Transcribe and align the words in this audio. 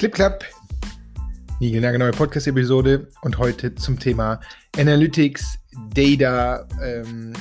Clip 0.00 0.14
Clap, 0.14 0.42
neue 1.60 2.10
Podcast-Episode 2.12 3.06
und 3.20 3.36
heute 3.36 3.74
zum 3.74 3.98
Thema 3.98 4.40
Analytics, 4.78 5.58
Data, 5.94 6.66
ähm, 6.82 7.34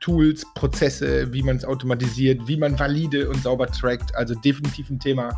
Tools, 0.00 0.46
Prozesse, 0.54 1.30
wie 1.34 1.42
man 1.42 1.56
es 1.56 1.66
automatisiert, 1.66 2.48
wie 2.48 2.56
man 2.56 2.78
valide 2.78 3.28
und 3.28 3.42
sauber 3.42 3.66
trackt. 3.66 4.16
Also 4.16 4.34
definitiv 4.36 4.88
ein 4.88 4.98
Thema, 4.98 5.34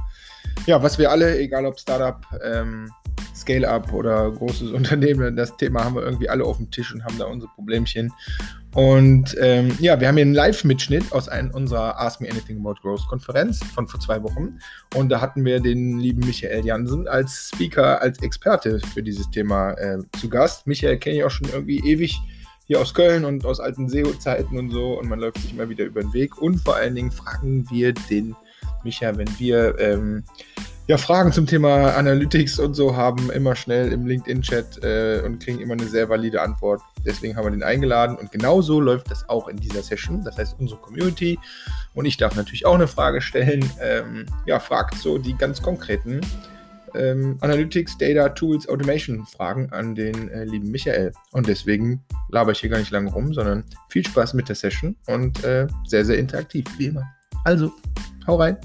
ja, 0.66 0.80
was 0.80 0.96
wir 0.96 1.10
alle, 1.10 1.40
egal 1.40 1.66
ob 1.66 1.76
Startup, 1.76 2.24
ähm, 2.40 2.88
Scale-up 3.34 3.92
oder 3.92 4.30
großes 4.30 4.70
Unternehmen, 4.72 5.34
das 5.34 5.56
Thema 5.56 5.82
haben 5.82 5.96
wir 5.96 6.02
irgendwie 6.02 6.28
alle 6.28 6.44
auf 6.44 6.58
dem 6.58 6.70
Tisch 6.70 6.94
und 6.94 7.04
haben 7.04 7.18
da 7.18 7.24
unsere 7.24 7.50
Problemchen. 7.50 8.12
Und 8.74 9.36
ähm, 9.40 9.76
ja, 9.80 9.98
wir 9.98 10.06
haben 10.06 10.16
hier 10.16 10.24
einen 10.24 10.34
Live-Mitschnitt 10.34 11.12
aus 11.12 11.28
einem 11.28 11.50
unserer 11.50 12.00
Ask 12.00 12.20
Me 12.20 12.30
Anything 12.30 12.60
About 12.60 12.80
Growth 12.82 13.06
Konferenz 13.08 13.60
von 13.74 13.88
vor 13.88 13.98
zwei 13.98 14.22
Wochen. 14.22 14.60
Und 14.94 15.08
da 15.08 15.20
hatten 15.20 15.44
wir 15.44 15.58
den 15.58 15.98
lieben 15.98 16.20
Michael 16.20 16.64
Jansen 16.64 17.08
als 17.08 17.50
Speaker, 17.52 18.00
als 18.00 18.22
Experte 18.22 18.78
für 18.94 19.02
dieses 19.02 19.28
Thema 19.30 19.72
äh, 19.72 19.98
zu 20.20 20.28
Gast. 20.28 20.68
Michael 20.68 20.98
kenne 20.98 21.16
ich 21.16 21.24
auch 21.24 21.30
schon 21.30 21.48
irgendwie 21.48 21.80
ewig 21.80 22.20
hier 22.66 22.80
aus 22.80 22.94
Köln 22.94 23.24
und 23.24 23.44
aus 23.44 23.58
alten 23.58 23.88
SEO-Zeiten 23.88 24.56
und 24.56 24.70
so. 24.70 25.00
Und 25.00 25.08
man 25.08 25.18
läuft 25.18 25.38
sich 25.38 25.52
immer 25.52 25.68
wieder 25.68 25.84
über 25.84 26.02
den 26.02 26.12
Weg. 26.12 26.38
Und 26.38 26.58
vor 26.58 26.76
allen 26.76 26.94
Dingen 26.94 27.10
fragen 27.10 27.68
wir 27.70 27.92
den 27.92 28.36
Michael, 28.84 29.18
wenn 29.18 29.38
wir 29.40 29.76
ähm, 29.80 30.22
ja, 30.90 30.98
Fragen 30.98 31.30
zum 31.30 31.46
Thema 31.46 31.94
Analytics 31.94 32.58
und 32.58 32.74
so 32.74 32.96
haben, 32.96 33.30
immer 33.30 33.54
schnell 33.54 33.92
im 33.92 34.08
LinkedIn-Chat 34.08 34.82
äh, 34.82 35.22
und 35.24 35.38
kriegen 35.38 35.60
immer 35.60 35.74
eine 35.74 35.84
sehr 35.84 36.08
valide 36.08 36.42
Antwort. 36.42 36.82
Deswegen 37.06 37.36
haben 37.36 37.44
wir 37.44 37.52
den 37.52 37.62
eingeladen 37.62 38.16
und 38.16 38.32
genauso 38.32 38.80
läuft 38.80 39.08
das 39.08 39.28
auch 39.28 39.46
in 39.46 39.56
dieser 39.56 39.84
Session. 39.84 40.24
Das 40.24 40.36
heißt, 40.36 40.56
unsere 40.58 40.80
Community 40.80 41.38
und 41.94 42.06
ich 42.06 42.16
darf 42.16 42.34
natürlich 42.34 42.66
auch 42.66 42.74
eine 42.74 42.88
Frage 42.88 43.20
stellen. 43.20 43.70
Ähm, 43.80 44.26
ja, 44.46 44.58
fragt 44.58 44.96
so 44.96 45.16
die 45.16 45.36
ganz 45.36 45.62
konkreten 45.62 46.22
ähm, 46.96 47.38
Analytics, 47.40 47.96
Data, 47.96 48.28
Tools, 48.30 48.68
Automation 48.68 49.24
Fragen 49.26 49.70
an 49.70 49.94
den 49.94 50.28
äh, 50.30 50.42
lieben 50.42 50.72
Michael. 50.72 51.12
Und 51.30 51.46
deswegen 51.46 52.02
laber 52.30 52.50
ich 52.50 52.58
hier 52.58 52.70
gar 52.70 52.78
nicht 52.78 52.90
lange 52.90 53.12
rum, 53.12 53.32
sondern 53.32 53.62
viel 53.90 54.04
Spaß 54.04 54.34
mit 54.34 54.48
der 54.48 54.56
Session 54.56 54.96
und 55.06 55.44
äh, 55.44 55.68
sehr, 55.86 56.04
sehr 56.04 56.18
interaktiv, 56.18 56.66
wie 56.78 56.86
immer. 56.86 57.04
Also, 57.44 57.70
hau 58.26 58.34
rein. 58.34 58.56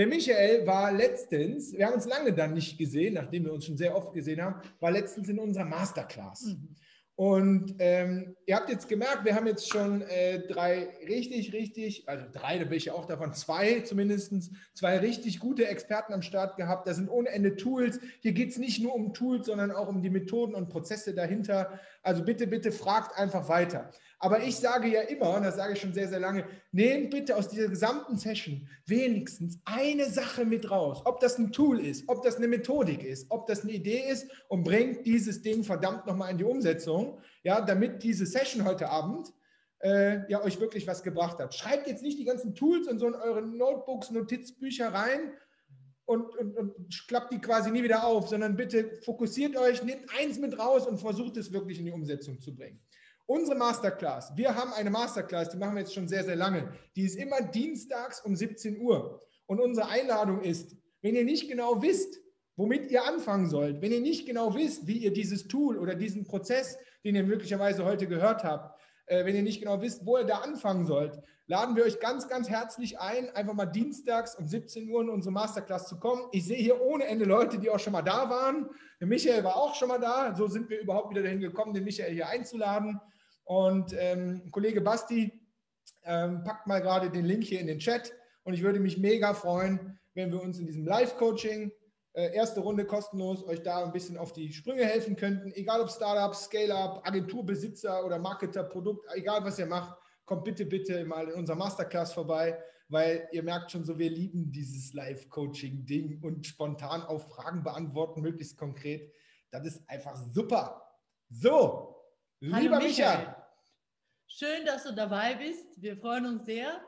Der 0.00 0.06
Michael 0.06 0.66
war 0.66 0.90
letztens, 0.92 1.74
wir 1.74 1.84
haben 1.84 1.92
uns 1.92 2.06
lange 2.06 2.32
dann 2.32 2.54
nicht 2.54 2.78
gesehen, 2.78 3.12
nachdem 3.12 3.44
wir 3.44 3.52
uns 3.52 3.66
schon 3.66 3.76
sehr 3.76 3.94
oft 3.94 4.14
gesehen 4.14 4.40
haben, 4.40 4.54
war 4.80 4.90
letztens 4.90 5.28
in 5.28 5.38
unserer 5.38 5.66
Masterclass. 5.66 6.56
Mhm. 6.56 6.74
Und 7.16 7.74
ähm, 7.80 8.34
ihr 8.46 8.56
habt 8.56 8.70
jetzt 8.70 8.88
gemerkt, 8.88 9.26
wir 9.26 9.34
haben 9.34 9.46
jetzt 9.46 9.68
schon 9.68 10.00
äh, 10.00 10.38
drei 10.48 10.88
richtig, 11.06 11.52
richtig, 11.52 12.08
also 12.08 12.24
drei, 12.32 12.56
da 12.56 12.64
bin 12.64 12.78
ich 12.78 12.86
ja 12.86 12.94
auch 12.94 13.04
davon, 13.04 13.34
zwei 13.34 13.80
zumindest, 13.80 14.32
zwei 14.72 14.96
richtig 14.96 15.38
gute 15.38 15.68
Experten 15.68 16.14
am 16.14 16.22
Start 16.22 16.56
gehabt. 16.56 16.88
Da 16.88 16.94
sind 16.94 17.10
ohne 17.10 17.28
Ende 17.28 17.56
Tools. 17.56 18.00
Hier 18.20 18.32
geht 18.32 18.52
es 18.52 18.56
nicht 18.56 18.82
nur 18.82 18.94
um 18.94 19.12
Tools, 19.12 19.48
sondern 19.48 19.70
auch 19.70 19.88
um 19.88 20.00
die 20.00 20.08
Methoden 20.08 20.54
und 20.54 20.70
Prozesse 20.70 21.12
dahinter. 21.12 21.78
Also 22.02 22.24
bitte, 22.24 22.46
bitte 22.46 22.72
fragt 22.72 23.18
einfach 23.18 23.50
weiter. 23.50 23.90
Aber 24.22 24.42
ich 24.42 24.56
sage 24.56 24.88
ja 24.88 25.00
immer, 25.00 25.34
und 25.34 25.44
das 25.44 25.56
sage 25.56 25.72
ich 25.72 25.80
schon 25.80 25.94
sehr, 25.94 26.06
sehr 26.06 26.20
lange, 26.20 26.44
nehmt 26.72 27.10
bitte 27.10 27.34
aus 27.34 27.48
dieser 27.48 27.68
gesamten 27.68 28.18
Session 28.18 28.68
wenigstens 28.84 29.58
eine 29.64 30.10
Sache 30.10 30.44
mit 30.44 30.70
raus. 30.70 31.00
Ob 31.06 31.20
das 31.20 31.38
ein 31.38 31.52
Tool 31.52 31.80
ist, 31.80 32.06
ob 32.06 32.22
das 32.22 32.36
eine 32.36 32.46
Methodik 32.46 33.02
ist, 33.02 33.30
ob 33.30 33.46
das 33.46 33.62
eine 33.62 33.72
Idee 33.72 34.04
ist 34.10 34.30
und 34.48 34.62
bringt 34.62 35.06
dieses 35.06 35.40
Ding 35.40 35.64
verdammt 35.64 36.06
nochmal 36.06 36.32
in 36.32 36.38
die 36.38 36.44
Umsetzung, 36.44 37.18
ja, 37.42 37.62
damit 37.62 38.02
diese 38.02 38.26
Session 38.26 38.66
heute 38.66 38.90
Abend 38.90 39.32
äh, 39.78 40.30
ja, 40.30 40.42
euch 40.44 40.60
wirklich 40.60 40.86
was 40.86 41.02
gebracht 41.02 41.38
hat. 41.38 41.54
Schreibt 41.54 41.88
jetzt 41.88 42.02
nicht 42.02 42.18
die 42.18 42.26
ganzen 42.26 42.54
Tools 42.54 42.88
und 42.88 42.98
so 42.98 43.06
in 43.06 43.14
eure 43.14 43.40
Notebooks, 43.40 44.10
Notizbücher 44.10 44.92
rein, 44.92 45.32
und, 46.04 46.36
und, 46.36 46.56
und, 46.56 47.06
klappt 47.06 47.32
die 47.32 47.40
quasi 47.40 47.70
nie 47.70 47.84
wieder 47.84 48.04
auf, 48.04 48.28
sondern 48.28 48.56
bitte 48.56 48.98
fokussiert 49.04 49.56
euch, 49.56 49.84
nehmt 49.84 50.06
eins 50.18 50.40
mit 50.40 50.58
raus 50.58 50.84
und 50.88 50.98
versucht 50.98 51.36
es 51.36 51.52
wirklich 51.52 51.78
in 51.78 51.84
die 51.84 51.92
Umsetzung 51.92 52.40
zu 52.40 52.52
bringen. 52.52 52.80
Unsere 53.30 53.56
Masterclass, 53.56 54.36
wir 54.36 54.56
haben 54.56 54.72
eine 54.72 54.90
Masterclass, 54.90 55.50
die 55.50 55.56
machen 55.56 55.76
wir 55.76 55.82
jetzt 55.82 55.94
schon 55.94 56.08
sehr, 56.08 56.24
sehr 56.24 56.34
lange. 56.34 56.72
Die 56.96 57.04
ist 57.04 57.14
immer 57.14 57.40
dienstags 57.40 58.20
um 58.22 58.34
17 58.34 58.80
Uhr. 58.80 59.20
Und 59.46 59.60
unsere 59.60 59.86
Einladung 59.86 60.40
ist, 60.40 60.76
wenn 61.00 61.14
ihr 61.14 61.22
nicht 61.22 61.48
genau 61.48 61.80
wisst, 61.80 62.20
womit 62.56 62.90
ihr 62.90 63.04
anfangen 63.04 63.48
sollt, 63.48 63.82
wenn 63.82 63.92
ihr 63.92 64.00
nicht 64.00 64.26
genau 64.26 64.56
wisst, 64.56 64.88
wie 64.88 64.98
ihr 64.98 65.12
dieses 65.12 65.46
Tool 65.46 65.78
oder 65.78 65.94
diesen 65.94 66.24
Prozess, 66.24 66.76
den 67.04 67.14
ihr 67.14 67.22
möglicherweise 67.22 67.84
heute 67.84 68.08
gehört 68.08 68.42
habt, 68.42 68.76
äh, 69.06 69.24
wenn 69.24 69.36
ihr 69.36 69.44
nicht 69.44 69.60
genau 69.60 69.80
wisst, 69.80 70.04
wo 70.04 70.18
ihr 70.18 70.24
da 70.24 70.38
anfangen 70.38 70.84
sollt, 70.86 71.16
laden 71.46 71.76
wir 71.76 71.84
euch 71.84 72.00
ganz, 72.00 72.26
ganz 72.26 72.50
herzlich 72.50 72.98
ein, 72.98 73.30
einfach 73.36 73.54
mal 73.54 73.66
dienstags 73.66 74.34
um 74.34 74.48
17 74.48 74.90
Uhr 74.90 75.02
in 75.02 75.08
unsere 75.08 75.32
Masterclass 75.32 75.86
zu 75.86 76.00
kommen. 76.00 76.22
Ich 76.32 76.46
sehe 76.46 76.58
hier 76.58 76.80
ohne 76.80 77.04
Ende 77.06 77.26
Leute, 77.26 77.60
die 77.60 77.70
auch 77.70 77.78
schon 77.78 77.92
mal 77.92 78.02
da 78.02 78.28
waren. 78.28 78.68
Der 78.98 79.06
Michael 79.06 79.44
war 79.44 79.54
auch 79.54 79.76
schon 79.76 79.86
mal 79.86 80.00
da. 80.00 80.34
So 80.34 80.48
sind 80.48 80.68
wir 80.68 80.80
überhaupt 80.80 81.10
wieder 81.10 81.22
dahin 81.22 81.38
gekommen, 81.38 81.72
den 81.74 81.84
Michael 81.84 82.12
hier 82.12 82.28
einzuladen. 82.28 83.00
Und 83.44 83.94
ähm, 83.98 84.50
Kollege 84.50 84.80
Basti 84.80 85.32
ähm, 86.04 86.44
packt 86.44 86.66
mal 86.66 86.80
gerade 86.80 87.10
den 87.10 87.24
Link 87.24 87.44
hier 87.44 87.60
in 87.60 87.66
den 87.66 87.78
Chat. 87.78 88.12
Und 88.44 88.54
ich 88.54 88.62
würde 88.62 88.80
mich 88.80 88.98
mega 88.98 89.34
freuen, 89.34 89.98
wenn 90.14 90.32
wir 90.32 90.42
uns 90.42 90.58
in 90.58 90.66
diesem 90.66 90.84
Live-Coaching, 90.84 91.72
äh, 92.12 92.34
erste 92.34 92.60
Runde 92.60 92.84
kostenlos, 92.84 93.46
euch 93.46 93.62
da 93.62 93.84
ein 93.84 93.92
bisschen 93.92 94.16
auf 94.16 94.32
die 94.32 94.52
Sprünge 94.52 94.84
helfen 94.84 95.16
könnten. 95.16 95.52
Egal 95.52 95.80
ob 95.80 95.90
Startup, 95.90 96.34
Scale-Up, 96.34 97.06
Agenturbesitzer 97.06 98.04
oder 98.04 98.18
Marketer, 98.18 98.64
Produkt, 98.64 99.06
egal 99.14 99.44
was 99.44 99.58
ihr 99.58 99.66
macht, 99.66 99.96
kommt 100.24 100.44
bitte, 100.44 100.66
bitte 100.66 101.04
mal 101.04 101.28
in 101.28 101.34
unserer 101.34 101.56
Masterclass 101.56 102.12
vorbei, 102.12 102.58
weil 102.88 103.28
ihr 103.32 103.42
merkt 103.42 103.70
schon 103.70 103.84
so, 103.84 103.98
wir 103.98 104.10
lieben 104.10 104.50
dieses 104.50 104.92
Live-Coaching-Ding 104.94 106.20
und 106.22 106.46
spontan 106.46 107.02
auf 107.02 107.28
Fragen 107.28 107.62
beantworten, 107.62 108.20
möglichst 108.20 108.56
konkret. 108.56 109.12
Das 109.50 109.64
ist 109.64 109.88
einfach 109.88 110.16
super. 110.16 110.82
So, 111.28 111.99
lieber 112.40 112.78
Michael. 112.78 113.34
Schön, 114.26 114.64
dass 114.64 114.84
du 114.84 114.92
dabei 114.92 115.34
bist. 115.34 115.80
Wir 115.82 115.96
freuen 115.96 116.26
uns 116.26 116.46
sehr. 116.46 116.80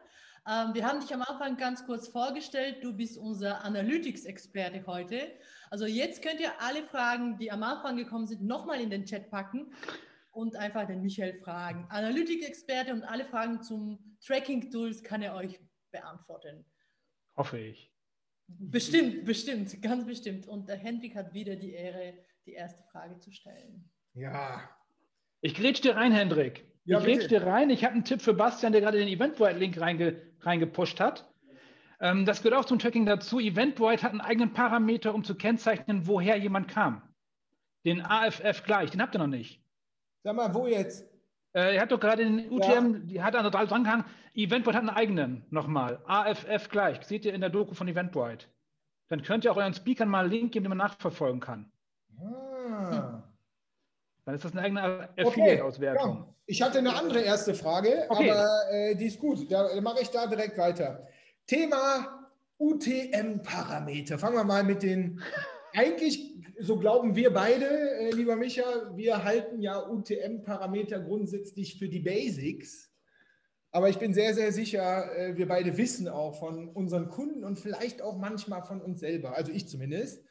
Ähm, 0.48 0.74
wir 0.74 0.86
haben 0.86 1.00
dich 1.00 1.12
am 1.14 1.22
Anfang 1.22 1.56
ganz 1.56 1.84
kurz 1.86 2.08
vorgestellt. 2.08 2.82
Du 2.82 2.92
bist 2.92 3.18
unser 3.18 3.64
Analytics-Experte 3.64 4.86
heute. 4.86 5.38
Also 5.70 5.86
jetzt 5.86 6.22
könnt 6.22 6.40
ihr 6.40 6.60
alle 6.60 6.82
Fragen, 6.84 7.38
die 7.38 7.50
am 7.50 7.62
Anfang 7.62 7.96
gekommen 7.96 8.26
sind, 8.26 8.42
nochmal 8.42 8.80
in 8.80 8.90
den 8.90 9.04
Chat 9.04 9.30
packen 9.30 9.72
und 10.30 10.56
einfach 10.56 10.86
den 10.86 11.02
Michael 11.02 11.38
fragen. 11.40 11.86
Analytics-Experte 11.90 12.92
und 12.92 13.04
alle 13.04 13.24
Fragen 13.26 13.62
zum 13.62 14.16
Tracking-Tools 14.24 15.02
kann 15.02 15.22
er 15.22 15.34
euch 15.34 15.60
beantworten. 15.92 16.64
Hoffe 17.36 17.58
ich. 17.58 17.92
Bestimmt, 18.46 19.24
bestimmt, 19.24 19.80
ganz 19.80 20.04
bestimmt. 20.04 20.48
Und 20.48 20.68
der 20.68 20.76
Hendrik 20.76 21.14
hat 21.14 21.32
wieder 21.32 21.56
die 21.56 21.72
Ehre, 21.72 22.18
die 22.46 22.52
erste 22.52 22.82
Frage 22.90 23.18
zu 23.18 23.30
stellen. 23.30 23.90
Ja. 24.14 24.68
Ich 25.42 25.56
grätsch 25.56 25.80
dir 25.80 25.96
rein, 25.96 26.12
Hendrik. 26.12 26.64
Ja, 26.84 27.00
ich 27.00 27.06
rede 27.06 27.28
dir 27.28 27.44
rein. 27.44 27.68
Ich 27.70 27.84
habe 27.84 27.94
einen 27.94 28.04
Tipp 28.04 28.22
für 28.22 28.32
Bastian, 28.32 28.72
der 28.72 28.80
gerade 28.80 28.98
den 28.98 29.08
Eventbrite-Link 29.08 29.78
reinge, 29.80 30.22
reingepusht 30.40 31.00
hat. 31.00 31.28
Ähm, 32.00 32.24
das 32.24 32.42
gehört 32.42 32.60
auch 32.60 32.64
zum 32.64 32.78
Tracking 32.78 33.06
dazu. 33.06 33.40
Eventbrite 33.40 34.04
hat 34.04 34.12
einen 34.12 34.20
eigenen 34.20 34.52
Parameter, 34.52 35.14
um 35.14 35.24
zu 35.24 35.34
kennzeichnen, 35.34 36.06
woher 36.06 36.36
jemand 36.36 36.68
kam. 36.68 37.02
Den 37.84 38.00
AFF 38.00 38.62
gleich, 38.62 38.90
den 38.90 39.02
habt 39.02 39.14
ihr 39.16 39.18
noch 39.18 39.26
nicht. 39.26 39.60
Sag 40.22 40.36
mal, 40.36 40.54
wo 40.54 40.68
jetzt? 40.68 41.04
Äh, 41.54 41.74
er 41.74 41.82
hat 41.82 41.90
doch 41.90 41.98
gerade 41.98 42.24
den 42.24 42.50
UTM, 42.50 42.94
ja. 42.94 42.98
die 43.00 43.22
hat 43.22 43.34
er 43.34 43.50
dran 43.50 43.84
gehangen. 43.84 44.04
Eventbrite 44.34 44.76
hat 44.76 44.88
einen 44.88 44.96
eigenen 44.96 45.44
nochmal. 45.50 46.00
AFF 46.06 46.68
gleich. 46.68 47.02
Seht 47.04 47.24
ihr 47.24 47.34
in 47.34 47.40
der 47.40 47.50
Doku 47.50 47.74
von 47.74 47.88
Eventbrite. 47.88 48.46
Dann 49.08 49.22
könnt 49.22 49.44
ihr 49.44 49.50
auch 49.50 49.56
euren 49.56 49.74
Speakern 49.74 50.08
mal 50.08 50.24
einen 50.24 50.30
Link 50.30 50.52
geben, 50.52 50.64
den 50.64 50.70
man 50.70 50.78
nachverfolgen 50.78 51.40
kann. 51.40 51.72
Ah. 52.20 53.24
Dann 54.24 54.34
ist 54.36 54.44
das 54.44 54.52
eine 54.52 54.62
eigene 54.62 55.08
Affiliate-Auswertung. 55.16 56.10
Okay, 56.20 56.34
ich 56.46 56.62
hatte 56.62 56.78
eine 56.78 56.94
andere 56.94 57.22
erste 57.22 57.54
Frage, 57.54 58.06
okay. 58.08 58.30
aber 58.30 58.70
äh, 58.70 58.94
die 58.94 59.06
ist 59.06 59.18
gut. 59.18 59.50
Da 59.50 59.68
mache 59.80 60.02
ich 60.02 60.10
da 60.10 60.26
direkt 60.26 60.58
weiter. 60.58 61.06
Thema 61.46 62.30
UTM-Parameter. 62.58 64.18
Fangen 64.18 64.36
wir 64.36 64.44
mal 64.44 64.62
mit 64.64 64.82
den. 64.82 65.20
Eigentlich, 65.74 66.34
so 66.60 66.78
glauben 66.78 67.16
wir 67.16 67.32
beide, 67.32 67.66
äh, 67.66 68.10
lieber 68.10 68.36
Micha, 68.36 68.92
wir 68.94 69.24
halten 69.24 69.60
ja 69.60 69.88
UTM-Parameter 69.88 71.00
grundsätzlich 71.00 71.78
für 71.78 71.88
die 71.88 72.00
Basics. 72.00 72.92
Aber 73.70 73.88
ich 73.88 73.98
bin 73.98 74.12
sehr, 74.12 74.34
sehr 74.34 74.52
sicher, 74.52 75.16
äh, 75.16 75.36
wir 75.36 75.48
beide 75.48 75.78
wissen 75.78 76.06
auch 76.08 76.38
von 76.38 76.68
unseren 76.68 77.08
Kunden 77.08 77.42
und 77.42 77.58
vielleicht 77.58 78.02
auch 78.02 78.18
manchmal 78.18 78.62
von 78.64 78.82
uns 78.82 79.00
selber, 79.00 79.34
also 79.34 79.50
ich 79.50 79.66
zumindest. 79.66 80.22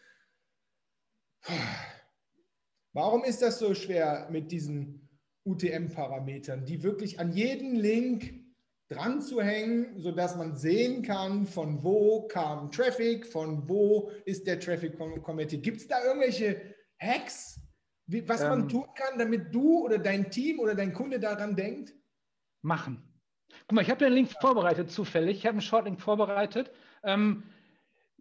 Warum 2.94 3.24
ist 3.24 3.42
das 3.42 3.60
so 3.60 3.74
schwer 3.74 4.28
mit 4.32 4.52
diesen 4.52 5.10
UTM-Parametern, 5.46 6.66
die 6.66 6.84
wirklich 6.84 7.20
an 7.20 7.32
jeden 7.32 7.76
Link 7.76 8.42
dran 8.90 9.22
zu 9.22 9.42
hängen, 9.42 9.98
sodass 9.98 10.36
man 10.36 10.56
sehen 10.56 11.02
kann, 11.02 11.46
von 11.46 11.84
wo 11.84 12.28
kam 12.28 12.72
Traffic, 12.72 13.26
von 13.26 13.68
wo 13.70 14.12
ist 14.26 14.46
der 14.46 14.60
Traffic 14.60 14.98
converted. 14.98 15.64
Gibt 15.64 15.78
es 15.78 15.88
da 15.88 16.04
irgendwelche 16.04 16.62
Hacks, 17.00 17.62
wie, 18.08 18.28
was 18.28 18.42
ähm, 18.42 18.50
man 18.50 18.70
tun 18.70 18.86
kann, 18.96 19.18
damit 19.18 19.56
du 19.56 19.86
oder 19.86 19.98
dein 19.98 20.30
Team 20.30 20.60
oder 20.60 20.76
dein 20.76 20.94
Kunde 20.94 21.20
daran 21.20 21.56
denkt? 21.56 21.94
Machen. 22.62 23.02
Guck 23.68 23.74
mal, 23.74 23.82
ich 23.82 23.90
habe 23.90 24.04
den 24.04 24.14
Link 24.14 24.30
vorbereitet 24.42 24.92
zufällig. 24.92 25.38
Ich 25.38 25.46
habe 25.46 25.54
einen 25.54 25.62
Shortlink 25.62 26.02
vorbereitet. 26.02 26.72
Ähm, 27.04 27.44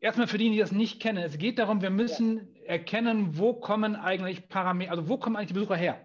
erstmal 0.00 0.28
für 0.28 0.38
die, 0.38 0.50
die 0.50 0.58
das 0.58 0.72
nicht 0.72 1.00
kennen. 1.00 1.18
Es 1.18 1.38
geht 1.38 1.58
darum, 1.58 1.82
wir 1.82 1.90
müssen 1.90 2.54
ja. 2.54 2.59
Erkennen, 2.70 3.36
wo 3.36 3.54
kommen 3.54 3.96
eigentlich 3.96 4.48
Parameter, 4.48 4.92
also 4.92 5.08
wo 5.08 5.18
kommen 5.18 5.36
eigentlich 5.36 5.48
die 5.48 5.54
Besucher 5.54 5.76
her? 5.76 6.00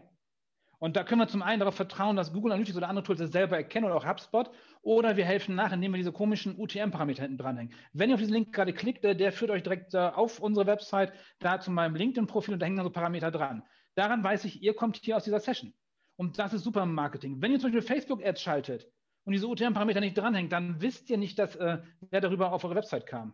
Und 0.80 0.96
da 0.96 1.04
können 1.04 1.22
wir 1.22 1.28
zum 1.28 1.42
einen 1.42 1.60
darauf 1.60 1.76
vertrauen, 1.76 2.16
dass 2.16 2.34
Google 2.34 2.52
Analytics 2.52 2.78
oder 2.78 2.90
andere 2.90 3.06
Tools 3.06 3.20
das 3.20 3.32
selber 3.32 3.56
erkennen 3.56 3.86
oder 3.86 3.96
auch 3.96 4.06
HubSpot. 4.06 4.52
Oder 4.82 5.16
wir 5.18 5.26
helfen 5.26 5.56
nach, 5.56 5.72
indem 5.72 5.94
wir 5.94 5.98
diese 5.98 6.12
komischen 6.12 6.60
UTM-Parameter 6.60 7.24
hinten 7.24 7.38
dranhängen. 7.38 7.74
Wenn 7.94 8.10
ihr 8.10 8.16
auf 8.16 8.20
diesen 8.20 8.34
Link 8.34 8.54
gerade 8.54 8.74
klickt, 8.74 9.04
der 9.04 9.32
führt 9.32 9.52
euch 9.52 9.64
direkt 9.64 9.96
auf 9.96 10.40
unsere 10.40 10.68
Website, 10.68 11.14
da 11.40 11.60
zu 11.60 11.72
meinem 11.72 11.96
LinkedIn-Profil 11.96 12.54
und 12.54 12.60
da 12.60 12.66
hängen 12.66 12.76
dann 12.76 12.86
so 12.86 12.92
Parameter 12.92 13.32
dran. 13.32 13.64
Daran 13.96 14.24
weiß 14.24 14.46
ich, 14.46 14.62
ihr 14.62 14.76
kommt 14.76 14.98
hier 14.98 15.18
aus 15.18 15.24
dieser 15.24 15.40
Session. 15.40 15.74
Und 16.18 16.38
das 16.40 16.54
ist 16.54 16.64
super 16.64 16.86
Marketing. 16.86 17.42
Wenn 17.42 17.52
ihr 17.52 17.60
zum 17.60 17.72
Beispiel 17.72 17.96
Facebook-Ads 17.96 18.42
schaltet 18.42 18.88
und 19.24 19.34
diese 19.34 19.48
UTM-Parameter 19.48 20.02
nicht 20.02 20.18
dranhängt, 20.18 20.52
dann 20.52 20.82
wisst 20.82 21.10
ihr 21.10 21.18
nicht, 21.18 21.40
dass 21.40 21.56
äh, 21.56 21.80
wer 22.10 22.22
darüber 22.22 22.52
auf 22.52 22.64
eure 22.64 22.76
Website 22.76 23.08
kam. 23.08 23.34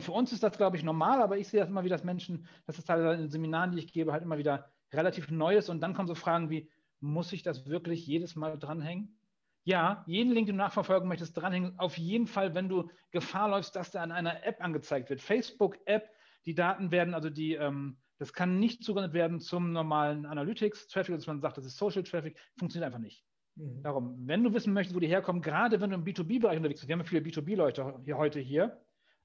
Für 0.00 0.12
uns 0.12 0.32
ist 0.32 0.42
das, 0.42 0.56
glaube 0.56 0.76
ich, 0.76 0.84
normal, 0.84 1.22
aber 1.22 1.38
ich 1.38 1.48
sehe 1.48 1.60
das 1.60 1.68
immer 1.68 1.84
wieder, 1.84 1.96
dass 1.96 2.04
Menschen, 2.04 2.46
das 2.66 2.78
ist 2.78 2.86
teilweise 2.86 3.14
in 3.14 3.20
den 3.22 3.30
Seminaren, 3.30 3.72
die 3.72 3.78
ich 3.78 3.92
gebe, 3.92 4.12
halt 4.12 4.22
immer 4.22 4.38
wieder 4.38 4.70
relativ 4.92 5.30
Neues 5.30 5.68
und 5.68 5.80
dann 5.80 5.94
kommen 5.94 6.08
so 6.08 6.14
Fragen 6.14 6.50
wie, 6.50 6.70
muss 7.00 7.32
ich 7.32 7.42
das 7.42 7.66
wirklich 7.66 8.06
jedes 8.06 8.36
Mal 8.36 8.58
dranhängen? 8.58 9.18
Ja, 9.64 10.02
jeden 10.06 10.32
Link, 10.32 10.46
den 10.46 10.56
du 10.56 10.62
nachverfolgen 10.62 11.08
möchtest, 11.08 11.36
dranhängen. 11.36 11.78
Auf 11.78 11.98
jeden 11.98 12.26
Fall, 12.26 12.54
wenn 12.54 12.68
du 12.68 12.90
Gefahr 13.10 13.50
läufst, 13.50 13.76
dass 13.76 13.90
der 13.90 14.02
an 14.02 14.12
einer 14.12 14.44
App 14.46 14.62
angezeigt 14.62 15.10
wird. 15.10 15.20
Facebook-App, 15.20 16.08
die 16.46 16.54
Daten 16.54 16.90
werden, 16.90 17.14
also 17.14 17.28
die, 17.28 17.54
ähm, 17.54 17.98
das 18.18 18.32
kann 18.32 18.58
nicht 18.58 18.82
zugeordnet 18.82 19.12
werden 19.12 19.40
zum 19.40 19.72
normalen 19.72 20.26
Analytics-Traffic, 20.26 21.14
dass 21.14 21.26
man 21.26 21.40
sagt, 21.40 21.58
das 21.58 21.66
ist 21.66 21.76
Social 21.76 22.02
Traffic, 22.02 22.38
funktioniert 22.56 22.86
einfach 22.86 22.98
nicht. 22.98 23.24
Mhm. 23.56 23.82
Darum, 23.82 24.26
wenn 24.26 24.42
du 24.42 24.54
wissen 24.54 24.72
möchtest, 24.72 24.96
wo 24.96 25.00
die 25.00 25.06
herkommen, 25.06 25.42
gerade 25.42 25.80
wenn 25.80 25.90
du 25.90 25.96
im 25.96 26.04
B2B-Bereich 26.04 26.56
unterwegs 26.56 26.80
bist, 26.80 26.88
wir 26.88 26.94
haben 26.94 27.00
ja 27.00 27.06
viele 27.06 27.20
B2B-Leute 27.20 28.00
hier 28.04 28.16
heute 28.16 28.40
hier, 28.40 28.80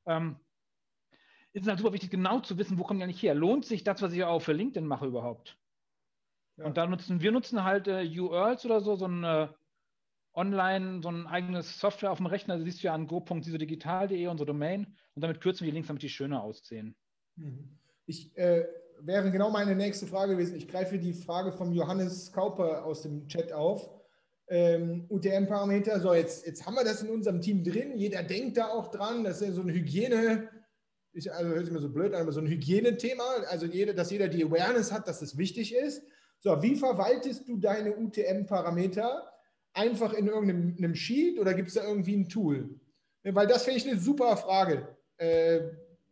ähm, 0.05 0.37
ist 1.53 1.63
es 1.63 1.67
halt 1.67 1.79
super 1.79 1.93
wichtig, 1.93 2.09
genau 2.09 2.39
zu 2.39 2.57
wissen, 2.57 2.77
wo 2.77 2.83
kommen 2.83 2.99
die 2.99 3.03
eigentlich 3.03 3.21
her. 3.21 3.35
Lohnt 3.35 3.65
sich 3.65 3.83
das, 3.83 4.01
was 4.01 4.13
ich 4.13 4.23
auch 4.23 4.41
für 4.41 4.53
LinkedIn 4.53 4.87
mache 4.87 5.05
überhaupt? 5.05 5.57
Ja. 6.57 6.65
Und 6.65 6.77
da 6.77 6.85
nutzen 6.85 7.21
wir 7.21 7.31
nutzen 7.31 7.63
halt 7.63 7.87
äh, 7.87 8.07
URLs 8.19 8.65
oder 8.65 8.81
so, 8.81 8.95
so 8.95 9.05
ein 9.05 9.23
äh, 9.23 9.47
online, 10.33 11.01
so 11.01 11.09
ein 11.09 11.27
eigenes 11.27 11.79
Software 11.79 12.11
auf 12.11 12.17
dem 12.17 12.25
Rechner. 12.25 12.57
Das 12.57 12.65
siehst 12.65 12.83
du 12.83 12.87
ja 12.87 12.93
an 12.93 13.07
go.sisodigital.de, 13.07 14.27
unsere 14.27 14.47
Domain. 14.47 14.95
Und 15.15 15.21
damit 15.21 15.41
kürzen 15.41 15.61
wir 15.61 15.71
die 15.71 15.75
Links, 15.75 15.87
damit 15.87 16.01
die 16.01 16.09
schöner 16.09 16.43
aussehen. 16.43 16.95
Mhm. 17.35 17.77
Ich 18.05 18.35
äh, 18.37 18.65
wäre 18.99 19.31
genau 19.31 19.49
meine 19.51 19.75
nächste 19.75 20.07
Frage 20.07 20.33
gewesen. 20.33 20.55
Ich 20.55 20.67
greife 20.67 20.97
die 20.97 21.13
Frage 21.13 21.51
vom 21.51 21.71
Johannes 21.71 22.31
Kauper 22.31 22.83
aus 22.83 23.03
dem 23.03 23.27
Chat 23.27 23.53
auf. 23.53 23.89
Ähm, 24.47 25.05
UTM-Parameter. 25.09 25.99
So, 25.99 26.13
jetzt, 26.13 26.45
jetzt 26.45 26.65
haben 26.65 26.75
wir 26.75 26.83
das 26.83 27.01
in 27.03 27.09
unserem 27.09 27.41
Team 27.41 27.63
drin. 27.63 27.97
Jeder 27.97 28.23
denkt 28.23 28.57
da 28.57 28.67
auch 28.69 28.89
dran. 28.89 29.23
Das 29.23 29.41
ist 29.41 29.47
ja 29.47 29.53
so 29.53 29.61
ein 29.61 29.69
Hygiene, 29.69 30.49
ich, 31.13 31.31
also 31.31 31.51
hört 31.51 31.65
sich 31.65 31.73
mir 31.73 31.79
so 31.79 31.89
blöd 31.89 32.13
an, 32.13 32.21
aber 32.21 32.31
so 32.31 32.41
ein 32.41 32.47
Hygienethema. 32.47 33.23
Also, 33.49 33.65
jeder, 33.65 33.93
dass 33.93 34.11
jeder 34.11 34.27
die 34.27 34.43
Awareness 34.43 34.91
hat, 34.91 35.07
dass 35.07 35.21
es 35.21 35.37
wichtig 35.37 35.73
ist. 35.73 36.03
So, 36.39 36.61
wie 36.61 36.75
verwaltest 36.75 37.47
du 37.47 37.57
deine 37.57 37.95
UTM-Parameter? 37.95 39.29
Einfach 39.73 40.13
in 40.13 40.27
irgendeinem 40.27 40.93
Sheet 40.93 41.39
oder 41.39 41.53
gibt 41.53 41.69
es 41.69 41.75
da 41.75 41.83
irgendwie 41.83 42.15
ein 42.15 42.29
Tool? 42.29 42.69
Weil 43.23 43.47
das 43.47 43.63
finde 43.63 43.79
ich 43.79 43.89
eine 43.89 43.99
super 43.99 44.35
Frage. 44.37 44.87
Äh, 45.17 45.61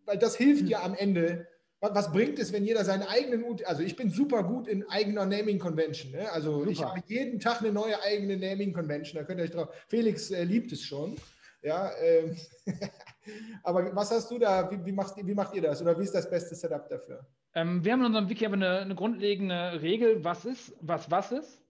weil 0.06 0.18
das 0.18 0.36
hilft 0.36 0.68
dir 0.68 0.83
am 0.83 0.95
Ende. 0.95 1.48
Was 1.80 2.12
bringt 2.12 2.38
es, 2.38 2.53
wenn 2.53 2.63
jeder 2.63 2.86
seinen 2.86 3.03
eigenen, 3.03 3.44
UTM, 3.44 3.65
also 3.65 3.81
ich 3.81 3.95
bin 3.95 4.12
super 4.12 4.44
gut 4.44 4.68
in 4.68 4.88
eigener 4.88 5.25
Naming 5.25 5.57
Convention. 5.57 6.12
Ne? 6.12 6.31
Also 6.31 6.59
super. 6.59 6.71
ich 6.71 6.83
habe 6.83 7.01
jeden 7.07 7.39
Tag 7.39 7.62
eine 7.62 7.71
neue 7.71 8.01
eigene 8.03 8.38
Naming 8.38 8.71
Convention. 8.71 9.19
Da 9.19 9.25
könnt 9.25 9.39
ihr 9.39 9.45
euch 9.45 9.51
drauf. 9.51 9.69
Felix 9.88 10.30
äh, 10.30 10.44
liebt 10.44 10.71
es 10.71 10.83
schon. 10.83 11.15
Ja, 11.62 11.92
ähm, 12.02 12.36
aber 13.63 13.96
was 13.96 14.12
hast 14.12 14.31
du 14.31 14.40
da? 14.40 14.69
Wie, 14.72 14.84
wie, 14.84 14.92
macht, 14.92 15.16
wie 15.18 15.34
macht 15.34 15.54
ihr 15.54 15.62
das? 15.62 15.81
Oder 15.81 15.98
wie 16.00 16.04
ist 16.04 16.16
das 16.16 16.30
beste 16.30 16.56
Setup 16.56 16.88
dafür? 16.90 17.25
Ähm, 17.54 17.84
wir 17.84 17.94
haben 17.94 18.00
in 18.00 18.08
unserem 18.08 18.30
Wiki 18.30 18.46
aber 18.46 18.56
eine, 18.56 18.80
eine, 18.80 18.96
grundlegende 18.96 19.81
Regel, 19.81 20.24
was 20.24 20.46
ist, 20.46 20.74
was 20.81 21.12
was 21.12 21.31
ist. 21.31 21.62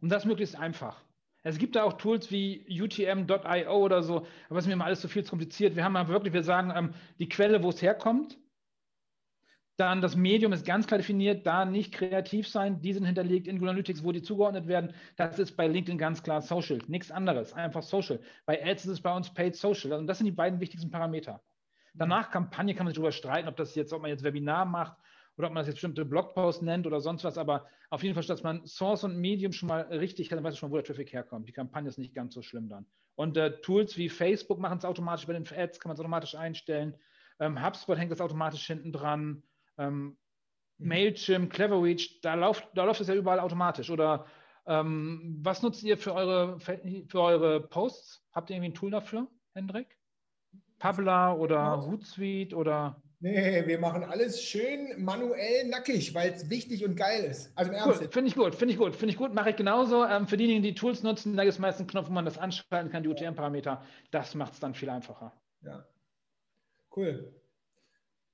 Und 0.00 0.10
das 0.10 0.24
möglichst 0.24 0.56
einfach. 0.56 1.02
Es 1.42 1.58
gibt 1.58 1.76
da 1.76 1.84
auch 1.84 1.94
Tools 1.94 2.30
wie 2.30 2.66
UTM.io 2.68 3.72
oder 3.72 4.02
so, 4.02 4.26
aber 4.48 4.58
es 4.58 4.64
ist 4.64 4.66
mir 4.66 4.74
immer 4.74 4.84
alles 4.84 5.00
zu 5.00 5.08
viel 5.08 5.24
zu 5.24 5.30
kompliziert. 5.30 5.76
Wir 5.76 5.84
haben 5.84 5.96
aber 5.96 6.12
wirklich, 6.12 6.32
wir 6.32 6.42
sagen 6.42 6.72
ähm, 6.74 6.94
die 7.18 7.28
Quelle, 7.28 7.62
wo 7.62 7.70
es 7.70 7.82
herkommt. 7.82 8.38
Dann 9.76 10.00
das 10.00 10.16
Medium 10.16 10.52
ist 10.52 10.64
ganz 10.64 10.86
klar 10.86 10.98
definiert, 10.98 11.46
da 11.46 11.66
nicht 11.66 11.92
kreativ 11.92 12.48
sein. 12.48 12.80
Die 12.80 12.94
sind 12.94 13.04
hinterlegt 13.04 13.46
in 13.46 13.56
Google 13.56 13.70
Analytics, 13.70 14.02
wo 14.04 14.12
die 14.12 14.22
zugeordnet 14.22 14.66
werden. 14.66 14.94
Das 15.16 15.38
ist 15.38 15.56
bei 15.56 15.66
LinkedIn 15.66 15.98
ganz 15.98 16.22
klar 16.22 16.40
Social, 16.40 16.78
nichts 16.86 17.10
anderes, 17.10 17.52
einfach 17.52 17.82
Social. 17.82 18.20
Bei 18.46 18.64
Ads 18.64 18.86
ist 18.86 18.92
es 18.92 19.00
bei 19.02 19.14
uns 19.14 19.32
Paid 19.34 19.54
Social. 19.54 19.92
Und 19.92 20.06
das 20.06 20.18
sind 20.18 20.26
die 20.26 20.32
beiden 20.32 20.60
wichtigsten 20.60 20.90
Parameter. 20.90 21.42
Danach 21.92 22.30
Kampagne 22.30 22.74
kann 22.74 22.84
man 22.84 22.92
sich 22.92 22.96
darüber 22.96 23.12
streiten, 23.12 23.48
ob 23.48 23.56
das 23.56 23.74
jetzt, 23.74 23.92
ob 23.92 24.02
man 24.02 24.10
jetzt 24.10 24.24
Webinar 24.24 24.64
macht 24.64 24.96
oder 25.36 25.48
ob 25.48 25.54
man 25.54 25.60
das 25.60 25.66
jetzt 25.66 25.76
bestimmte 25.76 26.04
Blogposts 26.04 26.62
nennt 26.62 26.86
oder 26.86 27.00
sonst 27.00 27.24
was, 27.24 27.36
aber 27.36 27.66
auf 27.90 28.02
jeden 28.02 28.14
Fall, 28.14 28.24
dass 28.24 28.42
man 28.42 28.66
Source 28.66 29.04
und 29.04 29.18
Medium 29.18 29.52
schon 29.52 29.68
mal 29.68 29.82
richtig 29.82 30.30
hat, 30.30 30.36
dann 30.36 30.44
weißt 30.44 30.56
du 30.56 30.60
schon, 30.60 30.70
wo 30.70 30.76
der 30.76 30.84
Traffic 30.84 31.12
herkommt. 31.12 31.48
Die 31.48 31.52
Kampagne 31.52 31.88
ist 31.88 31.98
nicht 31.98 32.14
ganz 32.14 32.34
so 32.34 32.42
schlimm 32.42 32.68
dann. 32.68 32.86
Und 33.14 33.36
äh, 33.36 33.60
Tools 33.60 33.96
wie 33.96 34.08
Facebook 34.08 34.58
machen 34.58 34.78
es 34.78 34.84
automatisch 34.84 35.26
bei 35.26 35.34
den 35.34 35.46
Ads, 35.46 35.80
kann 35.80 35.90
man 35.90 35.94
es 35.94 36.00
automatisch 36.00 36.34
einstellen. 36.34 36.94
Ähm, 37.38 37.62
HubSpot 37.62 37.98
hängt 37.98 38.12
das 38.12 38.20
automatisch 38.20 38.66
hinten 38.66 38.92
dran. 38.92 39.42
Ähm, 39.78 40.16
mhm. 40.78 40.88
Mailchimp, 40.88 41.52
Cleverreach, 41.52 42.20
da 42.22 42.34
läuft, 42.34 42.68
da 42.74 42.84
läuft 42.84 43.00
es 43.00 43.08
ja 43.08 43.14
überall 43.14 43.40
automatisch. 43.40 43.90
Oder 43.90 44.26
ähm, 44.66 45.38
was 45.42 45.62
nutzt 45.62 45.82
ihr 45.82 45.96
für 45.98 46.14
eure, 46.14 46.58
für 46.60 47.20
eure 47.20 47.60
Posts? 47.60 48.24
Habt 48.32 48.50
ihr 48.50 48.56
irgendwie 48.56 48.70
ein 48.70 48.74
Tool 48.74 48.90
dafür, 48.90 49.28
Hendrik? 49.54 49.96
Pabla 50.78 51.34
oder 51.34 51.86
Hootsuite 51.86 52.54
oder? 52.54 53.00
Nee, 53.18 53.66
wir 53.66 53.78
machen 53.78 54.04
alles 54.04 54.42
schön 54.42 55.02
manuell 55.02 55.68
nackig, 55.68 56.14
weil 56.14 56.32
es 56.32 56.50
wichtig 56.50 56.84
und 56.84 56.96
geil 56.96 57.24
ist. 57.24 57.50
Also 57.56 57.70
im 57.70 57.78
Ernst. 57.78 58.02
Cool. 58.02 58.08
Finde 58.10 58.28
ich 58.28 58.36
gut, 58.36 58.54
finde 58.54 58.72
ich 58.74 58.78
gut, 58.78 58.94
finde 58.94 59.12
ich 59.12 59.18
gut, 59.18 59.32
mache 59.32 59.50
ich 59.50 59.56
genauso. 59.56 60.04
Ähm, 60.04 60.26
für 60.26 60.36
diejenigen, 60.36 60.62
die 60.62 60.74
Tools 60.74 61.02
nutzen, 61.02 61.34
da 61.34 61.44
gibt 61.44 61.54
es 61.54 61.58
meistens 61.58 61.80
einen 61.80 61.88
Knopf, 61.88 62.08
wo 62.08 62.12
man 62.12 62.26
das 62.26 62.36
anschalten 62.36 62.90
kann, 62.90 63.02
die 63.02 63.08
UTM-Parameter. 63.08 63.82
Das 64.10 64.34
macht 64.34 64.52
es 64.52 64.60
dann 64.60 64.74
viel 64.74 64.90
einfacher. 64.90 65.32
Ja. 65.62 65.86
Cool. 66.94 67.32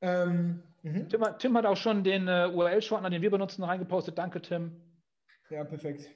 Ähm, 0.02 0.62
mhm. 0.82 1.08
Tim, 1.08 1.24
Tim, 1.38 1.56
hat 1.56 1.64
auch 1.64 1.76
schon 1.76 2.04
den 2.04 2.28
äh, 2.28 2.50
URL-Shortener, 2.52 3.10
den 3.10 3.22
wir 3.22 3.30
benutzen, 3.30 3.62
reingepostet. 3.62 4.18
Danke, 4.18 4.42
Tim. 4.42 4.72
Ja, 5.48 5.64
perfekt. 5.64 6.10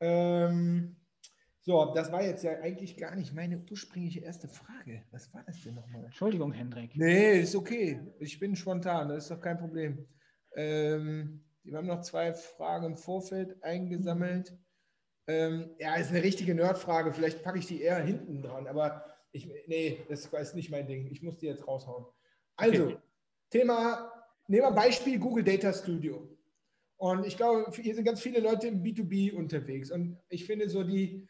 Ähm, 0.00 0.96
so, 1.62 1.92
das 1.94 2.12
war 2.12 2.22
jetzt 2.22 2.44
ja 2.44 2.52
eigentlich 2.60 2.96
gar 2.96 3.16
nicht 3.16 3.34
meine 3.34 3.58
ursprüngliche 3.70 4.20
erste 4.20 4.48
Frage. 4.48 5.02
Was 5.10 5.32
war 5.32 5.42
das 5.46 5.62
denn 5.62 5.74
nochmal? 5.74 6.04
Entschuldigung, 6.04 6.52
Hendrik. 6.52 6.94
Nee, 6.94 7.40
ist 7.40 7.56
okay. 7.56 8.00
Ich 8.18 8.38
bin 8.38 8.54
spontan, 8.54 9.08
das 9.08 9.24
ist 9.24 9.30
doch 9.30 9.40
kein 9.40 9.58
Problem. 9.58 10.06
Ähm, 10.54 11.42
wir 11.62 11.78
haben 11.78 11.86
noch 11.86 12.02
zwei 12.02 12.34
Fragen 12.34 12.86
im 12.86 12.96
Vorfeld 12.96 13.62
eingesammelt. 13.64 14.56
Ähm, 15.26 15.70
ja, 15.78 15.94
ist 15.94 16.10
eine 16.10 16.22
richtige 16.22 16.54
Nerdfrage. 16.54 17.14
Vielleicht 17.14 17.42
packe 17.42 17.58
ich 17.58 17.66
die 17.66 17.80
eher 17.80 18.02
hinten 18.02 18.42
dran, 18.42 18.66
aber 18.66 19.06
ich, 19.32 19.48
nee, 19.66 20.04
das 20.08 20.26
ist 20.26 20.54
nicht 20.54 20.70
mein 20.70 20.86
Ding. 20.86 21.10
Ich 21.10 21.22
muss 21.22 21.38
die 21.38 21.46
jetzt 21.46 21.66
raushauen. 21.66 22.04
Also, 22.56 22.84
okay. 22.84 22.96
Thema, 23.50 24.12
nehmen 24.48 24.64
wir 24.64 24.72
Beispiel 24.72 25.18
Google 25.18 25.44
Data 25.44 25.72
Studio. 25.72 26.28
Und 26.96 27.26
ich 27.26 27.36
glaube, 27.36 27.70
hier 27.74 27.94
sind 27.94 28.04
ganz 28.04 28.20
viele 28.20 28.40
Leute 28.40 28.68
im 28.68 28.82
B2B 28.82 29.34
unterwegs. 29.34 29.90
Und 29.90 30.16
ich 30.28 30.46
finde 30.46 30.68
so 30.68 30.82
die, 30.82 31.28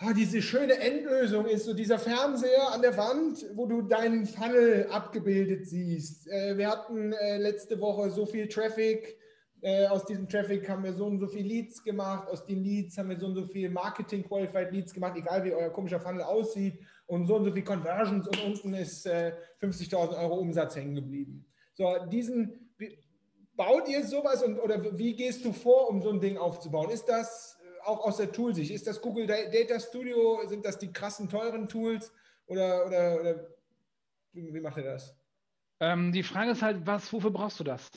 oh, 0.00 0.12
diese 0.14 0.42
schöne 0.42 0.78
Endlösung 0.78 1.46
ist 1.46 1.64
so 1.64 1.74
dieser 1.74 1.98
Fernseher 1.98 2.72
an 2.72 2.82
der 2.82 2.96
Wand, 2.96 3.46
wo 3.54 3.66
du 3.66 3.82
deinen 3.82 4.26
Funnel 4.26 4.88
abgebildet 4.90 5.66
siehst. 5.66 6.28
Äh, 6.28 6.58
wir 6.58 6.68
hatten 6.68 7.12
äh, 7.12 7.38
letzte 7.38 7.80
Woche 7.80 8.10
so 8.10 8.26
viel 8.26 8.48
Traffic. 8.48 9.16
Äh, 9.60 9.86
aus 9.86 10.04
diesem 10.04 10.28
Traffic 10.28 10.68
haben 10.68 10.84
wir 10.84 10.92
so 10.92 11.06
und 11.06 11.18
so 11.20 11.28
viel 11.28 11.46
Leads 11.46 11.82
gemacht. 11.82 12.28
Aus 12.28 12.44
den 12.44 12.62
Leads 12.62 12.98
haben 12.98 13.08
wir 13.08 13.18
so 13.18 13.26
und 13.26 13.36
so 13.36 13.46
viel 13.46 13.70
Marketing-Qualified 13.70 14.72
Leads 14.72 14.92
gemacht, 14.92 15.16
egal 15.16 15.44
wie 15.44 15.54
euer 15.54 15.70
komischer 15.70 16.00
Funnel 16.00 16.22
aussieht. 16.22 16.78
Und 17.06 17.26
so 17.26 17.36
und 17.36 17.44
so 17.44 17.52
viel 17.52 17.64
Conversions 17.64 18.26
und 18.26 18.42
unten 18.44 18.74
ist 18.74 19.06
50.000 19.06 20.18
Euro 20.18 20.36
Umsatz 20.36 20.76
hängen 20.76 20.94
geblieben. 20.94 21.44
So, 21.74 21.94
diesen, 22.10 22.74
baut 23.56 23.88
ihr 23.88 24.04
sowas 24.04 24.42
und, 24.42 24.58
oder 24.58 24.98
wie 24.98 25.14
gehst 25.14 25.44
du 25.44 25.52
vor, 25.52 25.88
um 25.88 26.00
so 26.00 26.10
ein 26.10 26.20
Ding 26.20 26.38
aufzubauen? 26.38 26.90
Ist 26.90 27.06
das 27.06 27.58
auch 27.84 28.00
aus 28.04 28.16
der 28.16 28.32
Toolsicht? 28.32 28.70
Ist 28.70 28.86
das 28.86 29.00
Google 29.00 29.26
Data 29.26 29.78
Studio? 29.80 30.40
Sind 30.46 30.64
das 30.64 30.78
die 30.78 30.92
krassen, 30.92 31.28
teuren 31.28 31.68
Tools? 31.68 32.12
Oder, 32.46 32.86
oder, 32.86 33.20
oder 33.20 33.46
wie 34.32 34.60
macht 34.60 34.78
ihr 34.78 34.84
das? 34.84 35.16
Ähm, 35.80 36.12
die 36.12 36.22
Frage 36.22 36.52
ist 36.52 36.62
halt, 36.62 36.86
was, 36.86 37.12
wofür 37.12 37.30
brauchst 37.30 37.60
du 37.60 37.64
das? 37.64 37.90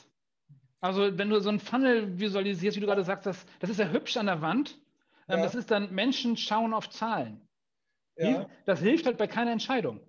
Also, 0.80 1.18
wenn 1.18 1.30
du 1.30 1.40
so 1.40 1.48
ein 1.48 1.58
Funnel 1.58 2.18
visualisierst, 2.18 2.76
wie 2.76 2.80
du 2.80 2.86
gerade 2.86 3.04
sagst, 3.04 3.26
das, 3.26 3.44
das 3.58 3.70
ist 3.70 3.78
ja 3.78 3.90
hübsch 3.90 4.16
an 4.16 4.26
der 4.26 4.40
Wand. 4.42 4.78
Ähm, 5.28 5.38
ja. 5.38 5.44
Das 5.44 5.54
ist 5.54 5.70
dann, 5.70 5.92
Menschen 5.92 6.36
schauen 6.36 6.72
auf 6.72 6.88
Zahlen. 6.90 7.47
Ja. 8.18 8.48
Das 8.66 8.80
hilft 8.80 9.06
halt 9.06 9.18
bei 9.18 9.26
keiner 9.26 9.52
Entscheidung. 9.52 10.00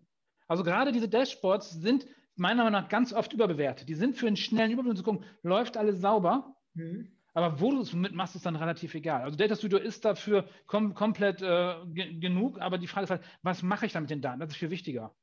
Also 0.47 0.63
gerade 0.63 0.91
diese 0.91 1.07
Dashboards 1.07 1.71
sind 1.71 2.07
meiner 2.35 2.63
Meinung 2.63 2.81
nach 2.81 2.89
ganz 2.89 3.13
oft 3.13 3.33
überbewertet. 3.33 3.87
Die 3.87 3.93
sind 3.93 4.15
für 4.15 4.27
einen 4.27 4.37
schnellen 4.37 4.71
Überblick 4.71 4.97
zu 4.97 5.03
gucken, 5.03 5.25
läuft 5.43 5.77
alles 5.77 5.99
sauber. 5.99 6.55
Mhm. 6.73 7.11
Aber 7.33 7.61
wo 7.61 7.71
du 7.71 7.81
es 7.81 7.93
mitmachst, 7.93 8.35
ist 8.35 8.45
dann 8.45 8.55
relativ 8.55 8.95
egal. 8.95 9.21
Also 9.21 9.37
Data 9.37 9.55
Studio 9.55 9.77
ist 9.77 10.03
dafür 10.03 10.47
kom 10.65 10.95
komplett 10.95 11.41
äh, 11.41 11.75
genug, 12.19 12.59
aber 12.59 12.77
die 12.77 12.87
Frage 12.87 13.03
ist 13.03 13.11
halt, 13.11 13.21
was 13.43 13.61
mache 13.61 13.85
ich 13.85 13.93
da 13.93 14.01
mit 14.01 14.09
den 14.09 14.21
Daten? 14.21 14.39
Das 14.39 14.49
ist 14.49 14.57
viel 14.57 14.71
wichtiger. 14.71 15.15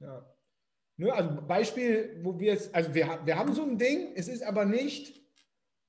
Ja. 0.00 0.24
Ne, 0.96 1.12
also 1.12 1.42
Beispiel, 1.46 2.20
wo 2.22 2.38
wir 2.38 2.52
es, 2.52 2.72
also 2.72 2.94
wir, 2.94 3.20
wir 3.24 3.36
haben 3.36 3.52
so 3.54 3.62
ein 3.62 3.78
Ding, 3.78 4.12
es 4.14 4.28
ist 4.28 4.42
aber 4.42 4.64
nicht 4.64 5.20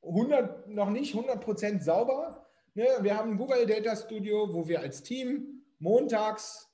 100, 0.02 0.70
noch 0.70 0.90
nicht 0.90 1.14
100% 1.14 1.82
sauber. 1.82 2.48
Ne? 2.74 2.88
Wir 3.02 3.18
haben 3.18 3.38
Google 3.38 3.66
Data 3.66 3.96
Studio, 3.96 4.52
wo 4.54 4.68
wir 4.68 4.80
als 4.80 5.04
Team 5.04 5.55
montags, 5.80 6.70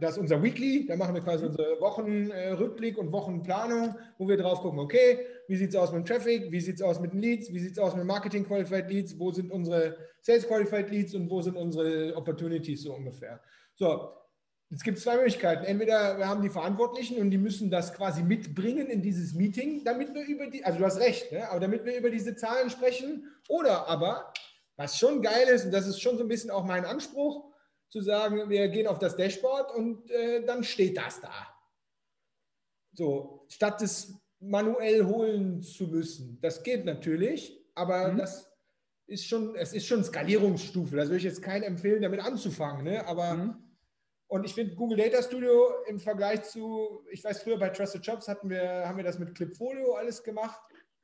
das 0.00 0.12
ist 0.12 0.18
unser 0.18 0.42
Weekly, 0.42 0.86
da 0.86 0.96
machen 0.96 1.14
wir 1.14 1.22
quasi 1.22 1.44
unsere 1.44 1.80
Wochenrückblick 1.80 2.98
und 2.98 3.12
Wochenplanung, 3.12 3.94
wo 4.18 4.26
wir 4.26 4.36
drauf 4.36 4.60
gucken, 4.60 4.78
okay, 4.78 5.20
wie 5.46 5.56
sieht 5.56 5.70
es 5.70 5.76
aus 5.76 5.92
mit 5.92 6.00
dem 6.00 6.06
Traffic, 6.06 6.50
wie 6.50 6.60
sieht 6.60 6.76
es 6.76 6.82
aus 6.82 7.00
mit 7.00 7.12
den 7.12 7.20
Leads, 7.20 7.52
wie 7.52 7.58
sieht 7.58 7.72
es 7.72 7.78
aus 7.78 7.94
mit 7.94 8.04
Marketing 8.04 8.46
Qualified 8.46 8.88
Leads, 8.90 9.18
wo 9.18 9.30
sind 9.30 9.50
unsere 9.52 9.96
Sales 10.22 10.46
Qualified 10.46 10.90
Leads 10.90 11.14
und 11.14 11.30
wo 11.30 11.42
sind 11.42 11.56
unsere 11.56 12.16
Opportunities 12.16 12.82
so 12.82 12.94
ungefähr. 12.94 13.40
So, 13.74 14.10
es 14.70 14.82
gibt 14.82 14.98
zwei 14.98 15.16
Möglichkeiten. 15.16 15.64
Entweder 15.64 16.18
wir 16.18 16.28
haben 16.28 16.42
die 16.42 16.50
Verantwortlichen 16.50 17.18
und 17.18 17.30
die 17.30 17.38
müssen 17.38 17.70
das 17.70 17.92
quasi 17.92 18.22
mitbringen 18.22 18.88
in 18.88 19.02
dieses 19.02 19.34
Meeting, 19.34 19.84
damit 19.84 20.14
wir 20.14 20.24
über 20.24 20.46
die, 20.46 20.64
also 20.64 20.78
du 20.78 20.84
hast 20.84 20.98
recht, 20.98 21.30
ne? 21.30 21.48
aber 21.50 21.60
damit 21.60 21.84
wir 21.84 21.96
über 21.96 22.10
diese 22.10 22.34
Zahlen 22.34 22.70
sprechen. 22.70 23.28
Oder 23.48 23.86
aber, 23.86 24.32
was 24.76 24.98
schon 24.98 25.22
geil 25.22 25.46
ist, 25.48 25.66
und 25.66 25.72
das 25.72 25.86
ist 25.86 26.00
schon 26.00 26.16
so 26.16 26.24
ein 26.24 26.28
bisschen 26.28 26.50
auch 26.50 26.64
mein 26.64 26.84
Anspruch, 26.84 27.53
zu 27.94 28.00
sagen, 28.00 28.50
wir 28.50 28.66
gehen 28.70 28.88
auf 28.88 28.98
das 28.98 29.14
Dashboard 29.14 29.72
und 29.72 30.10
äh, 30.10 30.44
dann 30.44 30.64
steht 30.64 30.96
das 30.96 31.20
da. 31.20 31.32
So, 32.92 33.46
statt 33.46 33.80
es 33.82 34.12
manuell 34.40 35.04
holen 35.04 35.62
zu 35.62 35.84
müssen. 35.84 36.40
Das 36.42 36.64
geht 36.64 36.84
natürlich, 36.84 37.56
aber 37.76 38.08
mhm. 38.08 38.18
das 38.18 38.50
ist 39.06 39.28
schon, 39.28 39.54
es 39.54 39.72
ist 39.72 39.86
schon 39.86 40.02
Skalierungsstufe. 40.02 40.96
Das 40.96 41.06
würde 41.06 41.18
ich 41.18 41.22
jetzt 41.22 41.40
keinen 41.40 41.62
empfehlen, 41.62 42.02
damit 42.02 42.18
anzufangen. 42.18 42.82
Ne? 42.82 43.06
Aber 43.06 43.34
mhm. 43.34 43.54
Und 44.26 44.44
ich 44.44 44.54
finde 44.54 44.74
Google 44.74 44.98
Data 44.98 45.22
Studio 45.22 45.84
im 45.86 46.00
Vergleich 46.00 46.42
zu, 46.42 47.04
ich 47.12 47.22
weiß, 47.22 47.42
früher 47.42 47.60
bei 47.60 47.68
Trusted 47.68 48.04
Jobs 48.04 48.26
hatten 48.26 48.50
wir, 48.50 48.88
haben 48.88 48.96
wir 48.96 49.04
das 49.04 49.20
mit 49.20 49.36
Clipfolio 49.36 49.94
alles 49.94 50.24
gemacht. 50.24 50.60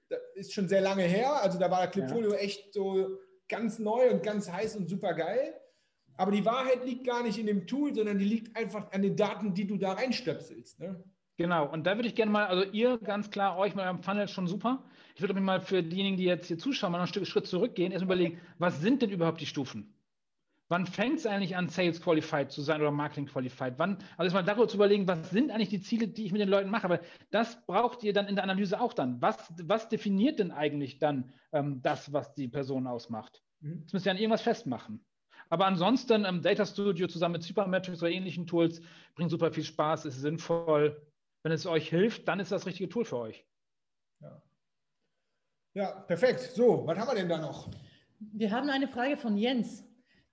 Das 0.08 0.18
ist 0.34 0.52
schon 0.52 0.68
sehr 0.68 0.80
lange 0.80 1.04
her. 1.04 1.40
Also 1.40 1.56
da 1.56 1.70
war 1.70 1.86
Clipfolio 1.88 2.32
ja. 2.32 2.38
echt 2.38 2.74
so 2.74 3.20
ganz 3.48 3.78
neu 3.78 4.10
und 4.10 4.24
ganz 4.24 4.50
heiß 4.50 4.74
und 4.74 4.88
super 4.88 5.14
geil. 5.14 5.54
Aber 6.20 6.32
die 6.32 6.44
Wahrheit 6.44 6.84
liegt 6.84 7.06
gar 7.06 7.22
nicht 7.22 7.38
in 7.38 7.46
dem 7.46 7.66
Tool, 7.66 7.94
sondern 7.94 8.18
die 8.18 8.26
liegt 8.26 8.54
einfach 8.54 8.92
an 8.92 9.00
den 9.00 9.16
Daten, 9.16 9.54
die 9.54 9.66
du 9.66 9.78
da 9.78 9.92
reinstöpselst. 9.92 10.78
Ne? 10.78 11.02
Genau, 11.38 11.66
und 11.66 11.86
da 11.86 11.96
würde 11.96 12.08
ich 12.08 12.14
gerne 12.14 12.30
mal, 12.30 12.44
also 12.44 12.70
ihr 12.72 12.98
ganz 12.98 13.30
klar, 13.30 13.56
euch 13.56 13.74
mit 13.74 13.82
eurem 13.82 14.02
Funnel 14.02 14.28
schon 14.28 14.46
super. 14.46 14.84
Ich 15.14 15.22
würde 15.22 15.32
mich 15.32 15.42
mal 15.42 15.62
für 15.62 15.82
diejenigen, 15.82 16.18
die 16.18 16.24
jetzt 16.24 16.48
hier 16.48 16.58
zuschauen, 16.58 16.92
mal 16.92 16.98
noch 16.98 17.06
ein 17.06 17.08
Stück 17.08 17.26
Schritt 17.26 17.46
zurückgehen, 17.46 17.90
erst 17.90 18.04
überlegen, 18.04 18.38
was 18.58 18.82
sind 18.82 19.00
denn 19.00 19.08
überhaupt 19.08 19.40
die 19.40 19.46
Stufen? 19.46 19.94
Wann 20.68 20.84
fängt 20.84 21.20
es 21.20 21.26
eigentlich 21.26 21.56
an, 21.56 21.70
Sales 21.70 22.02
Qualified 22.02 22.52
zu 22.52 22.60
sein 22.60 22.82
oder 22.82 22.90
Marketing 22.90 23.24
Qualified? 23.24 23.78
Wann, 23.78 23.96
also 24.18 24.34
mal 24.34 24.42
darüber 24.42 24.68
zu 24.68 24.76
überlegen, 24.76 25.08
was 25.08 25.30
sind 25.30 25.50
eigentlich 25.50 25.70
die 25.70 25.80
Ziele, 25.80 26.06
die 26.06 26.26
ich 26.26 26.32
mit 26.32 26.42
den 26.42 26.50
Leuten 26.50 26.68
mache? 26.68 26.84
Aber 26.84 27.00
das 27.30 27.64
braucht 27.64 28.02
ihr 28.02 28.12
dann 28.12 28.28
in 28.28 28.34
der 28.34 28.44
Analyse 28.44 28.78
auch 28.78 28.92
dann. 28.92 29.22
Was, 29.22 29.38
was 29.62 29.88
definiert 29.88 30.38
denn 30.38 30.50
eigentlich 30.50 30.98
dann 30.98 31.32
ähm, 31.52 31.80
das, 31.80 32.12
was 32.12 32.34
die 32.34 32.48
Person 32.48 32.86
ausmacht? 32.86 33.42
Mhm. 33.60 33.84
Das 33.84 33.94
müsst 33.94 34.04
ihr 34.04 34.12
an 34.12 34.18
irgendwas 34.18 34.42
festmachen. 34.42 35.02
Aber 35.50 35.66
ansonsten 35.66 36.24
ähm, 36.24 36.42
Data 36.42 36.64
Studio 36.64 37.08
zusammen 37.08 37.32
mit 37.32 37.42
Supermetrics 37.42 38.00
oder 38.02 38.12
ähnlichen 38.12 38.46
Tools 38.46 38.80
bringt 39.14 39.30
super 39.30 39.52
viel 39.52 39.64
Spaß, 39.64 40.06
ist 40.06 40.20
sinnvoll. 40.20 41.04
Wenn 41.42 41.52
es 41.52 41.66
euch 41.66 41.88
hilft, 41.88 42.28
dann 42.28 42.38
ist 42.38 42.52
das 42.52 42.66
richtige 42.66 42.88
Tool 42.88 43.04
für 43.04 43.18
euch. 43.18 43.44
Ja, 44.20 44.42
ja 45.74 45.90
perfekt. 46.02 46.40
So, 46.40 46.86
was 46.86 46.96
haben 46.96 47.08
wir 47.08 47.16
denn 47.16 47.28
da 47.28 47.38
noch? 47.38 47.68
Wir 48.20 48.50
haben 48.50 48.70
eine 48.70 48.86
Frage 48.86 49.16
von 49.16 49.36
Jens. 49.36 49.84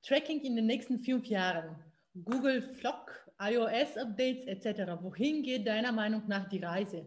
Tracking 0.04 0.42
in 0.42 0.56
den 0.56 0.68
nächsten 0.68 1.00
fünf 1.00 1.26
Jahren, 1.26 1.76
Google 2.24 2.62
Flock, 2.62 3.12
iOS-Updates 3.40 4.46
etc. 4.46 5.02
Wohin 5.02 5.42
geht 5.42 5.66
deiner 5.66 5.92
Meinung 5.92 6.24
nach 6.28 6.48
die 6.48 6.64
Reise? 6.64 7.06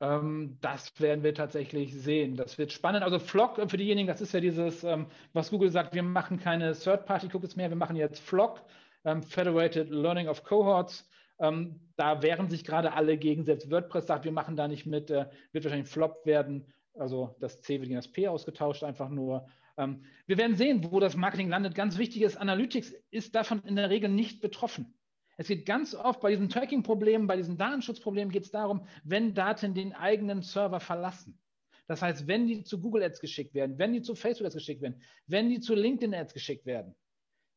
Ähm, 0.00 0.58
das 0.60 1.00
werden 1.00 1.24
wir 1.24 1.34
tatsächlich 1.34 1.94
sehen. 1.94 2.36
Das 2.36 2.58
wird 2.58 2.72
spannend. 2.72 3.02
Also 3.02 3.18
Flock 3.18 3.58
äh, 3.58 3.68
für 3.68 3.78
diejenigen, 3.78 4.08
das 4.08 4.20
ist 4.20 4.32
ja 4.32 4.40
dieses, 4.40 4.84
ähm, 4.84 5.06
was 5.32 5.50
Google 5.50 5.70
sagt, 5.70 5.94
wir 5.94 6.02
machen 6.02 6.38
keine 6.38 6.72
Third-Party-Cookies 6.72 7.56
mehr, 7.56 7.70
wir 7.70 7.76
machen 7.76 7.96
jetzt 7.96 8.20
Flock, 8.20 8.62
ähm, 9.04 9.22
Federated 9.22 9.90
Learning 9.90 10.28
of 10.28 10.44
Cohorts. 10.44 11.08
Da 11.38 12.22
wehren 12.22 12.48
sich 12.48 12.64
gerade 12.64 12.94
alle 12.94 13.18
gegen, 13.18 13.44
selbst 13.44 13.70
WordPress 13.70 14.06
sagt, 14.06 14.24
wir 14.24 14.32
machen 14.32 14.56
da 14.56 14.68
nicht 14.68 14.86
mit, 14.86 15.10
äh, 15.10 15.26
wird 15.52 15.64
wahrscheinlich 15.64 15.90
Flop 15.90 16.24
werden. 16.24 16.72
Also 16.94 17.36
das 17.40 17.60
C 17.60 17.74
wird 17.74 17.88
gegen 17.88 17.96
das 17.96 18.10
P 18.10 18.26
ausgetauscht, 18.26 18.82
einfach 18.82 19.10
nur. 19.10 19.46
Wir 19.76 20.38
werden 20.38 20.56
sehen, 20.56 20.90
wo 20.90 20.98
das 20.98 21.14
Marketing 21.14 21.50
landet. 21.50 21.74
Ganz 21.74 21.98
wichtig 21.98 22.22
ist, 22.22 22.38
Analytics 22.38 22.94
ist 23.10 23.34
davon 23.34 23.62
in 23.64 23.76
der 23.76 23.90
Regel 23.90 24.08
nicht 24.08 24.40
betroffen. 24.40 24.94
Es 25.36 25.48
geht 25.48 25.66
ganz 25.66 25.94
oft 25.94 26.20
bei 26.20 26.30
diesen 26.30 26.48
Tracking-Problemen, 26.48 27.26
bei 27.26 27.36
diesen 27.36 27.58
Datenschutzproblemen 27.58 28.32
geht 28.32 28.44
es 28.44 28.50
darum, 28.50 28.86
wenn 29.04 29.34
Daten 29.34 29.74
den 29.74 29.92
eigenen 29.92 30.42
Server 30.42 30.80
verlassen. 30.80 31.38
Das 31.86 32.02
heißt, 32.02 32.26
wenn 32.26 32.46
die 32.46 32.64
zu 32.64 32.80
Google 32.80 33.02
Ads 33.02 33.20
geschickt 33.20 33.54
werden, 33.54 33.78
wenn 33.78 33.92
die 33.92 34.02
zu 34.02 34.14
Facebook 34.14 34.46
Ads 34.46 34.56
geschickt 34.56 34.82
werden, 34.82 35.02
wenn 35.26 35.48
die 35.48 35.60
zu 35.60 35.74
LinkedIn 35.74 36.14
Ads 36.14 36.34
geschickt 36.34 36.66
werden. 36.66 36.94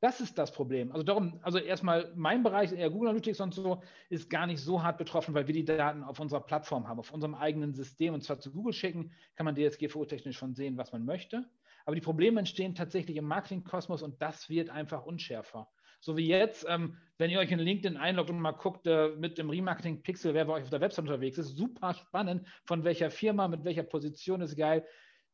Das 0.01 0.21
ist 0.21 0.37
das 0.37 0.53
Problem. 0.53 0.91
Also 0.91 1.03
darum, 1.03 1.39
also 1.41 1.57
erstmal 1.57 2.13
mein 2.15 2.41
Bereich, 2.41 2.71
eher 2.71 2.89
Google 2.89 3.09
Analytics 3.09 3.41
und 3.41 3.53
so, 3.53 3.81
ist 4.09 4.29
gar 4.29 4.47
nicht 4.47 4.61
so 4.61 4.81
hart 4.81 4.97
betroffen, 4.97 5.33
weil 5.33 5.47
wir 5.47 5.53
die 5.53 5.65
Daten 5.65 6.03
auf 6.03 6.19
unserer 6.19 6.39
Plattform 6.41 6.87
haben, 6.87 6.99
auf 6.99 7.11
unserem 7.11 7.35
eigenen 7.35 7.73
System 7.73 8.13
und 8.13 8.23
zwar 8.23 8.39
zu 8.39 8.51
Google 8.51 8.71
schicken, 8.71 9.11
kann 9.35 9.45
man 9.45 9.55
DSGVO-technisch 9.55 10.37
schon 10.37 10.53
sehen, 10.53 10.77
was 10.77 10.93
man 10.93 11.03
möchte. 11.03 11.49
Aber 11.85 11.95
die 11.95 12.01
Probleme 12.01 12.39
entstehen 12.39 12.75
tatsächlich 12.75 13.17
im 13.17 13.25
Marketingkosmos 13.25 14.01
und 14.01 14.21
das 14.21 14.47
wird 14.47 14.69
einfach 14.69 15.05
unschärfer. 15.05 15.69
So 15.99 16.15
wie 16.15 16.27
jetzt, 16.27 16.65
ähm, 16.67 16.97
wenn 17.17 17.29
ihr 17.29 17.39
euch 17.39 17.51
in 17.51 17.59
LinkedIn 17.59 17.97
einloggt 17.97 18.29
und 18.29 18.39
mal 18.39 18.53
guckt 18.53 18.87
äh, 18.87 19.09
mit 19.09 19.37
dem 19.37 19.49
Remarketing 19.49 20.01
Pixel, 20.01 20.33
wer 20.33 20.45
bei 20.45 20.53
euch 20.53 20.63
auf 20.63 20.69
der 20.69 20.81
Website 20.81 21.05
unterwegs 21.05 21.37
ist, 21.37 21.57
super 21.57 21.93
spannend, 21.93 22.47
von 22.63 22.83
welcher 22.83 23.11
Firma, 23.11 23.47
mit 23.47 23.65
welcher 23.65 23.83
Position 23.83 24.41
ist 24.41 24.55
geil. 24.55 24.85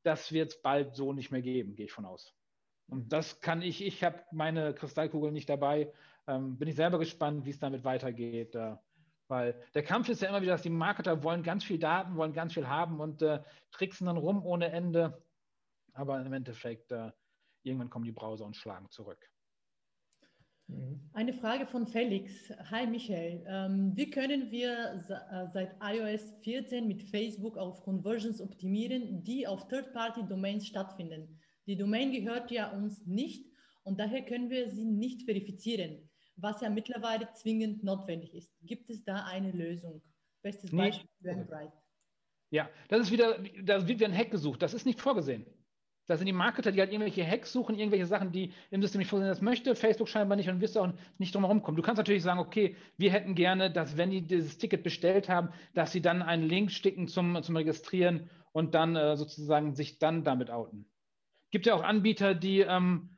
Das 0.04 0.32
wird 0.32 0.52
es 0.52 0.62
bald 0.62 0.96
so 0.96 1.14
nicht 1.14 1.32
mehr 1.32 1.42
geben, 1.42 1.76
gehe 1.76 1.86
ich 1.86 1.92
von 1.92 2.06
aus. 2.06 2.34
Und 2.88 3.14
das 3.14 3.40
kann 3.40 3.62
ich, 3.62 3.84
ich 3.84 4.04
habe 4.04 4.24
meine 4.32 4.74
Kristallkugel 4.74 5.32
nicht 5.32 5.50
dabei, 5.50 5.92
ähm, 6.28 6.58
bin 6.58 6.68
ich 6.68 6.76
selber 6.76 7.00
gespannt, 7.00 7.46
wie 7.46 7.52
es 7.52 7.60
damit 7.60 7.84
weitergeht. 7.84 8.56
Äh, 8.56 8.76
weil 9.28 9.60
der 9.74 9.84
Kampf 9.84 10.10
ist 10.10 10.22
ja 10.22 10.30
immer 10.30 10.42
wieder, 10.42 10.52
dass 10.52 10.62
die 10.62 10.70
Marketer 10.70 11.24
wollen 11.24 11.42
ganz 11.42 11.64
viel 11.64 11.80
Daten, 11.80 12.16
wollen 12.16 12.34
ganz 12.34 12.54
viel 12.54 12.68
haben 12.68 13.00
und 13.00 13.22
äh, 13.22 13.42
tricksen 13.72 14.06
dann 14.08 14.18
rum 14.18 14.46
ohne 14.46 14.72
Ende. 14.72 15.24
Aber 15.94 16.20
im 16.22 16.34
Endeffekt, 16.34 16.92
äh, 16.92 17.12
irgendwann 17.64 17.90
kommen 17.90 18.06
die 18.06 18.12
Browser 18.12 18.46
und 18.46 18.56
schlagen 18.56 18.90
zurück. 18.92 19.32
Mhm. 20.68 21.00
Eine 21.14 21.34
Frage 21.34 21.68
von 21.68 21.86
Felix. 21.86 22.50
Hi 22.72 22.88
Michael, 22.88 23.44
ähm, 23.48 23.92
wie 23.96 24.10
können 24.10 24.52
wir 24.52 25.04
äh, 25.10 25.48
seit 25.54 25.76
iOS 25.82 26.34
14 26.44 26.88
mit 26.88 27.04
Facebook 27.04 27.58
auf 27.58 27.84
Conversions 27.84 28.42
optimieren, 28.42 29.24
die 29.24 29.48
auf 29.48 29.68
Third-Party-Domains 29.68 30.68
stattfinden? 30.68 31.40
Die 31.68 31.78
Domain 31.78 32.12
gehört 32.12 32.52
ja 32.52 32.72
uns 32.72 33.06
nicht 33.06 33.46
und 33.84 34.00
daher 34.00 34.24
können 34.24 34.50
wir 34.50 34.70
sie 34.70 34.86
nicht 34.86 35.24
verifizieren, 35.24 36.10
was 36.36 36.62
ja 36.62 36.70
mittlerweile 36.70 37.32
zwingend 37.34 37.84
notwendig 37.84 38.34
ist. 38.34 38.52
Gibt 38.62 38.90
es 38.90 39.04
da 39.04 39.26
eine 39.26 39.52
Lösung? 39.52 40.02
Bestes 40.42 40.72
Beispiel, 40.72 41.10
Eventbrite. 41.22 41.74
Ja, 42.52 42.70
das 42.88 43.02
ist 43.02 43.12
wieder, 43.12 43.40
da 43.64 43.88
wird 43.88 44.00
wieder 44.00 44.08
ein 44.08 44.16
Hack 44.16 44.32
gesucht. 44.32 44.62
Das 44.62 44.74
ist 44.74 44.86
nicht 44.86 45.02
vorgesehen. 45.02 45.46
Das 46.08 46.20
sind 46.20 46.28
die 46.28 46.34
Marketer, 46.34 46.72
die 46.72 46.80
halt 46.80 46.92
irgendwelche 46.92 47.26
Hacks 47.26 47.52
suchen, 47.52 47.78
irgendwelche 47.78 48.06
Sachen, 48.06 48.32
die 48.32 48.54
im 48.70 48.82
System 48.82 49.00
nicht 49.00 49.10
funktionieren. 49.10 49.34
Das 49.34 49.42
möchte 49.42 49.76
Facebook 49.76 50.08
scheinbar 50.08 50.36
nicht 50.36 50.50
und 50.50 50.62
wirst 50.62 50.78
auch 50.78 50.94
nicht 51.18 51.34
drum 51.34 51.44
herum 51.44 51.64
kommen. 51.64 51.78
Du 51.78 51.84
kannst 51.84 51.98
natürlich 51.98 52.22
sagen, 52.22 52.40
okay, 52.40 52.76
wir 52.98 53.12
hätten 53.12 53.34
gerne, 53.34 53.72
dass 53.72 53.98
wenn 53.98 54.12
die 54.12 54.22
dieses 54.22 54.58
Ticket 54.58 54.84
bestellt 54.84 55.30
haben, 55.30 55.50
dass 55.74 55.92
sie 55.92 56.02
dann 56.02 56.22
einen 56.22 56.48
Link 56.48 56.72
sticken 56.72 57.08
zum, 57.08 57.42
zum 57.42 57.56
Registrieren 57.56 58.30
und 58.52 58.76
dann 58.76 58.96
äh, 58.96 59.18
sozusagen 59.18 59.74
sich 59.74 59.98
dann 59.98 60.24
damit 60.24 60.52
outen. 60.52 60.86
Gibt 61.50 61.66
ja 61.66 61.74
auch 61.74 61.84
Anbieter, 61.84 62.36
die, 62.36 62.60
ähm, 62.60 63.10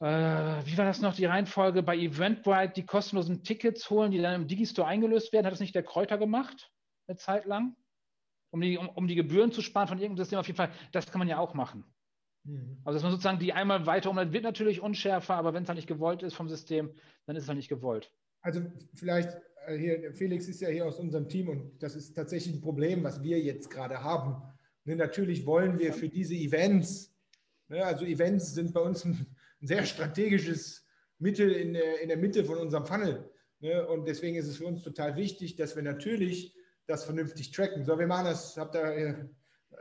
äh, 0.00 0.06
wie 0.06 0.78
war 0.78 0.84
das 0.84 1.02
noch, 1.02 1.14
die 1.14 1.24
Reihenfolge 1.24 1.82
bei 1.82 1.96
Eventbrite, 1.96 2.74
die 2.74 2.86
kostenlosen 2.86 3.42
Tickets 3.42 3.90
holen, 3.90 4.12
die 4.12 4.22
dann 4.22 4.42
im 4.42 4.46
Digistore 4.46 4.86
eingelöst 4.86 5.32
werden. 5.32 5.46
Hat 5.46 5.52
das 5.52 5.60
nicht 5.60 5.74
der 5.74 5.82
Kräuter 5.82 6.16
gemacht, 6.16 6.70
eine 7.08 7.16
Zeit 7.16 7.44
lang? 7.44 7.74
Um 8.50 8.60
die, 8.60 8.78
um, 8.78 8.88
um 8.88 9.06
die 9.06 9.14
Gebühren 9.14 9.52
zu 9.52 9.62
sparen 9.62 9.88
von 9.88 9.98
irgendeinem 9.98 10.24
System 10.24 10.38
auf 10.38 10.46
jeden 10.46 10.56
Fall, 10.56 10.70
das 10.92 11.10
kann 11.10 11.18
man 11.18 11.28
ja 11.28 11.38
auch 11.38 11.54
machen. 11.54 11.84
Mhm. 12.44 12.78
Also 12.84 12.96
dass 12.96 13.02
man 13.02 13.12
sozusagen 13.12 13.38
die 13.38 13.52
einmal 13.52 13.86
weiter 13.86 14.10
umleitet, 14.10 14.32
wird 14.32 14.44
natürlich 14.44 14.80
unschärfer, 14.80 15.34
aber 15.34 15.54
wenn 15.54 15.62
es 15.62 15.68
halt 15.68 15.76
nicht 15.76 15.88
gewollt 15.88 16.22
ist 16.22 16.34
vom 16.34 16.48
System, 16.48 16.90
dann 17.26 17.36
ist 17.36 17.44
es 17.44 17.48
halt 17.48 17.58
nicht 17.58 17.68
gewollt. 17.68 18.12
Also 18.40 18.62
vielleicht 18.94 19.30
äh, 19.66 19.76
hier, 19.76 20.12
Felix 20.12 20.48
ist 20.48 20.60
ja 20.60 20.68
hier 20.68 20.86
aus 20.86 20.98
unserem 20.98 21.28
Team 21.28 21.48
und 21.48 21.82
das 21.82 21.94
ist 21.94 22.14
tatsächlich 22.14 22.54
ein 22.54 22.60
Problem, 22.60 23.02
was 23.04 23.22
wir 23.22 23.40
jetzt 23.40 23.70
gerade 23.70 24.02
haben. 24.02 24.42
Ne, 24.84 24.96
natürlich 24.96 25.44
wollen 25.44 25.78
wir 25.78 25.92
für 25.92 26.08
diese 26.08 26.34
Events, 26.34 27.14
ne, 27.68 27.84
also 27.84 28.04
Events 28.04 28.54
sind 28.54 28.72
bei 28.72 28.80
uns 28.80 29.04
ein, 29.04 29.26
ein 29.60 29.66
sehr 29.66 29.84
strategisches 29.84 30.86
Mittel 31.18 31.50
in 31.52 31.74
der, 31.74 32.00
in 32.00 32.08
der 32.08 32.16
Mitte 32.16 32.44
von 32.44 32.58
unserem 32.58 32.86
Funnel. 32.86 33.30
Ne, 33.60 33.86
und 33.86 34.06
deswegen 34.06 34.36
ist 34.36 34.46
es 34.46 34.56
für 34.56 34.66
uns 34.66 34.82
total 34.82 35.16
wichtig, 35.16 35.56
dass 35.56 35.76
wir 35.76 35.82
natürlich 35.82 36.54
das 36.88 37.04
vernünftig 37.04 37.52
tracken. 37.52 37.84
So, 37.84 37.98
wir 37.98 38.06
machen 38.06 38.24
das, 38.24 38.56
habt 38.56 38.74
ihr, 38.74 39.30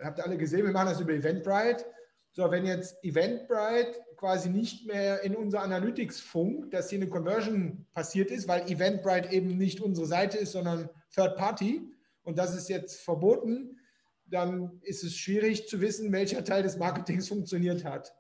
habt 0.04 0.20
ihr 0.20 0.26
alle 0.26 0.38
gesehen, 0.38 0.66
wir 0.66 0.74
machen 0.74 0.90
das 0.90 1.00
über 1.00 1.14
Eventbrite. 1.14 1.86
So, 2.34 2.52
wenn 2.52 2.66
jetzt 2.66 3.04
Eventbrite 3.04 4.00
quasi 4.18 4.50
nicht 4.50 4.86
mehr 4.86 5.24
in 5.24 5.36
unser 5.36 5.62
Analytics 5.62 6.20
funkt, 6.20 6.74
dass 6.74 6.90
hier 6.90 7.00
eine 7.00 7.10
Conversion 7.10 7.88
passiert 7.94 8.30
ist, 8.30 8.48
weil 8.48 8.70
Eventbrite 8.70 9.32
eben 9.32 9.58
nicht 9.58 9.80
unsere 9.82 10.06
Seite 10.06 10.38
ist, 10.38 10.52
sondern 10.52 10.90
Third 11.16 11.38
Party 11.38 11.82
und 12.24 12.38
das 12.38 12.56
ist 12.56 12.68
jetzt 12.70 13.02
verboten, 13.02 13.80
dann 14.26 14.82
ist 14.82 15.04
es 15.04 15.16
schwierig 15.16 15.68
zu 15.68 15.80
wissen, 15.80 16.12
welcher 16.12 16.44
Teil 16.44 16.62
des 16.62 16.78
Marketings 16.78 17.30
funktioniert 17.30 17.86
hat. 17.86 18.14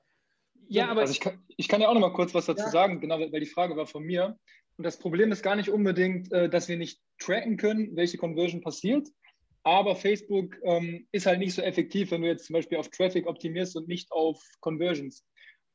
Ja, 0.69 0.87
aber 0.89 1.01
also 1.01 1.11
ich 1.11 1.19
kann, 1.19 1.43
ich 1.57 1.67
kann 1.67 1.81
ja 1.81 1.89
auch 1.89 1.93
noch 1.93 2.01
mal 2.01 2.13
kurz 2.13 2.33
was 2.33 2.45
dazu 2.45 2.63
ja. 2.63 2.69
sagen, 2.69 3.01
genau, 3.01 3.19
weil 3.19 3.39
die 3.39 3.45
Frage 3.45 3.75
war 3.75 3.85
von 3.85 4.03
mir. 4.03 4.37
Und 4.77 4.83
das 4.83 4.97
Problem 4.97 5.31
ist 5.31 5.43
gar 5.43 5.55
nicht 5.55 5.69
unbedingt, 5.69 6.31
äh, 6.31 6.49
dass 6.49 6.67
wir 6.67 6.77
nicht 6.77 7.01
tracken 7.19 7.57
können, 7.57 7.95
welche 7.95 8.17
Conversion 8.17 8.61
passiert, 8.61 9.07
aber 9.63 9.97
Facebook 9.97 10.57
ähm, 10.63 11.07
ist 11.11 11.25
halt 11.25 11.39
nicht 11.39 11.53
so 11.53 11.61
effektiv, 11.61 12.11
wenn 12.11 12.21
du 12.21 12.27
jetzt 12.29 12.45
zum 12.45 12.53
Beispiel 12.53 12.77
auf 12.77 12.89
Traffic 12.89 13.27
optimierst 13.27 13.75
und 13.75 13.89
nicht 13.89 14.11
auf 14.13 14.41
Conversions. 14.61 15.25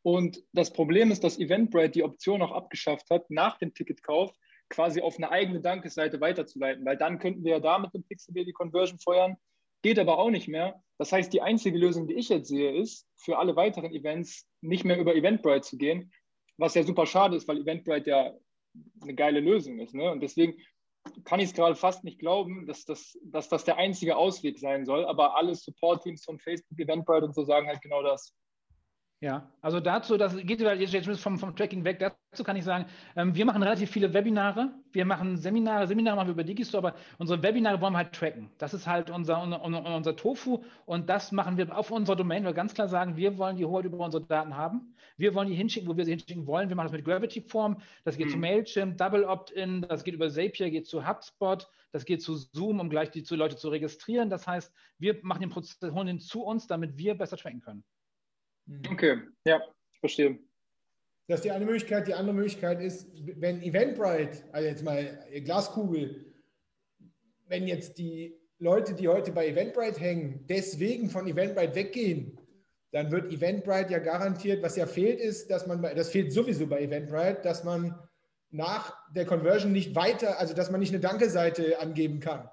Und 0.02 0.42
das 0.52 0.72
Problem 0.72 1.10
ist, 1.10 1.22
dass 1.24 1.38
Eventbrite 1.38 1.90
die 1.90 2.02
Option 2.02 2.40
auch 2.40 2.52
abgeschafft 2.52 3.10
hat, 3.10 3.30
nach 3.30 3.58
dem 3.58 3.74
Ticketkauf 3.74 4.32
quasi 4.70 5.02
auf 5.02 5.18
eine 5.18 5.30
eigene 5.30 5.60
Dankesseite 5.60 6.20
weiterzuleiten, 6.22 6.84
weil 6.86 6.96
dann 6.96 7.18
könnten 7.18 7.44
wir 7.44 7.52
ja 7.52 7.60
da 7.60 7.78
mit 7.78 7.92
dem 7.92 8.02
Pixelbier 8.02 8.46
die 8.46 8.54
Conversion 8.54 8.98
feuern, 8.98 9.36
geht 9.82 9.98
aber 9.98 10.18
auch 10.18 10.30
nicht 10.30 10.48
mehr. 10.48 10.82
Das 10.96 11.12
heißt, 11.12 11.30
die 11.32 11.42
einzige 11.42 11.76
Lösung, 11.76 12.06
die 12.06 12.14
ich 12.14 12.30
jetzt 12.30 12.48
sehe, 12.48 12.74
ist, 12.74 13.06
für 13.16 13.38
alle 13.38 13.56
weiteren 13.56 13.92
Events 13.92 14.48
nicht 14.62 14.84
mehr 14.84 14.98
über 14.98 15.14
Eventbrite 15.14 15.60
zu 15.60 15.76
gehen, 15.76 16.10
was 16.56 16.74
ja 16.74 16.82
super 16.82 17.04
schade 17.04 17.36
ist, 17.36 17.46
weil 17.46 17.60
Eventbrite 17.60 18.08
ja 18.08 18.32
eine 19.00 19.14
geile 19.14 19.40
Lösung 19.40 19.78
ist. 19.78 19.94
Ne? 19.94 20.10
Und 20.10 20.20
deswegen 20.20 20.54
kann 21.24 21.40
ich 21.40 21.46
es 21.46 21.54
gerade 21.54 21.74
fast 21.74 22.04
nicht 22.04 22.18
glauben, 22.18 22.66
dass 22.66 22.84
das, 22.84 23.18
dass 23.24 23.48
das 23.48 23.64
der 23.64 23.76
einzige 23.76 24.16
Ausweg 24.16 24.58
sein 24.58 24.84
soll. 24.84 25.04
Aber 25.04 25.36
alle 25.36 25.54
Support-Teams 25.54 26.24
von 26.24 26.38
Facebook, 26.38 26.78
Eventbrite 26.78 27.26
und 27.26 27.34
so 27.34 27.44
sagen 27.44 27.66
halt 27.66 27.80
genau 27.82 28.02
das. 28.02 28.34
Ja, 29.22 29.48
also 29.60 29.78
dazu, 29.78 30.16
das 30.16 30.36
geht 30.36 30.60
jetzt, 30.60 31.20
vom, 31.20 31.38
vom 31.38 31.54
Tracking 31.54 31.84
weg, 31.84 32.00
dazu 32.00 32.42
kann 32.42 32.56
ich 32.56 32.64
sagen, 32.64 32.86
ähm, 33.14 33.32
wir 33.36 33.44
machen 33.44 33.62
relativ 33.62 33.88
viele 33.88 34.12
Webinare, 34.12 34.72
wir 34.90 35.04
machen 35.04 35.36
Seminare, 35.36 35.86
Seminare 35.86 36.16
machen 36.16 36.26
wir 36.26 36.32
über 36.32 36.42
Digistore, 36.42 36.88
aber 36.88 36.98
unsere 37.18 37.40
Webinare 37.40 37.80
wollen 37.80 37.92
wir 37.92 37.98
halt 37.98 38.12
tracken. 38.12 38.50
Das 38.58 38.74
ist 38.74 38.88
halt 38.88 39.10
unser, 39.10 39.40
unser, 39.40 39.94
unser 39.94 40.16
Tofu 40.16 40.64
und 40.86 41.08
das 41.08 41.30
machen 41.30 41.56
wir 41.56 41.78
auf 41.78 41.92
unserer 41.92 42.16
Domain, 42.16 42.42
weil 42.42 42.50
wir 42.50 42.56
ganz 42.56 42.74
klar 42.74 42.88
sagen, 42.88 43.16
wir 43.16 43.38
wollen 43.38 43.56
die 43.56 43.64
Hoheit 43.64 43.84
über 43.84 44.04
unsere 44.04 44.24
Daten 44.24 44.56
haben. 44.56 44.92
Wir 45.16 45.36
wollen 45.36 45.46
die 45.46 45.54
hinschicken, 45.54 45.88
wo 45.88 45.96
wir 45.96 46.04
sie 46.04 46.10
hinschicken 46.10 46.48
wollen. 46.48 46.68
Wir 46.68 46.74
machen 46.74 46.86
das 46.86 46.92
mit 46.92 47.04
Gravity 47.04 47.42
Form, 47.42 47.80
das 48.02 48.16
geht 48.16 48.26
mhm. 48.26 48.30
zu 48.32 48.38
Mailchimp, 48.38 48.98
Double 48.98 49.22
Opt-in, 49.22 49.82
das 49.82 50.02
geht 50.02 50.14
über 50.14 50.30
Zapier, 50.30 50.68
geht 50.68 50.88
zu 50.88 51.06
HubSpot, 51.06 51.68
das 51.92 52.04
geht 52.04 52.22
zu 52.22 52.34
Zoom, 52.34 52.80
um 52.80 52.90
gleich 52.90 53.12
die 53.12 53.22
Leute 53.36 53.54
zu 53.54 53.68
registrieren. 53.68 54.30
Das 54.30 54.48
heißt, 54.48 54.74
wir 54.98 55.20
machen 55.22 55.42
den 55.42 55.50
Prozess, 55.50 55.92
holen 55.92 56.08
den 56.08 56.18
zu 56.18 56.42
uns, 56.42 56.66
damit 56.66 56.98
wir 56.98 57.16
besser 57.16 57.36
tracken 57.36 57.60
können. 57.60 57.84
Mhm. 58.66 58.82
Okay, 58.90 59.20
ja, 59.44 59.60
verstehe. 60.00 60.38
Das 61.28 61.38
ist 61.38 61.44
die 61.44 61.50
eine 61.50 61.64
Möglichkeit. 61.64 62.08
Die 62.08 62.14
andere 62.14 62.34
Möglichkeit 62.34 62.80
ist, 62.80 63.08
wenn 63.14 63.62
Eventbrite, 63.62 64.44
also 64.52 64.68
jetzt 64.68 64.82
mal 64.82 65.26
Glaskugel, 65.44 66.26
wenn 67.46 67.66
jetzt 67.66 67.98
die 67.98 68.36
Leute, 68.58 68.94
die 68.94 69.08
heute 69.08 69.32
bei 69.32 69.48
Eventbrite 69.48 70.00
hängen, 70.00 70.46
deswegen 70.48 71.10
von 71.10 71.26
Eventbrite 71.26 71.74
weggehen, 71.74 72.38
dann 72.92 73.10
wird 73.10 73.32
Eventbrite 73.32 73.92
ja 73.92 73.98
garantiert, 73.98 74.62
was 74.62 74.76
ja 74.76 74.86
fehlt, 74.86 75.20
ist, 75.20 75.50
dass 75.50 75.66
man, 75.66 75.82
das 75.82 76.10
fehlt 76.10 76.32
sowieso 76.32 76.66
bei 76.66 76.82
Eventbrite, 76.82 77.40
dass 77.42 77.64
man 77.64 77.98
nach 78.50 78.94
der 79.12 79.24
Conversion 79.24 79.72
nicht 79.72 79.94
weiter, 79.94 80.38
also 80.38 80.54
dass 80.54 80.70
man 80.70 80.80
nicht 80.80 80.92
eine 80.92 81.00
Danke-Seite 81.00 81.80
angeben 81.80 82.20
kann. 82.20 82.48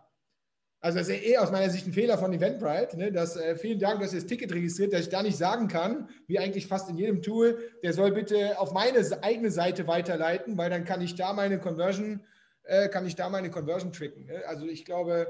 Also 0.82 0.98
das 0.98 1.10
ist 1.10 1.24
eh 1.24 1.38
aus 1.38 1.52
meiner 1.52 1.70
Sicht 1.70 1.88
ein 1.88 1.94
Fehler 1.94 2.18
von 2.18 2.32
Eventbrite, 2.32 2.98
ne? 2.98 3.12
dass 3.12 3.36
äh, 3.36 3.58
vielen 3.58 3.80
Dank, 3.80 4.00
dass 4.00 4.14
ihr 4.14 4.20
das 4.20 4.28
Ticket 4.28 4.54
registriert, 4.54 4.94
dass 4.94 5.02
ich 5.02 5.10
da 5.10 5.22
nicht 5.22 5.38
sagen 5.38 5.68
kann, 5.68 6.10
wie 6.28 6.40
eigentlich 6.40 6.68
fast 6.68 6.90
in 6.90 6.98
jedem 6.98 7.22
Tool, 7.22 7.60
der 7.84 7.92
soll 7.92 8.12
bitte 8.12 8.58
auf 8.60 8.72
meine 8.72 9.00
eigene 9.22 9.52
Seite 9.52 9.88
weiterleiten, 9.88 10.58
weil 10.58 10.70
dann 10.70 10.86
kann 10.86 11.02
ich 11.02 11.16
da 11.16 11.34
meine 11.34 11.60
Conversion, 11.60 12.24
äh, 12.64 12.88
kann 12.88 13.06
ich 13.06 13.16
da 13.16 13.30
meine 13.30 13.52
Conversion 13.52 13.92
tricken. 13.92 14.28
Ne? 14.28 14.42
Also 14.48 14.68
ich 14.68 14.86
glaube, 14.86 15.28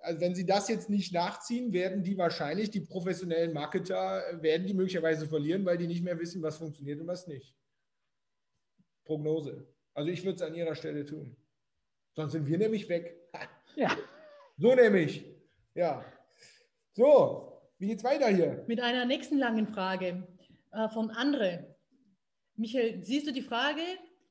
also 0.00 0.20
wenn 0.20 0.34
sie 0.34 0.46
das 0.46 0.68
jetzt 0.68 0.88
nicht 0.88 1.12
nachziehen, 1.12 1.74
werden 1.74 2.02
die 2.02 2.16
wahrscheinlich, 2.16 2.70
die 2.70 2.80
professionellen 2.80 3.52
Marketer, 3.52 4.26
äh, 4.30 4.42
werden 4.42 4.66
die 4.66 4.74
möglicherweise 4.74 5.26
verlieren, 5.26 5.66
weil 5.66 5.76
die 5.76 5.88
nicht 5.88 6.04
mehr 6.04 6.18
wissen, 6.18 6.40
was 6.42 6.56
funktioniert 6.56 7.00
und 7.00 7.06
was 7.06 7.26
nicht. 7.26 7.54
Prognose. 9.04 9.66
Also 9.92 10.10
ich 10.10 10.24
würde 10.24 10.36
es 10.36 10.42
an 10.42 10.54
ihrer 10.54 10.74
Stelle 10.74 11.04
tun. 11.04 11.36
Sonst 12.14 12.32
sind 12.32 12.46
wir 12.46 12.56
nämlich 12.56 12.88
weg. 12.88 13.14
Ja. 13.76 13.94
So 14.58 14.74
nämlich. 14.74 15.24
Ja. 15.74 16.04
So, 16.94 17.60
wie 17.78 17.88
geht's 17.88 18.04
weiter 18.04 18.28
hier? 18.28 18.64
Mit 18.66 18.80
einer 18.80 19.04
nächsten 19.04 19.38
langen 19.38 19.66
Frage 19.66 20.26
äh, 20.72 20.88
von 20.88 21.10
Andre. 21.10 21.76
Michael, 22.54 23.04
siehst 23.04 23.26
du 23.26 23.32
die 23.32 23.42
Frage? 23.42 23.82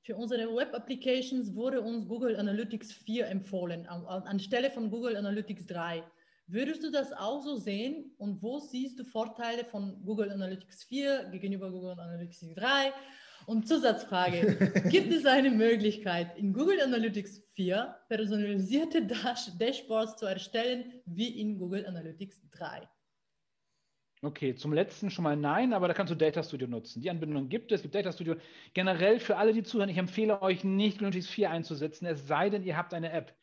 Für 0.01 0.15
unsere 0.15 0.55
Web 0.55 0.73
Applications 0.73 1.55
wurde 1.55 1.81
uns 1.81 2.07
Google 2.07 2.35
Analytics 2.35 2.91
4 2.91 3.27
empfohlen, 3.27 3.87
an, 3.87 4.05
anstelle 4.05 4.71
von 4.71 4.89
Google 4.89 5.15
Analytics 5.15 5.67
3. 5.67 6.03
Würdest 6.47 6.83
du 6.83 6.91
das 6.91 7.11
auch 7.11 7.41
so 7.41 7.57
sehen? 7.57 8.11
Und 8.17 8.41
wo 8.41 8.59
siehst 8.59 8.99
du 8.99 9.03
Vorteile 9.03 9.65
von 9.65 10.03
Google 10.05 10.31
Analytics 10.31 10.83
4 10.85 11.29
gegenüber 11.31 11.71
Google 11.71 11.99
Analytics 11.99 12.45
3? 12.55 12.93
Und 13.45 13.67
Zusatzfrage, 13.67 14.83
gibt 14.89 15.13
es 15.13 15.25
eine 15.25 15.51
Möglichkeit, 15.51 16.37
in 16.37 16.53
Google 16.53 16.81
Analytics 16.81 17.43
4 17.53 17.95
personalisierte 18.09 19.05
Dash 19.05 19.49
Dashboards 19.57 20.17
zu 20.17 20.25
erstellen, 20.25 21.01
wie 21.05 21.39
in 21.39 21.57
Google 21.57 21.85
Analytics 21.85 22.41
3? 22.51 22.87
Okay, 24.21 24.55
zum 24.55 24.73
letzten 24.73 25.11
schon 25.11 25.23
mal 25.23 25.35
nein, 25.35 25.73
aber 25.73 25.87
da 25.87 25.93
kannst 25.93 26.11
du 26.11 26.15
Data 26.15 26.41
Studio 26.41 26.67
nutzen. 26.67 27.01
Die 27.01 27.11
Anbindung 27.11 27.47
gibt 27.47 27.71
es, 27.71 27.79
es 27.79 27.81
gibt 27.83 27.93
Data 27.93 28.11
Studio. 28.11 28.35
Generell 28.73 29.19
für 29.19 29.37
alle, 29.37 29.53
die 29.53 29.61
zuhören, 29.61 29.89
ich 29.89 29.97
empfehle 29.97 30.41
euch 30.41 30.63
nicht 30.63 30.97
Google 30.97 31.09
Analytics 31.09 31.27
4 31.27 31.51
einzusetzen, 31.51 32.07
es 32.07 32.25
sei 32.27 32.49
denn, 32.49 32.63
ihr 32.63 32.75
habt 32.75 32.93
eine 32.93 33.11
App. 33.11 33.35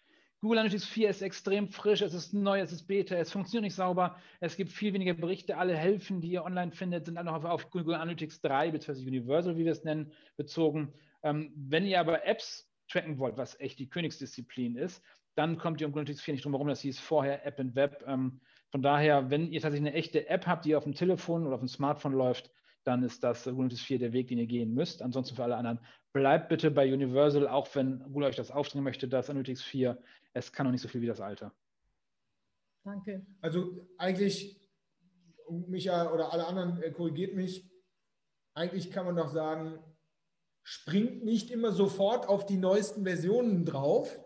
Google 0.43 0.59
Analytics 0.59 0.87
4 0.87 1.09
ist 1.09 1.23
extrem 1.23 1.69
frisch, 1.69 2.03
es 2.03 2.15
ist 2.15 2.35
neu, 2.35 2.59
es 2.59 2.73
ist 2.73 2.89
Beta, 2.89 3.15
es 3.15 3.31
funktioniert 3.31 3.63
nicht 3.63 3.77
sauber, 3.77 4.17
es 4.41 4.57
gibt 4.57 4.73
viel 4.73 4.93
weniger 4.93 5.15
Berichte, 5.15 5.57
alle 5.57 5.77
Helfen, 5.77 6.21
die 6.21 6.33
ihr 6.33 6.43
online 6.43 6.73
findet, 6.73 7.07
sind 7.07 7.17
alle 7.17 7.31
noch 7.31 7.45
auf, 7.45 7.71
Google 7.71 7.95
Analytics 7.95 8.41
3 8.41 8.73
bzw. 8.73 9.07
Universal, 9.07 9.57
wie 9.57 9.65
wir 9.65 9.71
es 9.71 9.85
nennen, 9.85 10.11
bezogen. 10.37 10.93
Ähm, 11.23 11.53
wenn 11.55 11.87
ihr 11.87 12.01
aber 12.01 12.27
Apps 12.27 12.69
tracken 12.89 13.21
wollt, 13.21 13.37
was 13.37 13.59
echt 13.61 13.79
die 13.79 13.89
Königsdisziplin 13.89 14.75
ist, 14.75 15.01
dann 15.37 15.59
kommt 15.59 15.81
ihr 15.81 15.87
um 15.87 15.93
Google 15.93 16.01
Analytics 16.01 16.25
4 16.25 16.35
nicht 16.35 16.45
drum 16.45 16.55
herum, 16.55 16.67
das 16.67 16.81
hieß 16.81 16.99
vorher 16.99 17.47
App 17.47 17.61
and 17.61 17.77
Web. 17.77 18.03
Ähm, 18.09 18.41
von 18.73 18.83
daher, 18.83 19.31
wenn 19.31 19.53
ihr 19.53 19.61
tatsächlich 19.61 19.89
eine 19.89 19.97
echte 19.97 20.29
App 20.29 20.49
habt, 20.49 20.65
die 20.65 20.75
auf 20.75 20.83
dem 20.83 20.95
Telefon 20.95 21.47
oder 21.47 21.55
auf 21.55 21.61
dem 21.61 21.69
Smartphone 21.69 22.15
läuft, 22.15 22.51
dann 22.83 23.05
ist 23.05 23.23
das 23.23 23.45
Google 23.45 23.61
Analytics 23.61 23.83
4 23.83 23.99
der 24.01 24.13
Weg, 24.13 24.27
den 24.27 24.39
ihr 24.39 24.47
gehen 24.47 24.75
müsst. 24.75 25.03
Ansonsten 25.03 25.37
für 25.37 25.45
alle 25.45 25.57
anderen, 25.57 25.79
bleibt 26.13 26.49
bitte 26.49 26.73
bei 26.73 26.93
Universal, 26.93 27.47
auch 27.47 27.69
wenn 27.75 28.01
Google 28.01 28.25
euch 28.25 28.37
das 28.37 28.51
aufdringen 28.51 28.85
möchte, 28.85 29.07
das 29.07 29.31
Analytics 29.31 29.63
4 29.63 29.99
es 30.33 30.53
kann 30.53 30.67
noch 30.67 30.73
nicht 30.73 30.83
so 30.83 30.89
viel 30.89 31.01
wie 31.01 31.07
das 31.07 31.21
alte. 31.21 31.53
Danke. 32.85 33.27
Also 33.41 33.87
eigentlich, 33.99 34.61
Micha 35.49 36.11
oder 36.13 36.33
alle 36.33 36.47
anderen, 36.47 36.83
äh, 36.83 36.91
korrigiert 36.91 37.35
mich, 37.35 37.71
eigentlich 38.55 38.91
kann 38.91 39.07
man 39.07 39.17
doch 39.17 39.29
sagen, 39.29 39.79
springt 40.63 41.25
nicht 41.25 41.51
immer 41.51 41.73
sofort 41.73 42.29
auf 42.29 42.47
die 42.47 42.57
neuesten 42.57 43.05
Versionen 43.05 43.65
drauf, 43.65 44.19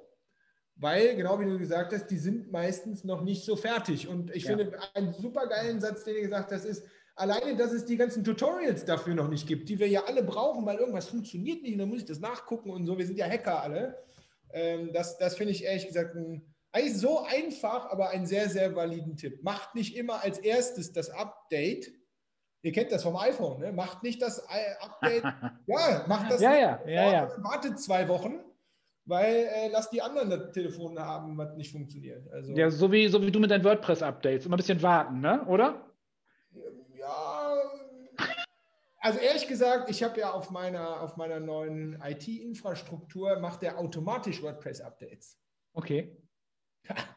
weil, 0.75 1.16
genau 1.16 1.40
wie 1.40 1.47
du 1.47 1.59
gesagt 1.59 1.92
hast, 1.92 2.09
die 2.09 2.19
sind 2.19 2.53
meistens 2.53 3.05
noch 3.05 3.23
nicht 3.23 3.45
so 3.45 3.57
fertig. 3.57 4.09
Und 4.09 4.35
ich 4.35 4.45
ja. 4.45 4.57
finde 4.57 4.79
einen 4.95 5.12
super 5.14 5.47
geilen 5.47 5.81
Satz, 5.81 6.05
den 6.05 6.16
du 6.16 6.21
gesagt 6.23 6.53
hast, 6.53 6.64
ist, 6.64 6.87
alleine, 7.14 7.57
dass 7.57 7.73
es 7.73 7.87
die 7.87 7.97
ganzen 7.97 8.23
Tutorials 8.23 8.85
dafür 8.85 9.14
noch 9.14 9.29
nicht 9.29 9.47
gibt, 9.47 9.69
die 9.69 9.79
wir 9.79 9.88
ja 9.88 10.05
alle 10.05 10.23
brauchen, 10.23 10.66
weil 10.66 10.77
irgendwas 10.77 11.09
funktioniert 11.09 11.62
nicht 11.62 11.73
und 11.73 11.79
dann 11.79 11.88
muss 11.88 12.01
ich 12.01 12.05
das 12.05 12.21
nachgucken 12.21 12.71
und 12.71 12.85
so. 12.85 12.99
Wir 12.99 13.07
sind 13.07 13.19
ja 13.19 13.27
Hacker 13.27 13.62
alle. 13.62 13.99
Ähm, 14.52 14.92
das 14.92 15.18
das 15.18 15.37
finde 15.37 15.52
ich 15.52 15.64
ehrlich 15.64 15.87
gesagt 15.87 16.14
ein, 16.14 16.54
eigentlich 16.72 16.98
so 16.98 17.20
einfach, 17.20 17.90
aber 17.90 18.11
einen 18.11 18.26
sehr, 18.26 18.48
sehr 18.50 18.74
validen 18.76 19.16
Tipp. 19.16 19.42
Macht 19.42 19.74
nicht 19.74 19.96
immer 19.96 20.22
als 20.22 20.38
erstes 20.38 20.92
das 20.92 21.11
Update. 21.11 21.90
Ihr 22.62 22.72
kennt 22.72 22.92
das 22.92 23.02
vom 23.02 23.16
iPhone, 23.16 23.61
ne? 23.61 23.72
Macht 23.72 24.02
nicht 24.02 24.20
das 24.20 24.46
Update. 24.80 25.22
ja, 25.66 26.04
macht 26.06 26.32
das. 26.32 26.40
Ja, 26.40 26.54
ja, 26.54 26.80
ja, 26.87 27.12
ja. 27.12 27.30
Wartet 27.38 27.78
zwei 27.80 28.09
Wochen, 28.09 28.40
weil 29.04 29.48
äh, 29.54 29.68
lasst 29.68 29.92
die 29.92 30.02
anderen 30.02 30.28
das 30.28 30.52
Telefon 30.52 30.98
haben, 30.98 31.38
was 31.38 31.54
nicht 31.56 31.72
funktioniert. 31.72 32.28
Also, 32.32 32.52
ja, 32.52 32.70
so 32.70 32.90
wie, 32.90 33.09
so 33.09 33.22
wie 33.22 33.30
du 33.30 33.40
mit 33.40 33.50
deinen 33.50 33.64
WordPress-Updates. 33.64 34.46
Immer 34.46 34.56
ein 34.56 34.59
bisschen 34.59 34.82
warten, 34.82 35.20
ne? 35.20 35.44
oder? 35.46 35.80
Ja, 36.98 37.45
also 39.07 39.21
ehrlich 39.21 39.47
gesagt, 39.47 39.88
ich 39.88 40.03
habe 40.03 40.19
ja 40.19 40.33
auf 40.33 40.51
meiner, 40.51 41.01
auf 41.01 41.16
meiner 41.16 41.38
neuen 41.38 42.03
IT-Infrastruktur, 42.03 43.38
macht 43.38 43.62
der 43.62 43.79
automatisch 43.79 44.42
WordPress-Updates. 44.42 45.38
Okay. 45.75 46.16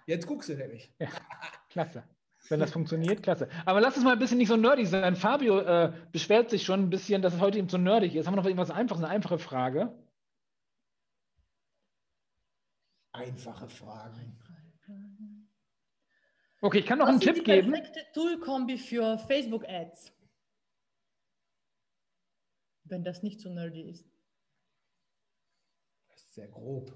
Jetzt 0.05 0.27
guckst 0.27 0.49
du 0.49 0.53
nämlich. 0.53 0.93
Ja, 0.99 1.07
klasse. 1.69 2.03
Wenn 2.47 2.59
das 2.59 2.71
funktioniert, 2.71 3.23
klasse. 3.23 3.49
Aber 3.65 3.81
lass 3.81 3.97
es 3.97 4.03
mal 4.03 4.13
ein 4.13 4.19
bisschen 4.19 4.37
nicht 4.37 4.49
so 4.49 4.55
nerdig 4.55 4.87
sein. 4.87 5.15
Fabio 5.15 5.59
äh, 5.59 5.91
beschwert 6.11 6.51
sich 6.51 6.63
schon 6.63 6.79
ein 6.81 6.89
bisschen, 6.91 7.23
dass 7.23 7.33
es 7.33 7.39
heute 7.39 7.57
eben 7.57 7.69
so 7.69 7.79
nerdig 7.79 8.15
ist. 8.15 8.27
Haben 8.27 8.33
wir 8.33 8.41
noch 8.41 8.45
irgendwas 8.45 8.71
Einfaches, 8.71 9.03
eine 9.03 9.11
einfache 9.11 9.39
Frage? 9.39 9.91
Einfache 13.13 13.67
Fragen. 13.67 14.39
Okay, 16.61 16.79
ich 16.79 16.85
kann 16.85 16.99
noch 16.99 17.07
Was 17.07 17.13
einen 17.13 17.21
Tipp 17.21 17.43
geben. 17.43 17.71
Perfekte 17.71 18.05
Tool-Kombi 18.13 18.77
für 18.77 19.17
Facebook-Ads. 19.17 20.18
Wenn 22.89 23.03
das 23.03 23.23
nicht 23.23 23.39
so 23.39 23.49
nerdy 23.49 23.81
ist. 23.81 24.05
Das 26.09 26.21
ist 26.21 26.33
sehr 26.33 26.47
grob. 26.47 26.91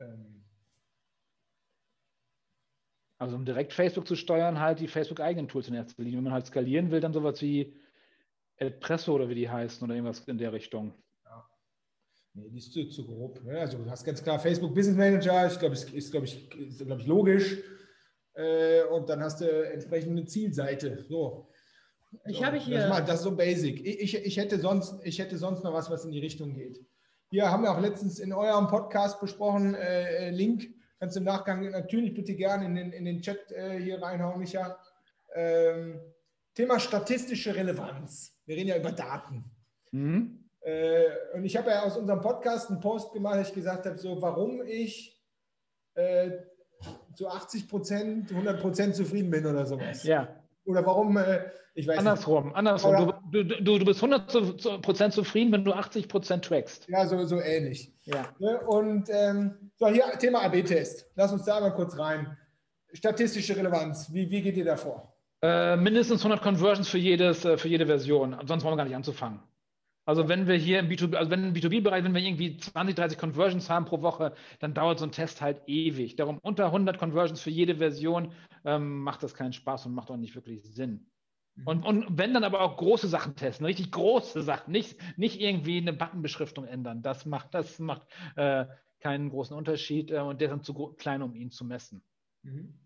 Ähm. 0.00 0.44
Also 3.18 3.36
um 3.36 3.44
direkt 3.44 3.72
Facebook 3.72 4.08
zu 4.08 4.16
steuern, 4.16 4.58
halt 4.58 4.80
die 4.80 4.88
Facebook-eigenen 4.88 5.46
Tools 5.46 5.68
in 5.68 5.74
erster 5.74 6.02
Linie. 6.02 6.18
Wenn 6.18 6.24
man 6.24 6.32
halt 6.32 6.46
skalieren 6.46 6.90
will, 6.90 7.00
dann 7.00 7.12
sowas 7.12 7.40
wie 7.40 7.76
Elpresso 8.56 9.14
oder 9.14 9.28
wie 9.28 9.36
die 9.36 9.48
heißen 9.48 9.84
oder 9.84 9.94
irgendwas 9.94 10.20
in 10.26 10.38
der 10.38 10.52
Richtung. 10.52 10.92
Ja. 11.24 11.48
Nee, 12.34 12.50
die 12.50 12.58
ist 12.58 12.72
zu, 12.72 12.88
zu 12.88 13.06
grob. 13.06 13.42
Ne? 13.44 13.60
Also 13.60 13.78
du 13.78 13.88
hast 13.88 14.04
ganz 14.04 14.22
klar 14.22 14.40
Facebook 14.40 14.74
Business 14.74 14.96
Manager, 14.96 15.46
ich 15.46 15.58
glaube, 15.58 15.74
ist, 15.76 16.10
glaube 16.10 16.26
ich, 16.26 16.52
ist, 16.58 16.84
glaube 16.84 17.00
ich, 17.00 17.06
logisch. 17.06 17.58
Äh, 18.34 18.82
und 18.84 19.08
dann 19.08 19.20
hast 19.22 19.40
du 19.40 19.46
entsprechend 19.46 20.12
eine 20.12 20.24
Zielseite. 20.24 21.04
So. 21.08 21.51
Ich 22.26 22.38
so, 22.38 22.44
habe 22.44 22.56
hier. 22.58 22.78
Das, 22.78 22.88
mal, 22.88 23.04
das 23.04 23.16
ist 23.16 23.24
so 23.24 23.36
basic. 23.36 23.84
Ich, 23.86 24.14
ich, 24.14 24.26
ich, 24.26 24.36
hätte 24.36 24.58
sonst, 24.58 25.00
ich 25.04 25.18
hätte 25.18 25.38
sonst 25.38 25.64
noch 25.64 25.72
was, 25.72 25.90
was 25.90 26.04
in 26.04 26.12
die 26.12 26.20
Richtung 26.20 26.54
geht. 26.54 26.80
Hier 27.30 27.50
haben 27.50 27.62
wir 27.62 27.72
auch 27.72 27.80
letztens 27.80 28.18
in 28.18 28.32
eurem 28.32 28.68
Podcast 28.68 29.20
besprochen, 29.20 29.74
äh, 29.74 30.28
äh, 30.28 30.30
Link. 30.30 30.68
Kannst 30.98 31.16
du 31.16 31.20
im 31.20 31.24
Nachgang 31.24 31.70
natürlich 31.70 32.14
bitte 32.14 32.34
gerne 32.34 32.66
in 32.66 32.74
den, 32.74 32.92
in 32.92 33.04
den 33.04 33.22
Chat 33.22 33.50
äh, 33.52 33.78
hier 33.78 34.00
reinhauen, 34.02 34.38
Micha. 34.38 34.78
Ähm, 35.34 36.00
Thema 36.54 36.78
statistische 36.78 37.54
Relevanz. 37.54 38.38
Wir 38.44 38.56
reden 38.56 38.68
ja 38.68 38.76
über 38.76 38.92
Daten. 38.92 39.44
Mhm. 39.90 40.44
Äh, 40.60 41.04
und 41.34 41.44
ich 41.44 41.56
habe 41.56 41.70
ja 41.70 41.82
aus 41.82 41.96
unserem 41.96 42.20
Podcast 42.20 42.70
einen 42.70 42.80
Post 42.80 43.12
gemacht, 43.12 43.40
ich 43.40 43.54
gesagt 43.54 43.86
habe, 43.86 43.98
so 43.98 44.20
warum 44.20 44.62
ich 44.62 45.20
äh, 45.94 46.30
zu 47.14 47.28
80 47.28 47.68
Prozent, 47.68 48.30
100 48.30 48.60
Prozent 48.60 48.94
zufrieden 48.94 49.30
bin 49.30 49.46
oder 49.46 49.66
sowas. 49.66 50.04
Ja. 50.04 50.28
Oder 50.64 50.84
warum, 50.86 51.16
äh, 51.16 51.50
ich 51.74 51.86
weiß 51.86 51.98
Andersrum, 51.98 52.46
nicht. 52.46 52.56
andersrum. 52.56 53.14
Du, 53.30 53.44
du, 53.44 53.78
du 53.78 53.84
bist 53.84 54.02
100 54.02 54.82
Prozent 54.82 55.14
zufrieden, 55.14 55.52
wenn 55.52 55.64
du 55.64 55.72
80 55.72 56.08
Prozent 56.08 56.44
trackst. 56.44 56.86
Ja, 56.88 57.06
so, 57.06 57.24
so 57.24 57.40
ähnlich. 57.40 57.92
Ja. 58.04 58.26
Ne, 58.38 58.60
und 58.66 59.08
ähm, 59.10 59.70
so, 59.76 59.88
hier 59.88 60.04
Thema 60.18 60.42
AB-Test. 60.42 61.10
Lass 61.14 61.32
uns 61.32 61.44
da 61.44 61.60
mal 61.60 61.70
kurz 61.70 61.98
rein. 61.98 62.36
Statistische 62.92 63.56
Relevanz, 63.56 64.12
wie, 64.12 64.30
wie 64.30 64.42
geht 64.42 64.56
ihr 64.56 64.66
da 64.66 64.76
vor? 64.76 65.16
Äh, 65.40 65.76
mindestens 65.76 66.20
100 66.20 66.42
Conversions 66.42 66.88
für, 66.88 66.98
jedes, 66.98 67.44
äh, 67.44 67.56
für 67.56 67.68
jede 67.68 67.86
Version. 67.86 68.36
Sonst 68.46 68.64
wollen 68.64 68.74
wir 68.74 68.76
gar 68.76 68.84
nicht 68.84 68.96
anzufangen. 68.96 69.40
Also 70.04 70.28
wenn 70.28 70.46
wir 70.48 70.56
hier 70.56 70.80
im 70.80 70.88
B2B, 70.88 71.14
also 71.14 71.30
wenn 71.30 71.44
im 71.44 71.54
B2B-Bereich, 71.54 72.02
wenn 72.04 72.14
wir 72.14 72.20
irgendwie 72.20 72.56
20, 72.56 72.96
30 72.96 73.18
Conversions 73.18 73.70
haben 73.70 73.84
pro 73.84 74.02
Woche, 74.02 74.34
dann 74.58 74.74
dauert 74.74 74.98
so 74.98 75.04
ein 75.04 75.12
Test 75.12 75.40
halt 75.40 75.62
ewig. 75.66 76.16
Darum 76.16 76.38
unter 76.42 76.66
100 76.66 76.98
Conversions 76.98 77.40
für 77.40 77.50
jede 77.50 77.76
Version 77.76 78.32
ähm, 78.64 78.98
macht 79.00 79.22
das 79.22 79.34
keinen 79.34 79.52
Spaß 79.52 79.86
und 79.86 79.94
macht 79.94 80.10
auch 80.10 80.16
nicht 80.16 80.34
wirklich 80.34 80.64
Sinn. 80.64 81.06
Mhm. 81.54 81.66
Und, 81.66 81.84
und 81.84 82.18
wenn 82.18 82.34
dann 82.34 82.44
aber 82.44 82.60
auch 82.60 82.76
große 82.76 83.08
Sachen 83.08 83.36
testen, 83.36 83.66
richtig 83.66 83.90
große 83.90 84.42
Sachen, 84.42 84.72
nicht, 84.72 84.98
nicht 85.18 85.40
irgendwie 85.40 85.78
eine 85.78 85.92
Buttonbeschriftung 85.92 86.64
ändern, 86.64 87.02
das 87.02 87.26
macht, 87.26 87.54
das 87.54 87.78
macht 87.78 88.06
äh, 88.36 88.66
keinen 89.00 89.30
großen 89.30 89.56
Unterschied 89.56 90.10
äh, 90.10 90.18
und 90.18 90.40
der 90.40 90.48
ist 90.48 90.52
dann 90.52 90.62
zu 90.62 90.74
klein, 90.94 91.22
um 91.22 91.34
ihn 91.34 91.50
zu 91.50 91.64
messen. 91.64 92.02
Mhm. 92.42 92.78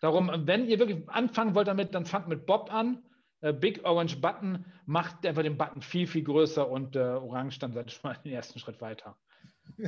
Darum, 0.00 0.30
wenn 0.46 0.68
ihr 0.68 0.78
wirklich 0.78 1.08
anfangen 1.08 1.54
wollt 1.54 1.68
damit, 1.68 1.94
dann 1.94 2.04
fangt 2.04 2.28
mit 2.28 2.44
Bob 2.44 2.72
an. 2.72 3.02
Äh, 3.40 3.52
Big 3.52 3.84
Orange 3.84 4.20
Button 4.20 4.64
macht 4.84 5.24
einfach 5.24 5.42
den 5.42 5.56
Button 5.56 5.80
viel, 5.80 6.06
viel 6.06 6.24
größer 6.24 6.68
und 6.68 6.96
äh, 6.96 6.98
Orange 6.98 7.58
dann 7.58 7.72
seid 7.72 7.90
schon 7.90 8.10
mal 8.10 8.18
den 8.24 8.32
ersten 8.32 8.58
Schritt 8.58 8.80
weiter. 8.80 9.16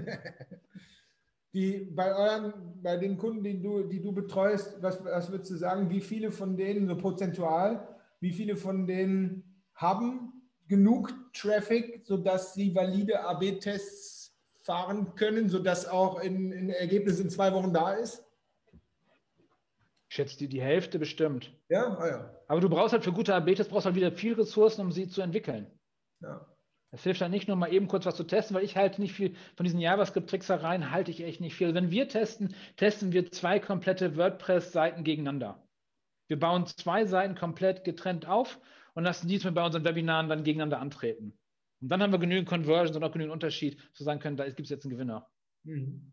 Die, 1.52 1.90
bei, 1.94 2.14
euren, 2.14 2.82
bei 2.82 2.98
den 2.98 3.16
Kunden, 3.16 3.42
die 3.42 3.62
du, 3.62 3.84
die 3.84 4.02
du 4.02 4.12
betreust, 4.12 4.76
was, 4.82 5.02
was 5.02 5.30
würdest 5.30 5.50
du 5.52 5.56
sagen, 5.56 5.88
wie 5.88 6.02
viele 6.02 6.30
von 6.30 6.54
denen, 6.54 6.86
so 6.86 6.98
prozentual, 6.98 7.95
wie 8.20 8.32
viele 8.32 8.56
von 8.56 8.86
denen 8.86 9.62
haben 9.74 10.32
genug 10.68 11.14
Traffic, 11.32 12.02
sodass 12.04 12.54
sie 12.54 12.74
valide 12.74 13.20
AB-Tests 13.20 14.36
fahren 14.64 15.14
können, 15.14 15.48
sodass 15.48 15.86
auch 15.86 16.18
ein 16.18 16.70
Ergebnis 16.70 17.20
in 17.20 17.30
zwei 17.30 17.52
Wochen 17.52 17.72
da 17.72 17.92
ist? 17.92 18.24
Ich 20.08 20.14
schätze 20.14 20.38
die, 20.38 20.48
die 20.48 20.62
Hälfte 20.62 20.98
bestimmt. 20.98 21.52
Ja, 21.68 21.96
ah, 21.98 22.08
ja. 22.08 22.40
Aber 22.48 22.60
du 22.60 22.68
brauchst 22.68 22.92
halt 22.92 23.04
für 23.04 23.12
gute 23.12 23.34
AB-Tests 23.34 23.70
brauchst 23.70 23.86
halt 23.86 23.96
wieder 23.96 24.12
viel 24.12 24.34
Ressourcen, 24.34 24.80
um 24.80 24.92
sie 24.92 25.08
zu 25.08 25.20
entwickeln. 25.20 25.66
Ja. 26.20 26.46
Es 26.92 27.02
hilft 27.02 27.20
dann 27.20 27.30
nicht 27.30 27.48
nur 27.48 27.56
mal 27.56 27.72
eben 27.72 27.88
kurz 27.88 28.06
was 28.06 28.16
zu 28.16 28.24
testen, 28.24 28.56
weil 28.56 28.64
ich 28.64 28.76
halte 28.76 29.00
nicht 29.00 29.12
viel 29.12 29.34
von 29.56 29.64
diesen 29.64 29.80
JavaScript-Tricksereien, 29.80 30.90
halte 30.90 31.10
ich 31.10 31.22
echt 31.22 31.40
nicht 31.40 31.54
viel. 31.54 31.74
Wenn 31.74 31.90
wir 31.90 32.08
testen, 32.08 32.54
testen 32.76 33.12
wir 33.12 33.30
zwei 33.30 33.58
komplette 33.58 34.16
WordPress-Seiten 34.16 35.04
gegeneinander. 35.04 35.65
Wir 36.28 36.38
bauen 36.38 36.66
zwei 36.66 37.04
Seiten 37.04 37.34
komplett 37.34 37.84
getrennt 37.84 38.26
auf 38.26 38.60
und 38.94 39.04
lassen 39.04 39.28
die 39.28 39.38
bei 39.38 39.64
unseren 39.64 39.84
Webinaren 39.84 40.28
dann 40.28 40.44
gegeneinander 40.44 40.80
antreten. 40.80 41.38
Und 41.80 41.88
dann 41.88 42.02
haben 42.02 42.12
wir 42.12 42.18
genügend 42.18 42.48
Conversions 42.48 42.96
und 42.96 43.04
auch 43.04 43.12
genügend 43.12 43.32
Unterschied, 43.32 43.80
zu 43.92 44.02
sagen 44.02 44.20
können, 44.20 44.36
da 44.36 44.46
gibt 44.46 44.60
es 44.60 44.70
jetzt 44.70 44.84
einen 44.84 44.92
Gewinner. 44.92 45.30
Mhm. 45.64 46.12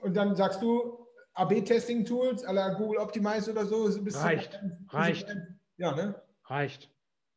Und 0.00 0.14
dann 0.14 0.36
sagst 0.36 0.62
du, 0.62 1.06
AB-Testing-Tools 1.34 2.42
la 2.44 2.74
Google 2.74 2.98
Optimize 2.98 3.50
oder 3.50 3.66
so? 3.66 3.84
reicht, 3.84 4.58
reicht. 4.88 5.36
Ja, 5.76 5.94
ne? 5.94 6.22
Reicht. 6.44 6.90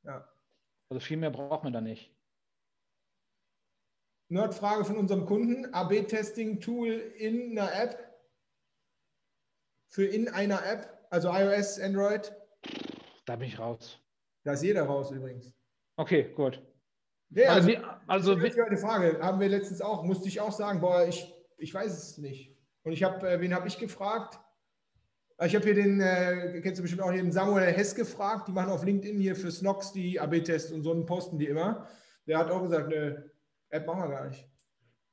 Ja. 0.04 0.28
Also 0.90 1.00
viel 1.00 1.18
mehr 1.18 1.32
braucht 1.32 1.64
man 1.64 1.74
da 1.74 1.82
nicht. 1.82 2.16
Nerdfrage 4.30 4.86
von 4.86 4.98
unserem 4.98 5.26
Kunden: 5.26 5.74
AB-Testing-Tool 5.74 6.90
in 6.90 7.58
einer 7.58 7.74
App? 7.74 8.20
Für 9.90 10.06
in 10.06 10.30
einer 10.30 10.66
App? 10.66 11.01
Also 11.12 11.30
iOS, 11.30 11.78
Android? 11.78 12.34
Da 13.26 13.36
bin 13.36 13.50
ich 13.50 13.60
raus. 13.60 14.00
Da 14.44 14.54
ist 14.54 14.64
jeder 14.64 14.84
raus 14.84 15.12
übrigens. 15.12 15.54
Okay, 15.98 16.32
gut. 16.34 16.62
Ja, 17.32 17.50
also, 17.50 17.70
also, 18.08 18.34
also 18.34 18.62
eine 18.62 18.78
Frage. 18.78 19.20
Haben 19.22 19.42
wir 19.42 19.50
letztens 19.50 19.82
auch, 19.82 20.04
musste 20.04 20.30
ich 20.30 20.40
auch 20.40 20.54
sagen, 20.54 20.80
boah, 20.80 21.06
ich, 21.06 21.34
ich 21.58 21.74
weiß 21.74 21.92
es 21.92 22.18
nicht. 22.18 22.58
Und 22.84 22.94
ich 22.94 23.04
habe, 23.04 23.30
äh, 23.30 23.42
wen 23.42 23.54
habe 23.54 23.68
ich 23.68 23.78
gefragt? 23.78 24.40
Ah, 25.38 25.48
ich 25.48 25.56
habe 25.56 25.66
hier 25.66 25.76
den, 25.76 26.00
äh, 26.00 26.62
kennst 26.62 26.80
du 26.80 26.82
bestimmt 26.82 27.02
auch 27.02 27.12
hier 27.12 27.22
den 27.22 27.32
Samuel 27.34 27.74
Hess 27.74 27.94
gefragt. 27.94 28.48
Die 28.48 28.54
machen 28.54 28.72
auf 28.72 28.86
LinkedIn 28.86 29.20
hier 29.20 29.36
für 29.36 29.52
Snox 29.52 29.92
die 29.92 30.18
AB-Tests 30.18 30.72
und 30.72 30.84
so 30.84 30.92
einen 30.92 31.06
posten 31.06 31.38
die 31.38 31.48
immer. 31.48 31.90
Der 32.26 32.38
hat 32.38 32.50
auch 32.50 32.62
gesagt, 32.62 32.88
ne, 32.88 33.32
App 33.70 33.86
machen 33.86 34.04
wir 34.04 34.10
gar 34.10 34.28
nicht. 34.30 34.48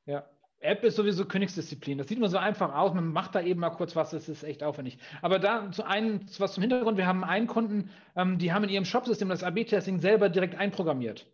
Ja. 0.06 0.30
App 0.60 0.82
ist 0.82 0.96
sowieso 0.96 1.24
Königsdisziplin. 1.24 1.98
Das 1.98 2.08
sieht 2.08 2.18
immer 2.18 2.28
so 2.28 2.38
einfach 2.38 2.74
aus. 2.74 2.92
Man 2.92 3.08
macht 3.08 3.34
da 3.34 3.40
eben 3.40 3.60
mal 3.60 3.70
kurz 3.70 3.94
was. 3.94 4.10
Das 4.10 4.28
ist 4.28 4.42
echt 4.42 4.62
aufwendig. 4.62 4.98
Aber 5.22 5.38
da 5.38 5.70
zu 5.70 5.84
einem, 5.84 6.26
was 6.38 6.54
zum 6.54 6.62
Hintergrund. 6.62 6.98
Wir 6.98 7.06
haben 7.06 7.22
einen 7.22 7.46
Kunden, 7.46 7.90
ähm, 8.16 8.38
die 8.38 8.52
haben 8.52 8.64
in 8.64 8.70
ihrem 8.70 8.84
Shopsystem 8.84 9.28
das 9.28 9.44
AB-Testing 9.44 10.00
selber 10.00 10.28
direkt 10.28 10.56
einprogrammiert. 10.56 11.26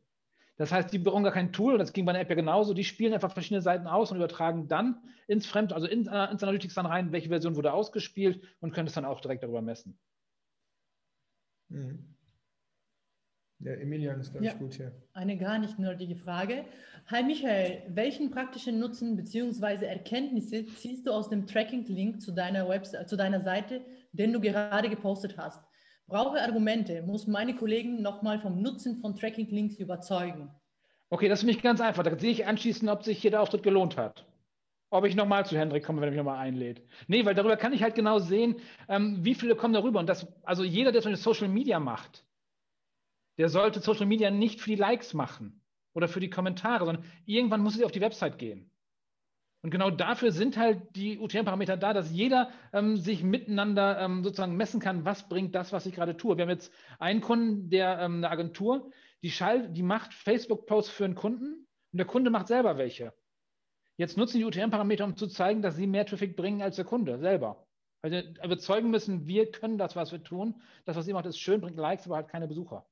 Das 0.57 0.71
heißt, 0.71 0.93
die 0.93 0.99
brauchen 0.99 1.25
gar 1.25 1.33
kein 1.33 1.53
Tool, 1.53 1.79
das 1.79 1.93
ging 1.93 2.05
bei 2.05 2.13
einer 2.13 2.21
App 2.21 2.29
ja 2.29 2.37
genauso, 2.37 2.75
die 2.75 2.85
spielen 2.85 3.13
einfach 3.13 3.33
verschiedene 3.33 3.61
Seiten 3.61 3.89
aus 3.89 4.13
und 4.13 4.19
übertragen 4.19 4.69
dann 4.69 5.03
ins 5.27 5.47
Fremd, 5.47 5.73
also 5.73 5.89
in, 5.89 6.07
äh, 6.07 6.31
ins 6.31 6.45
Analytics 6.45 6.75
dann 6.75 6.87
rein, 6.87 7.11
welche 7.11 7.29
Version 7.29 7.57
wurde 7.57 7.73
ausgespielt 7.73 8.41
und 8.61 8.73
können 8.73 8.87
es 8.87 8.95
dann 8.95 9.05
auch 9.05 9.21
direkt 9.21 9.43
darüber 9.43 9.63
messen. 9.63 9.99
Mhm. 11.71 12.14
Ja, 13.65 13.73
Emilian 13.73 14.21
ist, 14.21 14.31
glaube 14.31 14.45
ja, 14.45 14.53
gut 14.53 14.75
hier. 14.75 14.93
Eine 15.15 15.39
gar 15.39 15.59
nicht 15.59 15.79
nerdige 15.79 16.17
Frage. 16.17 16.67
Hi 17.07 17.23
Michael, 17.23 17.83
welchen 17.89 18.31
praktischen 18.31 18.79
Nutzen 18.79 19.17
bzw. 19.17 19.87
Erkenntnisse 19.87 20.67
ziehst 20.67 21.07
du 21.07 21.13
aus 21.13 21.31
dem 21.31 21.47
Tracking-Link 21.47 22.21
zu 22.21 22.33
deiner 22.33 22.69
Website, 22.69 23.09
zu 23.09 23.17
deiner 23.17 23.41
Seite, 23.41 23.81
den 24.13 24.35
du 24.35 24.41
gerade 24.41 24.91
gepostet 24.91 25.39
hast? 25.39 25.65
Brauche 26.07 26.43
Argumente, 26.43 27.01
muss 27.01 27.27
meine 27.27 27.57
Kollegen 27.57 28.03
nochmal 28.03 28.39
vom 28.39 28.61
Nutzen 28.61 29.01
von 29.01 29.17
Tracking-Links 29.17 29.77
überzeugen. 29.77 30.51
Okay, 31.09 31.31
das 31.31 31.39
ist 31.39 31.45
für 31.45 31.47
mich 31.47 31.63
ganz 31.63 31.81
einfach. 31.81 32.03
Da 32.03 32.19
sehe 32.19 32.33
ich 32.33 32.47
anschließend, 32.47 32.91
ob 32.91 33.03
sich 33.03 33.19
hier 33.19 33.31
der 33.31 33.41
Auftritt 33.41 33.63
gelohnt 33.63 33.97
hat. 33.97 34.27
Ob 34.91 35.07
ich 35.07 35.17
nochmal 35.17 35.47
zu 35.47 35.57
Hendrik 35.57 35.85
komme, 35.85 36.03
wenn 36.03 36.09
er 36.09 36.11
mich 36.11 36.19
nochmal 36.19 36.39
einlädt. 36.39 36.83
Nee, 37.09 37.25
weil 37.25 37.35
darüber 37.35 37.57
kann 37.57 37.73
ich 37.73 37.83
halt 37.83 37.95
genau 37.95 38.19
sehen, 38.19 38.57
ähm, 38.91 39.25
wie 39.25 39.35
viele 39.35 39.57
kommen 39.57 39.73
darüber. 39.73 40.01
Und 40.01 40.09
das, 40.11 40.27
also 40.43 40.65
jeder, 40.65 40.93
der 40.93 41.01
so 41.01 41.15
Social 41.15 41.49
Media 41.49 41.81
macht, 41.81 42.27
der 43.39 43.49
sollte 43.49 43.81
Social 43.81 44.07
Media 44.07 44.31
nicht 44.31 44.61
für 44.61 44.71
die 44.71 44.77
Likes 44.77 45.15
machen 45.15 45.63
oder 45.93 46.09
für 46.09 46.21
die 46.21 46.31
Kommentare, 46.31 46.85
sondern 46.85 47.05
irgendwann 47.27 47.63
muss 47.63 47.77
es 47.77 47.83
auf 47.83 47.93
die 47.93 48.01
Website 48.01 48.39
gehen. 48.39 48.71
Und 49.63 49.71
genau 49.71 49.91
dafür 49.91 50.31
sind 50.31 50.59
halt 50.59 50.95
die 50.95 51.19
UTM-Parameter 51.19 51.79
da, 51.79 51.95
dass 51.95 52.13
jeder 52.13 52.51
ähm, 52.75 52.99
sich 52.99 53.23
miteinander 53.23 53.99
ähm, 53.99 54.23
sozusagen 54.23 54.57
messen 54.57 54.79
kann, 54.79 55.07
was 55.07 55.27
bringt 55.27 55.55
das, 55.55 55.73
was 55.73 55.87
ich 55.87 55.95
gerade 55.95 56.19
tue. 56.19 56.37
Wir 56.37 56.43
haben 56.43 56.51
jetzt 56.51 56.71
einen 56.99 57.23
Kunden, 57.23 57.71
der 57.71 57.99
ähm, 57.99 58.17
eine 58.17 58.31
Agentur, 58.31 58.91
die, 59.23 59.31
schalt, 59.31 59.75
die 59.75 59.83
macht 59.83 60.13
Facebook-Posts 60.13 60.91
für 60.91 61.07
einen 61.07 61.15
Kunden 61.15 61.67
und 61.93 61.97
der 61.97 62.07
Kunde 62.07 62.31
macht 62.31 62.49
selber 62.49 62.77
welche. 62.77 63.15
Jetzt 63.97 64.19
nutzen 64.19 64.37
die 64.37 64.45
UTM-Parameter, 64.45 65.05
um 65.05 65.17
zu 65.17 65.29
zeigen, 65.29 65.63
dass 65.63 65.77
sie 65.77 65.87
mehr 65.87 66.05
Traffic 66.05 66.37
bringen 66.37 66.61
als 66.61 66.77
der 66.77 66.85
Kunde 66.85 67.19
selber. 67.19 67.67
Also 68.03 68.19
überzeugen 68.45 68.91
müssen, 68.91 69.27
wir 69.27 69.51
können 69.51 69.79
das, 69.79 69.97
was 69.97 70.13
wir 70.13 70.23
tun. 70.23 70.61
Das, 70.85 70.95
was 70.95 71.09
ihr 71.09 71.15
macht, 71.15 71.25
ist 71.25 71.39
schön, 71.39 71.63
bringt 71.63 71.79
Likes, 71.79 72.05
aber 72.05 72.17
halt 72.17 72.29
keine 72.29 72.49
Besucher. 72.49 72.85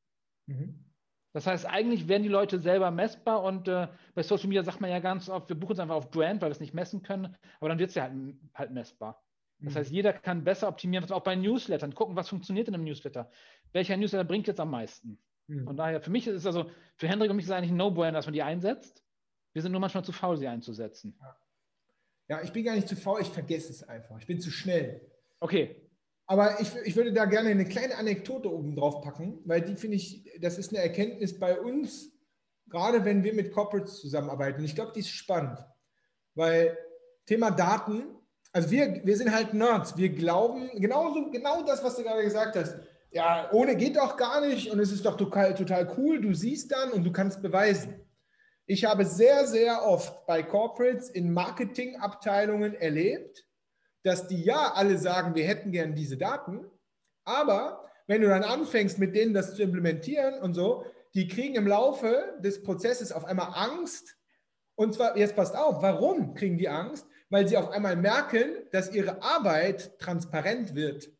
Mhm. 0.46 0.84
Das 1.32 1.46
heißt, 1.46 1.66
eigentlich 1.66 2.08
werden 2.08 2.22
die 2.22 2.28
Leute 2.28 2.58
selber 2.58 2.90
messbar 2.90 3.42
und 3.42 3.66
äh, 3.66 3.88
bei 4.14 4.22
Social 4.22 4.48
Media 4.48 4.62
sagt 4.62 4.80
man 4.80 4.90
ja 4.90 4.98
ganz 4.98 5.30
oft, 5.30 5.48
wir 5.48 5.56
buchen 5.56 5.72
es 5.72 5.78
einfach 5.78 5.94
auf 5.94 6.10
Brand, 6.10 6.42
weil 6.42 6.50
wir 6.50 6.52
es 6.52 6.60
nicht 6.60 6.74
messen 6.74 7.02
können, 7.02 7.34
aber 7.58 7.70
dann 7.70 7.78
wird 7.78 7.88
es 7.88 7.94
ja 7.94 8.02
halt, 8.02 8.36
halt, 8.54 8.70
messbar. 8.70 9.24
Das 9.58 9.72
mhm. 9.72 9.78
heißt, 9.78 9.90
jeder 9.90 10.12
kann 10.12 10.44
besser 10.44 10.68
optimieren, 10.68 11.10
auch 11.10 11.22
bei 11.22 11.34
Newslettern, 11.34 11.94
gucken, 11.94 12.16
was 12.16 12.28
funktioniert 12.28 12.68
in 12.68 12.74
einem 12.74 12.84
Newsletter. 12.84 13.30
Welcher 13.72 13.96
Newsletter 13.96 14.24
bringt 14.24 14.46
jetzt 14.46 14.60
am 14.60 14.70
meisten? 14.70 15.18
Hm. 15.48 15.64
Von 15.64 15.76
daher, 15.76 16.00
für 16.00 16.10
mich 16.10 16.26
ist 16.26 16.36
es 16.36 16.46
also, 16.46 16.70
für 16.96 17.08
Hendrik 17.08 17.30
und 17.30 17.36
mich 17.36 17.44
ist 17.44 17.50
es 17.50 17.56
eigentlich 17.56 17.70
ein 17.70 17.76
No-Brainer, 17.76 18.18
dass 18.18 18.26
man 18.26 18.34
die 18.34 18.42
einsetzt. 18.42 19.02
Wir 19.52 19.62
sind 19.62 19.72
nur 19.72 19.80
manchmal 19.80 20.04
zu 20.04 20.12
faul, 20.12 20.36
sie 20.36 20.48
einzusetzen. 20.48 21.16
Ja. 21.20 21.36
ja, 22.28 22.42
ich 22.42 22.52
bin 22.52 22.64
gar 22.64 22.74
nicht 22.74 22.88
zu 22.88 22.96
faul, 22.96 23.20
ich 23.20 23.28
vergesse 23.28 23.70
es 23.70 23.82
einfach. 23.82 24.18
Ich 24.18 24.26
bin 24.26 24.40
zu 24.40 24.50
schnell. 24.50 25.00
Okay. 25.40 25.81
Aber 26.32 26.58
ich, 26.62 26.74
ich 26.84 26.96
würde 26.96 27.12
da 27.12 27.26
gerne 27.26 27.50
eine 27.50 27.66
kleine 27.66 27.98
Anekdote 27.98 28.50
oben 28.50 28.74
drauf 28.74 29.02
packen, 29.02 29.42
weil 29.44 29.60
die 29.60 29.76
finde 29.76 29.98
ich, 29.98 30.24
das 30.40 30.56
ist 30.56 30.70
eine 30.70 30.82
Erkenntnis 30.82 31.38
bei 31.38 31.60
uns, 31.60 32.10
gerade 32.70 33.04
wenn 33.04 33.22
wir 33.22 33.34
mit 33.34 33.52
Corporates 33.52 34.00
zusammenarbeiten. 34.00 34.64
Ich 34.64 34.74
glaube, 34.74 34.92
die 34.94 35.00
ist 35.00 35.10
spannend, 35.10 35.58
weil 36.34 36.78
Thema 37.26 37.50
Daten, 37.50 38.04
also 38.50 38.70
wir, 38.70 39.02
wir 39.04 39.14
sind 39.14 39.30
halt 39.30 39.52
Nerds. 39.52 39.98
Wir 39.98 40.08
glauben, 40.08 40.70
genauso, 40.80 41.30
genau 41.30 41.64
das, 41.64 41.84
was 41.84 41.96
du 41.96 42.02
gerade 42.02 42.22
gesagt 42.22 42.56
hast. 42.56 42.78
Ja, 43.10 43.50
ohne 43.52 43.76
geht 43.76 43.98
doch 43.98 44.16
gar 44.16 44.40
nicht 44.40 44.70
und 44.70 44.80
es 44.80 44.90
ist 44.90 45.04
doch 45.04 45.18
total, 45.18 45.54
total 45.54 45.94
cool. 45.98 46.18
Du 46.18 46.32
siehst 46.32 46.72
dann 46.72 46.92
und 46.92 47.04
du 47.04 47.12
kannst 47.12 47.42
beweisen. 47.42 48.00
Ich 48.64 48.86
habe 48.86 49.04
sehr, 49.04 49.46
sehr 49.46 49.84
oft 49.84 50.24
bei 50.24 50.42
Corporates 50.42 51.10
in 51.10 51.30
Marketingabteilungen 51.34 52.72
erlebt, 52.72 53.44
dass 54.02 54.26
die 54.26 54.42
ja 54.42 54.72
alle 54.74 54.98
sagen, 54.98 55.34
wir 55.34 55.44
hätten 55.44 55.72
gern 55.72 55.94
diese 55.94 56.16
Daten, 56.16 56.60
aber 57.24 57.84
wenn 58.06 58.22
du 58.22 58.28
dann 58.28 58.42
anfängst, 58.42 58.98
mit 58.98 59.14
denen 59.14 59.34
das 59.34 59.54
zu 59.54 59.62
implementieren 59.62 60.40
und 60.40 60.54
so, 60.54 60.84
die 61.14 61.28
kriegen 61.28 61.54
im 61.54 61.66
Laufe 61.66 62.36
des 62.40 62.62
Prozesses 62.62 63.12
auf 63.12 63.24
einmal 63.24 63.52
Angst. 63.54 64.16
Und 64.74 64.94
zwar, 64.94 65.16
jetzt 65.16 65.36
passt 65.36 65.54
auf, 65.54 65.82
warum 65.82 66.34
kriegen 66.34 66.58
die 66.58 66.68
Angst? 66.68 67.06
Weil 67.30 67.46
sie 67.46 67.56
auf 67.56 67.70
einmal 67.70 67.96
merken, 67.96 68.56
dass 68.72 68.92
ihre 68.92 69.22
Arbeit 69.22 69.98
transparent 69.98 70.74
wird. 70.74 71.10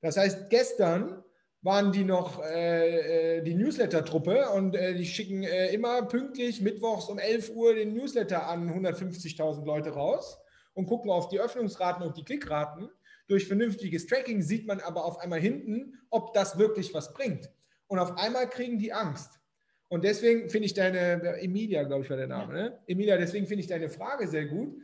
Das 0.00 0.16
heißt, 0.16 0.50
gestern 0.50 1.22
waren 1.62 1.92
die 1.92 2.04
noch 2.04 2.42
äh, 2.42 3.38
äh 3.38 3.42
die 3.42 3.54
Newsletter-Truppe 3.54 4.50
und 4.50 4.74
äh, 4.76 4.94
die 4.94 5.06
schicken 5.06 5.42
äh, 5.42 5.72
immer 5.72 6.02
pünktlich 6.02 6.60
mittwochs 6.60 7.08
um 7.08 7.18
11 7.18 7.50
Uhr 7.50 7.74
den 7.74 7.94
Newsletter 7.94 8.46
an 8.46 8.70
150.000 8.70 9.64
Leute 9.64 9.90
raus 9.90 10.38
und 10.74 10.86
gucken 10.86 11.10
auf 11.10 11.28
die 11.28 11.40
Öffnungsraten 11.40 12.04
und 12.04 12.16
die 12.16 12.24
Klickraten. 12.24 12.90
Durch 13.26 13.46
vernünftiges 13.46 14.06
Tracking 14.06 14.42
sieht 14.42 14.66
man 14.66 14.80
aber 14.80 15.04
auf 15.04 15.18
einmal 15.18 15.40
hinten, 15.40 15.98
ob 16.10 16.34
das 16.34 16.58
wirklich 16.58 16.92
was 16.92 17.14
bringt. 17.14 17.50
Und 17.86 17.98
auf 17.98 18.18
einmal 18.18 18.48
kriegen 18.48 18.78
die 18.78 18.92
Angst. 18.92 19.40
Und 19.88 20.04
deswegen 20.04 20.48
finde 20.50 20.66
ich 20.66 20.74
deine, 20.74 21.38
Emilia, 21.40 21.84
glaube 21.84 22.04
ich, 22.04 22.10
war 22.10 22.16
der 22.16 22.26
Name, 22.26 22.52
ne? 22.52 22.78
Emilia, 22.86 23.16
deswegen 23.16 23.46
finde 23.46 23.62
ich 23.62 23.68
deine 23.68 23.88
Frage 23.88 24.26
sehr 24.26 24.46
gut. 24.46 24.76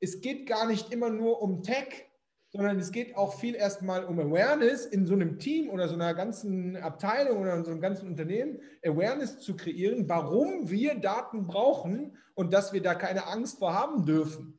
Es 0.00 0.20
geht 0.20 0.46
gar 0.46 0.66
nicht 0.66 0.92
immer 0.92 1.10
nur 1.10 1.40
um 1.42 1.62
Tech, 1.62 2.10
sondern 2.48 2.78
es 2.80 2.90
geht 2.90 3.16
auch 3.16 3.38
viel 3.38 3.54
erstmal 3.54 4.04
um 4.04 4.18
Awareness 4.18 4.86
in 4.86 5.06
so 5.06 5.14
einem 5.14 5.38
Team 5.38 5.70
oder 5.70 5.88
so 5.88 5.94
einer 5.94 6.14
ganzen 6.14 6.76
Abteilung 6.76 7.38
oder 7.38 7.54
in 7.54 7.64
so 7.64 7.70
einem 7.70 7.80
ganzen 7.80 8.08
Unternehmen, 8.08 8.60
Awareness 8.84 9.38
zu 9.38 9.56
kreieren, 9.56 10.08
warum 10.08 10.68
wir 10.68 10.96
Daten 10.96 11.46
brauchen 11.46 12.16
und 12.34 12.52
dass 12.52 12.72
wir 12.72 12.82
da 12.82 12.94
keine 12.94 13.26
Angst 13.26 13.58
vor 13.58 13.72
haben 13.72 14.04
dürfen. 14.04 14.58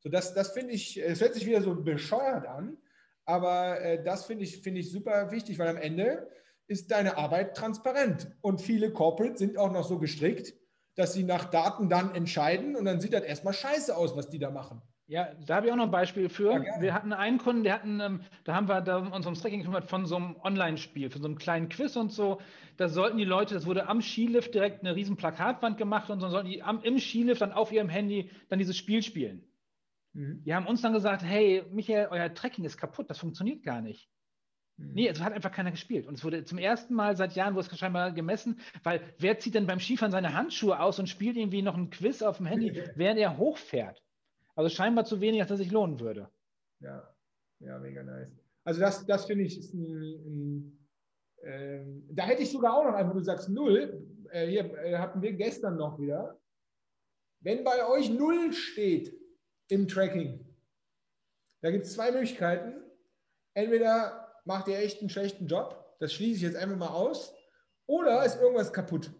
So, 0.00 0.08
das, 0.08 0.34
das 0.34 0.52
finde 0.52 0.72
ich, 0.72 1.00
es 1.00 1.20
hört 1.20 1.34
sich 1.34 1.46
wieder 1.46 1.62
so 1.62 1.74
bescheuert 1.74 2.46
an, 2.46 2.78
aber 3.24 3.80
äh, 3.80 4.02
das 4.02 4.24
finde 4.24 4.44
ich, 4.44 4.60
find 4.62 4.78
ich 4.78 4.90
super 4.90 5.30
wichtig, 5.30 5.58
weil 5.58 5.68
am 5.68 5.76
Ende 5.76 6.28
ist 6.66 6.90
deine 6.90 7.16
Arbeit 7.16 7.56
transparent. 7.56 8.30
Und 8.40 8.60
viele 8.60 8.92
Corporates 8.92 9.38
sind 9.38 9.58
auch 9.58 9.72
noch 9.72 9.86
so 9.86 9.98
gestrickt, 9.98 10.54
dass 10.94 11.12
sie 11.12 11.24
nach 11.24 11.44
Daten 11.46 11.88
dann 11.88 12.14
entscheiden 12.14 12.76
und 12.76 12.84
dann 12.84 13.00
sieht 13.00 13.12
das 13.12 13.22
erstmal 13.22 13.54
scheiße 13.54 13.96
aus, 13.96 14.16
was 14.16 14.28
die 14.28 14.38
da 14.38 14.50
machen. 14.50 14.82
Ja, 15.06 15.28
da 15.44 15.56
habe 15.56 15.66
ich 15.66 15.72
auch 15.72 15.76
noch 15.76 15.86
ein 15.86 15.90
Beispiel 15.90 16.28
für. 16.28 16.52
Ja, 16.52 16.80
wir 16.80 16.94
hatten 16.94 17.12
einen 17.12 17.38
Kunden, 17.38 17.64
der 17.64 17.74
hatten, 17.74 17.98
ähm, 17.98 18.20
da 18.44 18.54
haben 18.54 18.68
wir 18.68 18.80
da 18.80 18.98
uns 18.98 19.26
ums 19.26 19.40
Tracking 19.40 19.58
gekümmert 19.58 19.90
von 19.90 20.06
so 20.06 20.14
einem 20.14 20.36
Online-Spiel, 20.44 21.10
von 21.10 21.20
so 21.20 21.26
einem 21.26 21.36
kleinen 21.36 21.68
Quiz 21.68 21.96
und 21.96 22.12
so. 22.12 22.40
Da 22.76 22.88
sollten 22.88 23.18
die 23.18 23.24
Leute, 23.24 23.54
das 23.54 23.66
wurde 23.66 23.88
am 23.88 24.02
Skilift 24.02 24.54
direkt 24.54 24.82
eine 24.82 24.94
riesen 24.94 25.16
Plakatwand 25.16 25.78
gemacht 25.78 26.10
und 26.10 26.20
so 26.20 26.28
sollten 26.28 26.48
die 26.48 26.62
am, 26.62 26.80
im 26.82 27.00
Skilift 27.00 27.40
dann 27.40 27.50
auf 27.50 27.72
ihrem 27.72 27.88
Handy 27.88 28.30
dann 28.48 28.60
dieses 28.60 28.76
Spiel 28.76 29.02
spielen. 29.02 29.49
Mhm. 30.12 30.42
Die 30.44 30.54
haben 30.54 30.66
uns 30.66 30.82
dann 30.82 30.92
gesagt, 30.92 31.22
hey, 31.22 31.64
Michael, 31.70 32.08
euer 32.10 32.32
Tracking 32.34 32.64
ist 32.64 32.76
kaputt, 32.76 33.10
das 33.10 33.18
funktioniert 33.18 33.62
gar 33.62 33.80
nicht. 33.80 34.08
Mhm. 34.76 34.92
Nee, 34.94 35.08
es 35.08 35.20
hat 35.20 35.32
einfach 35.32 35.52
keiner 35.52 35.70
gespielt. 35.70 36.06
Und 36.06 36.14
es 36.14 36.24
wurde 36.24 36.44
zum 36.44 36.58
ersten 36.58 36.94
Mal 36.94 37.16
seit 37.16 37.34
Jahren, 37.34 37.54
wo 37.54 37.60
es 37.60 37.78
scheinbar 37.78 38.12
gemessen, 38.12 38.60
weil 38.82 39.02
wer 39.18 39.38
zieht 39.38 39.54
denn 39.54 39.66
beim 39.66 39.80
Skifahren 39.80 40.12
seine 40.12 40.34
Handschuhe 40.34 40.80
aus 40.80 40.98
und 40.98 41.08
spielt 41.08 41.36
irgendwie 41.36 41.62
noch 41.62 41.76
ein 41.76 41.90
Quiz 41.90 42.22
auf 42.22 42.38
dem 42.38 42.46
Handy, 42.46 42.72
während 42.96 43.18
er 43.18 43.36
hochfährt? 43.36 44.02
Also 44.54 44.68
scheinbar 44.68 45.04
zu 45.04 45.20
wenig, 45.20 45.40
dass 45.40 45.50
er 45.50 45.56
sich 45.56 45.70
lohnen 45.70 46.00
würde. 46.00 46.28
Ja, 46.80 47.14
ja, 47.60 47.78
mega 47.78 48.02
nice. 48.02 48.36
Also 48.64 48.80
das, 48.80 49.06
das 49.06 49.26
finde 49.26 49.44
ich 49.44 49.58
ist 49.58 49.72
ein, 49.74 49.86
ein 50.26 50.80
äh, 51.42 51.84
da 52.10 52.24
hätte 52.24 52.42
ich 52.42 52.50
sogar 52.50 52.76
auch 52.76 52.84
noch 52.84 52.94
einfach, 52.94 53.14
du 53.14 53.20
sagst 53.20 53.48
null, 53.48 54.06
äh, 54.30 54.46
hier 54.46 54.74
äh, 54.78 54.98
hatten 54.98 55.22
wir 55.22 55.32
gestern 55.32 55.76
noch 55.76 55.98
wieder, 55.98 56.38
wenn 57.40 57.64
bei 57.64 57.86
euch 57.88 58.10
null 58.10 58.52
steht, 58.52 59.19
im 59.70 59.88
Tracking. 59.88 60.46
Da 61.62 61.70
gibt 61.70 61.86
es 61.86 61.94
zwei 61.94 62.10
Möglichkeiten. 62.10 62.82
Entweder 63.54 64.34
macht 64.44 64.68
ihr 64.68 64.78
echt 64.78 65.00
einen 65.00 65.10
schlechten 65.10 65.46
Job, 65.46 65.96
das 65.98 66.12
schließe 66.12 66.36
ich 66.36 66.42
jetzt 66.42 66.56
einfach 66.56 66.76
mal 66.76 66.88
aus, 66.88 67.34
oder 67.86 68.24
ist 68.24 68.40
irgendwas 68.40 68.72
kaputt. 68.72 69.12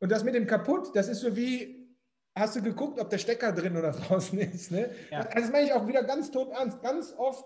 Und 0.00 0.10
das 0.10 0.24
mit 0.24 0.34
dem 0.34 0.46
kaputt, 0.46 0.94
das 0.94 1.08
ist 1.08 1.20
so 1.20 1.36
wie, 1.36 1.96
hast 2.34 2.56
du 2.56 2.62
geguckt, 2.62 2.98
ob 2.98 3.10
der 3.10 3.18
Stecker 3.18 3.52
drin 3.52 3.76
oder 3.76 3.92
draußen 3.92 4.38
ist. 4.38 4.70
Ne? 4.70 4.90
Ja. 5.10 5.24
Das 5.24 5.50
meine 5.50 5.66
ich 5.66 5.72
auch 5.72 5.86
wieder 5.86 6.02
ganz 6.02 6.30
tot 6.30 6.50
ernst. 6.50 6.82
Ganz 6.82 7.14
oft 7.16 7.44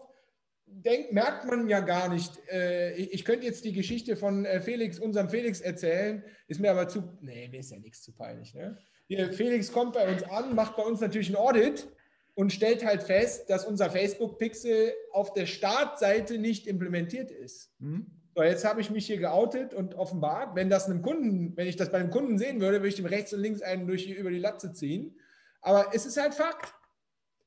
denk, 0.66 1.12
merkt 1.12 1.44
man 1.44 1.68
ja 1.68 1.80
gar 1.80 2.08
nicht. 2.08 2.32
Äh, 2.50 2.94
ich, 2.94 3.12
ich, 3.12 3.24
könnte 3.24 3.46
jetzt 3.46 3.64
die 3.64 3.72
Geschichte 3.72 4.16
von 4.16 4.44
äh, 4.44 4.60
Felix, 4.60 4.98
unserem 4.98 5.28
Felix 5.28 5.60
erzählen, 5.60 6.24
ist 6.46 6.60
mir 6.60 6.70
aber 6.70 6.88
zu, 6.88 7.18
nee, 7.20 7.48
mir 7.48 7.60
ist 7.60 7.70
ja 7.70 7.78
nichts 7.78 8.02
zu 8.02 8.14
peinlich. 8.14 8.54
Ne? 8.54 8.78
Hier, 9.08 9.32
Felix 9.32 9.72
kommt 9.72 9.94
bei 9.94 10.12
uns 10.12 10.22
an, 10.22 10.54
macht 10.54 10.76
bei 10.76 10.82
uns 10.82 11.00
natürlich 11.00 11.30
ein 11.30 11.36
Audit 11.36 11.88
und 12.34 12.52
stellt 12.52 12.84
halt 12.84 13.02
fest, 13.02 13.48
dass 13.48 13.64
unser 13.64 13.90
Facebook-Pixel 13.90 14.92
auf 15.12 15.32
der 15.32 15.46
Startseite 15.46 16.38
nicht 16.38 16.66
implementiert 16.66 17.30
ist. 17.30 17.72
Mhm. 17.78 18.06
So, 18.36 18.42
jetzt 18.42 18.64
habe 18.64 18.80
ich 18.82 18.90
mich 18.90 19.06
hier 19.06 19.18
geoutet 19.18 19.74
und 19.74 19.94
offenbart, 19.94 20.54
wenn 20.54 20.70
das 20.70 20.86
einem 20.86 21.02
Kunden, 21.02 21.56
wenn 21.56 21.66
ich 21.66 21.76
das 21.76 21.90
bei 21.90 21.98
einem 21.98 22.10
Kunden 22.10 22.38
sehen 22.38 22.60
würde, 22.60 22.78
würde 22.78 22.88
ich 22.88 22.94
dem 22.94 23.06
rechts 23.06 23.32
und 23.32 23.40
links 23.40 23.62
einen 23.62 23.86
durch 23.86 24.08
über 24.08 24.30
die 24.30 24.38
Latze 24.38 24.72
ziehen. 24.72 25.18
Aber 25.62 25.86
es 25.92 26.06
ist 26.06 26.20
halt 26.20 26.34
Fakt. 26.34 26.74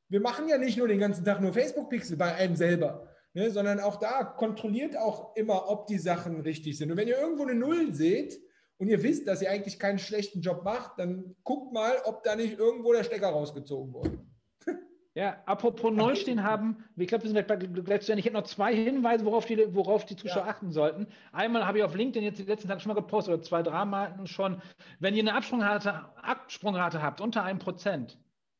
Wir 0.10 0.19
machen 0.19 0.50
ja 0.50 0.58
nicht 0.58 0.78
nur 0.78 0.88
den 0.88 1.00
ganzen 1.00 1.24
Tag 1.24 1.39
nur 1.39 1.54
Facebook-Pixel 1.54 2.17
bei 2.17 2.36
einem 2.36 2.56
selber, 2.58 3.08
ne, 3.34 3.52
sondern 3.52 3.80
auch 3.80 3.97
da 3.97 4.24
kontrolliert 4.24 4.97
auch 4.97 5.36
immer, 5.38 5.69
ob 5.69 5.88
die 5.88 6.00
Sachen 6.00 6.41
richtig 6.41 6.78
sind. 6.78 6.91
Und 6.91 6.97
wenn 6.97 7.08
ihr 7.08 7.19
irgendwo 7.19 7.43
eine 7.43 7.56
Null 7.56 7.93
seht, 7.93 8.41
und 8.82 8.88
ihr 8.88 9.04
wisst, 9.04 9.28
dass 9.28 9.44
ihr 9.44 9.52
eigentlich 9.52 9.78
keinen 9.78 10.00
schlechten 10.00 10.41
Job 10.41 10.63
macht, 10.63 10.98
dann 10.98 11.36
guckt 11.44 11.72
mal, 11.72 11.98
ob 12.06 12.24
da 12.24 12.36
nicht 12.36 12.58
irgendwo 12.58 12.91
der 12.91 13.04
Stecker 13.04 13.30
rausgezogen 13.30 13.94
wurde. 13.94 14.17
Ja, 15.13 15.44
apropos 15.46 15.91
Null 15.91 16.15
stehen 16.15 16.41
haben, 16.41 16.86
ich 16.96 17.10
glaube, 17.10 17.26
wir 17.26 17.32
sind 17.32 17.86
gleich 17.86 18.02
zu 18.02 18.13
Ende. 18.13 18.22
Ich 18.22 18.26
hätte 18.26 18.38
noch 18.38 18.46
zwei 18.46 18.74
Hinweise, 18.74 19.26
worauf 19.26 19.46
die, 19.46 19.76
worauf 19.76 20.06
die 20.06 20.15
Zuschauer 20.15 20.46
ja. 20.46 20.50
achten 20.50 20.72
sollten. 20.72 21.06
Einmal 21.34 21.67
habe 21.67 21.80
ich 21.80 21.84
auf 21.84 21.94
LinkedIn 21.94 22.24
jetzt 22.24 22.39
die 22.39 22.44
letzten 22.44 22.70
Tage 22.70 22.80
schon 22.80 22.94
mal 22.94 23.02
gepostet, 23.02 23.34
oder 23.34 23.44
zwei, 23.44 23.62
drei 23.62 23.84
Mal 23.84 24.26
schon. 24.26 24.62
Wenn 25.00 25.13
ihr 25.13 25.24
eine 25.24 25.34
Absprungrate, 25.34 26.06
Absprungrate 26.15 27.02
habt 27.02 27.20
unter 27.20 27.44
einem 27.44 27.60
Prozent, 27.60 28.17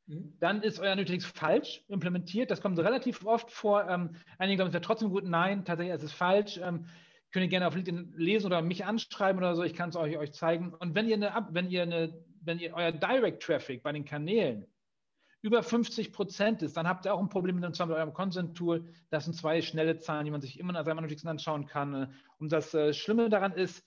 mhm. 0.08 0.34
dann 0.42 0.62
ist 0.62 0.82
euer 0.82 0.92
Analytics 0.92 1.24
falsch 1.24 1.86
implementiert. 1.88 2.52
Das 2.52 2.60
kommt 2.60 2.78
relativ 2.78 3.26
oft 3.26 3.50
vor. 3.50 3.88
Ähm, 3.88 4.18
einige 4.38 4.58
glauben, 4.58 4.68
es 4.68 4.74
wäre 4.74 4.84
trotzdem 4.84 5.10
gut. 5.10 5.24
Nein, 5.24 5.64
tatsächlich 5.64 5.96
ist 5.96 6.04
es 6.04 6.12
falsch. 6.12 6.60
Ähm, 6.62 6.84
könnt 7.32 7.44
ihr 7.44 7.50
gerne 7.50 7.67
auf 7.67 7.76
LinkedIn 7.76 8.13
lesen 8.15 8.48
oder 8.48 8.62
mich 8.62 8.86
anschreiben 8.86 9.39
oder 9.41 9.56
so. 9.56 9.63
Ich 9.63 9.74
kann 9.74 9.89
es 9.89 9.96
euch, 9.96 10.17
euch 10.17 10.34
zeigen. 10.34 10.74
Und 10.74 10.96
wenn 10.96 11.08
ihr 11.08 11.15
eine, 11.15 11.48
wenn 11.52 11.70
ihr 11.70 11.84
eine, 11.84 12.13
wenn 12.41 12.60
ihr 12.60 12.74
euer 12.74 12.91
Direct 12.91 13.44
Traffic 13.44 13.84
bei 13.84 13.91
den 13.91 14.06
Kanälen 14.06 14.67
über 15.41 15.63
50 15.63 16.13
Prozent 16.13 16.62
ist, 16.62 16.78
dann 16.78 16.88
habt 16.88 17.06
ihr 17.06 17.13
auch 17.13 17.20
ein 17.20 17.30
Problem 17.30 17.60
mit, 17.60 17.67
mit 17.67 17.80
eurem 17.80 18.13
Consent-Tool. 18.13 18.86
Das 19.10 19.26
sind 19.26 19.34
zwei 19.34 19.62
schnelle 19.62 19.98
Zahlen, 19.98 20.26
die 20.26 20.32
man 20.32 20.41
sich 20.41 20.60
immer 20.60 20.78
in 20.78 20.86
seinem 20.86 21.00
Analytics 21.00 21.26
anschauen 21.26 21.65
kann. 21.65 22.13
Und 22.38 22.52
das 22.52 22.74
äh, 22.74 22.94
Schlimme 22.94 23.30
daran 23.30 23.54
ist, 23.54 23.84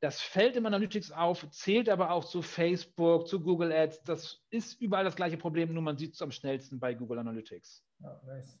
das 0.00 0.20
fällt 0.20 0.56
im 0.56 0.66
Analytics 0.66 1.12
auf, 1.12 1.48
zählt 1.50 1.88
aber 1.88 2.10
auch 2.10 2.24
zu 2.24 2.42
Facebook, 2.42 3.26
zu 3.26 3.40
Google 3.40 3.72
Ads. 3.72 4.02
Das 4.04 4.42
ist 4.50 4.80
überall 4.80 5.04
das 5.04 5.16
gleiche 5.16 5.36
Problem, 5.36 5.72
nur 5.72 5.82
man 5.82 5.96
sieht 5.96 6.14
es 6.14 6.22
am 6.22 6.30
schnellsten 6.30 6.78
bei 6.78 6.94
Google 6.94 7.18
Analytics. 7.18 7.84
Ja, 8.00 8.20
nice. 8.26 8.58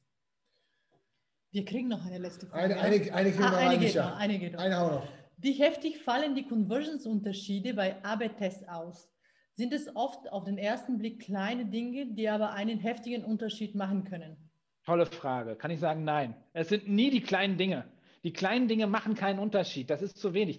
Wir 1.54 1.64
kriegen 1.64 1.86
noch 1.86 2.04
eine 2.04 2.18
letzte 2.18 2.48
Frage. 2.48 2.76
Eine, 2.76 2.80
eine, 2.80 3.12
eine, 3.12 3.38
ah, 3.38 3.56
eine, 3.56 3.78
geht 3.78 3.94
noch, 3.94 4.16
eine 4.16 4.38
geht 4.40 4.52
noch. 4.54 4.58
Eine 4.58 4.76
hau 4.76 4.90
noch. 4.90 5.08
Wie 5.36 5.52
heftig 5.52 5.98
fallen 6.02 6.34
die 6.34 6.48
Conversions-Unterschiede 6.48 7.74
bei 7.74 7.94
AB-Tests 8.02 8.66
aus? 8.66 9.08
Sind 9.54 9.72
es 9.72 9.94
oft 9.94 10.32
auf 10.32 10.42
den 10.42 10.58
ersten 10.58 10.98
Blick 10.98 11.20
kleine 11.20 11.66
Dinge, 11.66 12.06
die 12.06 12.28
aber 12.28 12.54
einen 12.54 12.80
heftigen 12.80 13.24
Unterschied 13.24 13.76
machen 13.76 14.02
können? 14.02 14.36
Tolle 14.84 15.06
Frage. 15.06 15.54
Kann 15.54 15.70
ich 15.70 15.78
sagen, 15.78 16.02
nein. 16.02 16.34
Es 16.54 16.70
sind 16.70 16.88
nie 16.88 17.10
die 17.10 17.20
kleinen 17.20 17.56
Dinge. 17.56 17.84
Die 18.24 18.32
kleinen 18.32 18.66
Dinge 18.66 18.88
machen 18.88 19.14
keinen 19.14 19.38
Unterschied. 19.38 19.90
Das 19.90 20.02
ist 20.02 20.18
zu 20.18 20.34
wenig. 20.34 20.58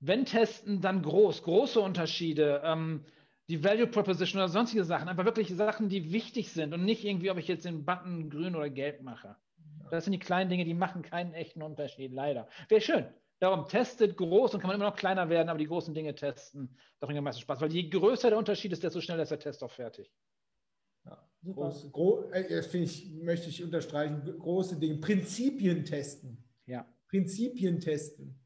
Wenn 0.00 0.26
testen, 0.26 0.82
dann 0.82 1.00
groß, 1.00 1.42
große 1.42 1.80
Unterschiede. 1.80 2.60
Ähm, 2.66 3.06
die 3.48 3.64
Value 3.64 3.86
Proposition 3.86 4.42
oder 4.42 4.50
sonstige 4.50 4.84
Sachen, 4.84 5.08
einfach 5.08 5.24
wirklich 5.24 5.48
Sachen, 5.54 5.88
die 5.88 6.12
wichtig 6.12 6.52
sind 6.52 6.74
und 6.74 6.84
nicht 6.84 7.02
irgendwie, 7.02 7.30
ob 7.30 7.38
ich 7.38 7.48
jetzt 7.48 7.64
den 7.64 7.86
Button 7.86 8.28
grün 8.28 8.54
oder 8.56 8.68
gelb 8.68 9.00
mache. 9.00 9.36
Das 9.94 10.04
sind 10.04 10.12
die 10.12 10.18
kleinen 10.18 10.50
Dinge, 10.50 10.64
die 10.64 10.74
machen 10.74 11.02
keinen 11.02 11.34
echten 11.34 11.62
Unterschied, 11.62 12.12
leider. 12.12 12.48
Wäre 12.68 12.80
schön. 12.80 13.06
Darum 13.40 13.66
testet 13.68 14.16
groß 14.16 14.54
und 14.54 14.60
kann 14.60 14.68
man 14.68 14.76
immer 14.76 14.88
noch 14.88 14.96
kleiner 14.96 15.28
werden, 15.28 15.48
aber 15.48 15.58
die 15.58 15.66
großen 15.66 15.94
Dinge 15.94 16.14
testen, 16.14 16.76
da 17.00 17.06
bringt 17.06 17.18
am 17.18 17.24
meisten 17.24 17.42
Spaß. 17.42 17.60
Weil 17.60 17.72
je 17.72 17.88
größer 17.88 18.30
der 18.30 18.38
Unterschied 18.38 18.72
ist, 18.72 18.82
desto 18.82 19.00
schneller 19.00 19.24
ist 19.24 19.30
der 19.30 19.38
Test 19.38 19.62
auch 19.62 19.70
fertig. 19.70 20.10
Ja, 21.04 21.28
groß, 21.44 21.92
gro 21.92 22.30
äh, 22.30 22.48
das 22.48 22.72
ich, 22.72 23.12
möchte 23.14 23.48
ich 23.50 23.62
unterstreichen, 23.62 24.22
große 24.38 24.78
Dinge. 24.78 24.96
Prinzipien 24.96 25.84
testen. 25.84 26.42
Ja. 26.66 26.86
Prinzipien 27.08 27.80
testen. 27.80 28.38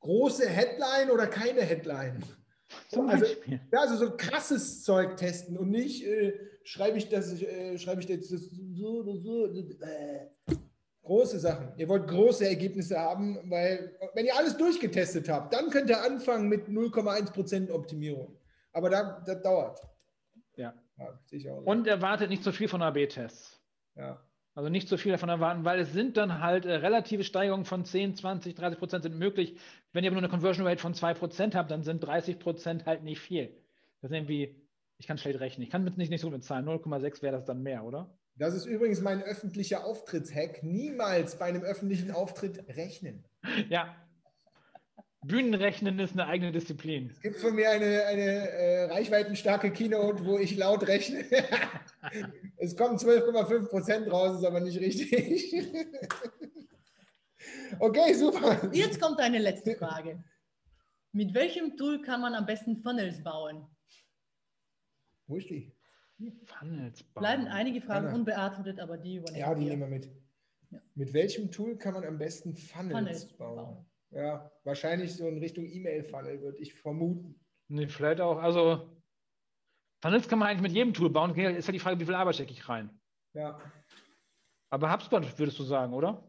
Große 0.00 0.48
Headline 0.48 1.10
oder 1.10 1.26
keine 1.26 1.62
Headline. 1.62 2.22
Zum 2.88 3.08
also, 3.08 3.24
ja, 3.46 3.58
also 3.72 3.96
so 3.96 4.16
krasses 4.16 4.82
Zeug 4.82 5.16
testen 5.16 5.56
und 5.56 5.70
nicht 5.70 6.04
äh, 6.06 6.32
schreibe 6.64 6.98
ich 6.98 7.08
das, 7.08 7.40
äh, 7.42 7.78
schreibe 7.78 8.00
ich 8.00 8.06
das 8.06 8.28
so 8.28 9.00
oder 9.00 9.16
so. 9.16 9.46
Äh. 9.46 10.28
Große 11.04 11.38
Sachen. 11.38 11.68
Ihr 11.76 11.88
wollt 11.88 12.08
große 12.08 12.48
Ergebnisse 12.48 12.98
haben, 12.98 13.38
weil 13.50 13.94
wenn 14.14 14.24
ihr 14.24 14.36
alles 14.36 14.56
durchgetestet 14.56 15.28
habt, 15.28 15.52
dann 15.52 15.68
könnt 15.68 15.90
ihr 15.90 16.02
anfangen 16.02 16.48
mit 16.48 16.66
0,1% 16.66 17.70
Optimierung. 17.70 18.36
Aber 18.72 18.88
da, 18.88 19.22
das 19.26 19.42
dauert. 19.42 19.80
Ja. 20.56 20.74
ja 20.96 21.52
Und 21.64 21.86
erwartet 21.86 22.30
nicht 22.30 22.42
so 22.42 22.52
viel 22.52 22.68
von 22.68 22.80
AB-Tests. 22.80 23.60
Ja. 23.96 24.18
Also 24.54 24.70
nicht 24.70 24.88
so 24.88 24.96
viel 24.96 25.12
davon 25.12 25.28
erwarten, 25.28 25.64
weil 25.64 25.80
es 25.80 25.92
sind 25.92 26.16
dann 26.16 26.40
halt 26.40 26.64
äh, 26.64 26.74
relative 26.74 27.24
Steigerungen 27.24 27.66
von 27.66 27.84
10, 27.84 28.14
20, 28.14 28.54
30 28.54 28.78
Prozent 28.78 29.02
sind 29.02 29.18
möglich. 29.18 29.58
Wenn 29.92 30.04
ihr 30.04 30.10
aber 30.10 30.14
nur 30.14 30.22
eine 30.22 30.30
Conversion 30.30 30.66
Rate 30.66 30.80
von 30.80 30.94
2 30.94 31.14
Prozent 31.14 31.54
habt, 31.54 31.70
dann 31.70 31.82
sind 31.82 32.00
30 32.00 32.38
Prozent 32.38 32.86
halt 32.86 33.02
nicht 33.02 33.20
viel. 33.20 33.48
Das 34.00 34.10
ist 34.10 34.16
irgendwie, 34.16 34.64
ich 34.96 35.06
kann 35.06 35.18
schlecht 35.18 35.40
rechnen. 35.40 35.64
Ich 35.64 35.70
kann 35.70 35.82
mit 35.82 35.98
nicht, 35.98 36.08
nicht 36.08 36.20
so 36.20 36.30
mit 36.30 36.44
Zahlen. 36.44 36.66
0,6 36.66 37.20
wäre 37.20 37.36
das 37.36 37.44
dann 37.44 37.62
mehr, 37.62 37.84
oder? 37.84 38.16
Das 38.36 38.54
ist 38.54 38.66
übrigens 38.66 39.00
mein 39.00 39.22
öffentlicher 39.22 39.84
Auftrittshack. 39.84 40.62
Niemals 40.62 41.38
bei 41.38 41.46
einem 41.46 41.62
öffentlichen 41.62 42.10
Auftritt 42.10 42.66
rechnen. 42.76 43.24
Ja. 43.68 43.96
Bühnenrechnen 45.22 45.98
ist 46.00 46.12
eine 46.12 46.26
eigene 46.26 46.52
Disziplin. 46.52 47.10
Es 47.10 47.20
gibt 47.20 47.36
von 47.38 47.54
mir 47.54 47.70
eine, 47.70 48.04
eine 48.04 48.22
äh, 48.22 48.84
reichweitenstarke 48.84 49.70
Keynote, 49.70 50.24
wo 50.24 50.38
ich 50.38 50.56
laut 50.56 50.86
rechne. 50.86 51.24
es 52.56 52.76
kommen 52.76 52.98
12,5 52.98 53.68
Prozent 53.68 54.10
raus, 54.10 54.38
ist 54.38 54.44
aber 54.44 54.60
nicht 54.60 54.78
richtig. 54.78 55.54
okay, 57.78 58.12
super. 58.12 58.68
Jetzt 58.72 59.00
kommt 59.00 59.18
eine 59.20 59.38
letzte 59.38 59.76
Frage. 59.76 60.22
Mit 61.12 61.32
welchem 61.32 61.76
Tool 61.76 62.02
kann 62.02 62.20
man 62.20 62.34
am 62.34 62.44
besten 62.44 62.82
Funnels 62.82 63.22
bauen? 63.22 63.66
Wo 65.26 65.36
ist 65.36 65.48
die? 65.48 65.73
Funnels 66.44 67.02
bauen. 67.02 67.22
Bleiben 67.22 67.46
einige 67.48 67.80
Fragen 67.80 68.06
Anna. 68.06 68.16
unbeantwortet, 68.16 68.80
aber 68.80 68.96
die 68.96 69.16
übernehmen 69.16 69.40
Ja, 69.40 69.54
die 69.54 69.64
nehmen 69.64 69.82
wir 69.82 69.88
mit. 69.88 70.10
Ja. 70.70 70.80
Mit 70.94 71.12
welchem 71.12 71.50
Tool 71.50 71.76
kann 71.76 71.94
man 71.94 72.04
am 72.04 72.18
besten 72.18 72.54
Funnels, 72.54 72.92
Funnels 72.96 73.36
bauen? 73.36 73.56
bauen? 73.56 73.86
Ja, 74.10 74.50
wahrscheinlich 74.64 75.14
so 75.14 75.26
in 75.28 75.38
Richtung 75.38 75.66
E-Mail-Funnel, 75.66 76.40
würde 76.40 76.58
ich 76.58 76.74
vermuten. 76.74 77.40
Nee, 77.68 77.88
vielleicht 77.88 78.20
auch, 78.20 78.38
also 78.38 78.88
Funnels 80.02 80.28
kann 80.28 80.38
man 80.38 80.48
eigentlich 80.48 80.62
mit 80.62 80.72
jedem 80.72 80.94
Tool 80.94 81.10
bauen. 81.10 81.34
Ist 81.34 81.66
ja 81.66 81.72
die 81.72 81.78
Frage, 81.78 81.98
wie 81.98 82.04
viel 82.04 82.14
Arbeit 82.14 82.36
stecke 82.36 82.52
ich 82.52 82.68
rein? 82.68 82.90
Ja. 83.32 83.60
Aber 84.70 84.92
HubSpot 84.92 85.38
würdest 85.38 85.58
du 85.58 85.64
sagen, 85.64 85.92
oder? 85.92 86.22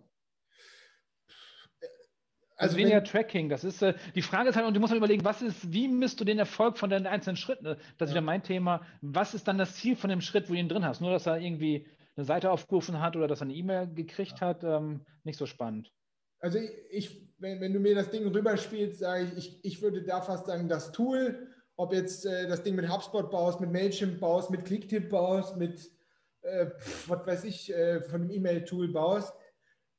Also, 2.57 2.75
also 2.75 2.77
weniger 2.77 3.03
Tracking, 3.03 3.49
das 3.49 3.63
ist, 3.63 3.81
äh, 3.81 3.93
die 4.15 4.21
Frage 4.21 4.49
ist 4.49 4.55
halt, 4.55 4.65
und 4.65 4.73
du 4.73 4.79
musst 4.79 4.91
halt 4.91 4.97
überlegen, 4.97 5.25
was 5.25 5.41
ist, 5.41 5.73
wie 5.73 5.89
misst 5.89 6.19
du 6.21 6.23
den 6.23 6.39
Erfolg 6.39 6.77
von 6.77 6.89
deinen 6.89 7.05
einzelnen 7.05 7.35
Schritten? 7.35 7.65
Das 7.65 7.75
ist 7.75 7.99
ja. 7.99 8.07
wieder 8.11 8.21
mein 8.21 8.43
Thema. 8.43 8.81
Was 9.01 9.33
ist 9.33 9.47
dann 9.47 9.57
das 9.57 9.75
Ziel 9.75 9.95
von 9.95 10.09
dem 10.09 10.21
Schritt, 10.21 10.47
wo 10.47 10.53
du 10.53 10.59
ihn 10.59 10.69
drin 10.69 10.85
hast? 10.85 11.01
Nur, 11.01 11.11
dass 11.11 11.25
er 11.25 11.37
irgendwie 11.37 11.85
eine 12.15 12.25
Seite 12.25 12.51
aufgerufen 12.51 13.01
hat 13.01 13.17
oder 13.17 13.27
dass 13.27 13.41
er 13.41 13.45
eine 13.45 13.55
E-Mail 13.55 13.93
gekriegt 13.93 14.39
ja. 14.39 14.47
hat, 14.47 14.63
ähm, 14.63 15.01
nicht 15.23 15.37
so 15.37 15.45
spannend. 15.45 15.91
Also 16.39 16.59
ich, 16.91 17.27
wenn, 17.39 17.59
wenn 17.59 17.73
du 17.73 17.79
mir 17.79 17.95
das 17.95 18.09
Ding 18.09 18.25
rüberspielst, 18.27 18.99
sage 18.99 19.31
ich, 19.35 19.37
ich, 19.37 19.59
ich 19.63 19.81
würde 19.81 20.03
da 20.03 20.21
fast 20.21 20.45
sagen, 20.45 20.69
das 20.69 20.91
Tool, 20.91 21.47
ob 21.75 21.91
jetzt 21.91 22.25
äh, 22.25 22.47
das 22.47 22.63
Ding 22.63 22.75
mit 22.75 22.89
HubSpot 22.89 23.29
baust, 23.31 23.59
mit 23.59 23.71
Mailchimp 23.71 24.19
baust, 24.19 24.49
mit 24.49 24.63
Clicktip 24.63 25.09
baust, 25.09 25.57
mit 25.57 25.91
äh, 26.41 26.67
was 27.07 27.25
weiß 27.25 27.43
ich, 27.45 27.73
äh, 27.73 28.01
von 28.01 28.21
einem 28.21 28.31
E-Mail-Tool 28.31 28.89
baust. 28.89 29.33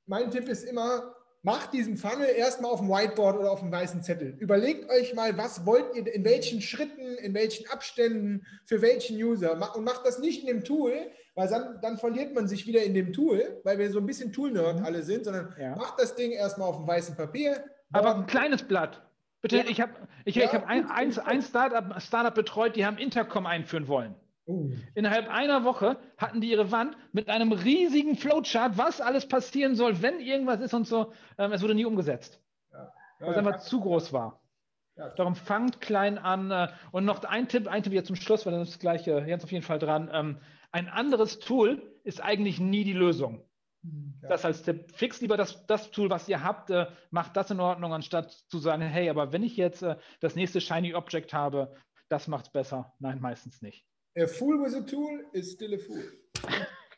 Mein 0.06 0.30
Tipp 0.30 0.48
ist 0.48 0.62
immer, 0.62 1.15
Macht 1.46 1.72
diesen 1.72 1.96
Funnel 1.96 2.28
erstmal 2.36 2.72
auf 2.72 2.80
dem 2.80 2.88
Whiteboard 2.88 3.38
oder 3.38 3.52
auf 3.52 3.60
dem 3.60 3.70
weißen 3.70 4.02
Zettel. 4.02 4.34
Überlegt 4.40 4.90
euch 4.90 5.14
mal, 5.14 5.38
was 5.38 5.64
wollt 5.64 5.94
ihr, 5.94 6.12
in 6.12 6.24
welchen 6.24 6.60
Schritten, 6.60 7.18
in 7.18 7.34
welchen 7.34 7.70
Abständen, 7.70 8.44
für 8.64 8.82
welchen 8.82 9.16
User. 9.16 9.52
Und 9.76 9.84
macht 9.84 10.04
das 10.04 10.18
nicht 10.18 10.40
in 10.40 10.48
dem 10.48 10.64
Tool, 10.64 10.92
weil 11.36 11.48
dann, 11.48 11.78
dann 11.80 11.98
verliert 11.98 12.34
man 12.34 12.48
sich 12.48 12.66
wieder 12.66 12.82
in 12.82 12.94
dem 12.94 13.12
Tool, 13.12 13.60
weil 13.62 13.78
wir 13.78 13.92
so 13.92 14.00
ein 14.00 14.06
bisschen 14.06 14.32
Tool-Nerd 14.32 14.80
mhm. 14.80 14.84
alle 14.84 15.04
sind, 15.04 15.24
sondern 15.24 15.54
ja. 15.56 15.76
macht 15.76 16.00
das 16.00 16.16
Ding 16.16 16.32
erstmal 16.32 16.68
auf 16.68 16.78
dem 16.78 16.86
weißen 16.88 17.14
Papier. 17.14 17.62
Aber 17.92 18.16
ein 18.16 18.26
kleines 18.26 18.64
Blatt. 18.64 19.06
Bitte, 19.40 19.58
ja. 19.58 19.64
ich 19.68 19.80
habe 19.80 19.92
ich, 20.24 20.34
ja, 20.34 20.46
ich 20.46 20.52
hab 20.52 20.66
ein, 20.66 20.90
ein, 20.90 21.16
ein 21.16 21.42
Startup, 21.42 22.02
Startup 22.02 22.34
betreut, 22.34 22.74
die 22.74 22.84
haben 22.84 22.98
Intercom 22.98 23.46
einführen 23.46 23.86
wollen. 23.86 24.16
Uh. 24.46 24.70
Innerhalb 24.94 25.28
einer 25.28 25.64
Woche 25.64 25.98
hatten 26.16 26.40
die 26.40 26.50
ihre 26.50 26.70
Wand 26.70 26.96
mit 27.12 27.28
einem 27.28 27.52
riesigen 27.52 28.16
Flowchart, 28.16 28.78
was 28.78 29.00
alles 29.00 29.26
passieren 29.26 29.74
soll, 29.74 30.02
wenn 30.02 30.20
irgendwas 30.20 30.60
ist 30.60 30.72
und 30.72 30.86
so. 30.86 31.12
Ähm, 31.36 31.52
es 31.52 31.62
wurde 31.62 31.74
nie 31.74 31.84
umgesetzt, 31.84 32.40
ja. 32.72 32.78
Ja, 32.78 33.26
weil 33.26 33.30
es 33.32 33.38
einfach 33.38 33.58
zu 33.60 33.80
groß 33.80 34.12
war. 34.12 34.40
Darum 35.16 35.34
fangt 35.34 35.80
klein 35.80 36.16
an. 36.18 36.50
Äh, 36.50 36.68
und 36.90 37.04
noch 37.04 37.22
ein 37.24 37.48
Tipp, 37.48 37.68
ein 37.68 37.82
Tipp 37.82 37.92
jetzt 37.92 38.06
zum 38.06 38.16
Schluss, 38.16 38.46
weil 38.46 38.52
das 38.52 38.68
ist 38.68 38.74
das 38.74 38.80
gleiche, 38.80 39.24
jetzt 39.26 39.44
auf 39.44 39.52
jeden 39.52 39.64
Fall 39.64 39.78
dran. 39.78 40.10
Ähm, 40.12 40.38
ein 40.72 40.88
anderes 40.88 41.38
Tool 41.38 41.82
ist 42.02 42.22
eigentlich 42.22 42.60
nie 42.60 42.84
die 42.84 42.94
Lösung. 42.94 43.44
Hm, 43.82 44.14
das 44.22 44.44
als 44.44 44.62
Tipp. 44.62 44.90
Fix 44.92 45.20
lieber 45.20 45.36
das, 45.36 45.66
das 45.66 45.90
Tool, 45.90 46.08
was 46.08 46.28
ihr 46.28 46.42
habt, 46.42 46.70
äh, 46.70 46.86
macht 47.10 47.36
das 47.36 47.50
in 47.50 47.60
Ordnung, 47.60 47.92
anstatt 47.92 48.32
zu 48.32 48.58
sagen, 48.58 48.82
hey, 48.82 49.10
aber 49.10 49.32
wenn 49.32 49.42
ich 49.42 49.56
jetzt 49.56 49.82
äh, 49.82 49.96
das 50.20 50.34
nächste 50.34 50.60
Shiny 50.60 50.94
Object 50.94 51.34
habe, 51.34 51.74
das 52.08 52.26
macht 52.26 52.46
es 52.46 52.52
besser. 52.52 52.94
Nein, 52.98 53.20
meistens 53.20 53.60
nicht. 53.60 53.84
A 54.18 54.26
fool 54.26 54.58
with 54.64 54.74
a 54.74 54.80
tool 54.80 55.20
is 55.32 55.52
still 55.52 55.74
a 55.74 55.78
fool. 55.78 56.02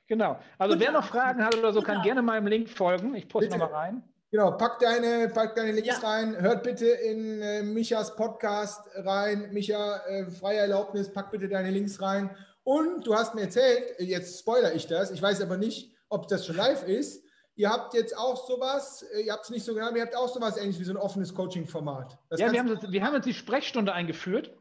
Genau. 0.09 0.39
Also 0.57 0.75
Gut, 0.75 0.85
wer 0.85 0.93
noch 0.93 1.05
Fragen 1.05 1.45
hat 1.45 1.57
oder 1.57 1.73
so, 1.73 1.83
kann 1.83 2.03
gerne 2.03 2.23
meinem 2.23 2.47
Link 2.47 2.71
folgen. 2.71 3.15
Ich 3.15 3.29
poste 3.29 3.51
nochmal 3.51 3.69
rein. 3.69 4.03
Genau, 4.31 4.53
pack 4.53 4.79
deine, 4.79 5.29
pack 5.29 5.57
deine 5.57 5.73
Links 5.73 6.01
ja. 6.03 6.09
rein. 6.09 6.39
Hört 6.39 6.63
bitte 6.63 6.87
in 6.87 7.41
äh, 7.41 7.63
Michas 7.63 8.15
Podcast 8.15 8.87
rein. 8.97 9.49
Micha, 9.53 9.99
äh, 10.07 10.31
freie 10.31 10.59
Erlaubnis, 10.59 11.13
pack 11.13 11.31
bitte 11.31 11.49
deine 11.49 11.71
Links 11.71 12.01
rein. 12.01 12.31
Und 12.63 13.07
du 13.07 13.15
hast 13.15 13.35
mir 13.35 13.43
erzählt, 13.43 13.99
jetzt 13.99 14.39
spoiler 14.39 14.75
ich 14.75 14.87
das, 14.87 15.11
ich 15.11 15.23
weiß 15.23 15.41
aber 15.41 15.57
nicht, 15.57 15.91
ob 16.11 16.29
das 16.29 16.45
schon 16.45 16.57
live 16.57 16.87
ist. 16.87 17.25
Ihr 17.57 17.71
habt 17.71 17.95
jetzt 17.95 18.17
auch 18.17 18.47
sowas, 18.47 19.03
äh, 19.15 19.23
ihr 19.23 19.33
habt 19.33 19.45
es 19.45 19.51
nicht 19.51 19.65
so 19.65 19.75
genannt, 19.75 19.97
ihr 19.97 20.03
habt 20.03 20.15
auch 20.15 20.29
sowas 20.29 20.59
ähnlich 20.59 20.79
wie 20.79 20.85
so 20.85 20.93
ein 20.93 20.99
offenes 20.99 21.35
Coaching-Format. 21.35 22.19
Ja, 22.37 22.53
wir 22.53 22.61
haben, 22.61 22.93
wir 22.93 23.03
haben 23.03 23.15
jetzt 23.15 23.25
die 23.25 23.35
Sprechstunde 23.35 23.93
eingeführt. 23.93 24.53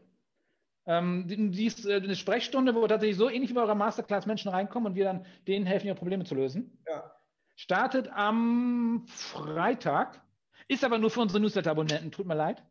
Ähm, 0.88 1.28
die, 1.28 1.66
ist 1.66 1.86
äh, 1.86 1.96
eine 1.96 2.16
Sprechstunde, 2.16 2.74
wo 2.74 2.88
tatsächlich 2.88 3.18
so 3.18 3.30
ähnlich 3.30 3.50
wie 3.50 3.56
bei 3.56 3.62
eurer 3.62 3.76
Masterclass 3.76 4.26
Menschen 4.26 4.50
reinkommen 4.50 4.92
und 4.92 4.96
wir 4.96 5.04
dann 5.04 5.26
denen 5.46 5.66
helfen, 5.66 5.88
ihre 5.88 5.98
Probleme 5.98 6.24
zu 6.24 6.34
lösen. 6.34 6.82
Ja. 6.88 7.12
Startet 7.58 8.10
am 8.14 9.04
Freitag, 9.08 10.22
ist 10.68 10.86
aber 10.86 10.98
nur 10.98 11.10
für 11.10 11.20
unsere 11.20 11.42
Newsletter-Abonnenten, 11.42 12.12
tut 12.12 12.26
mir 12.26 12.36
leid. 12.36 12.64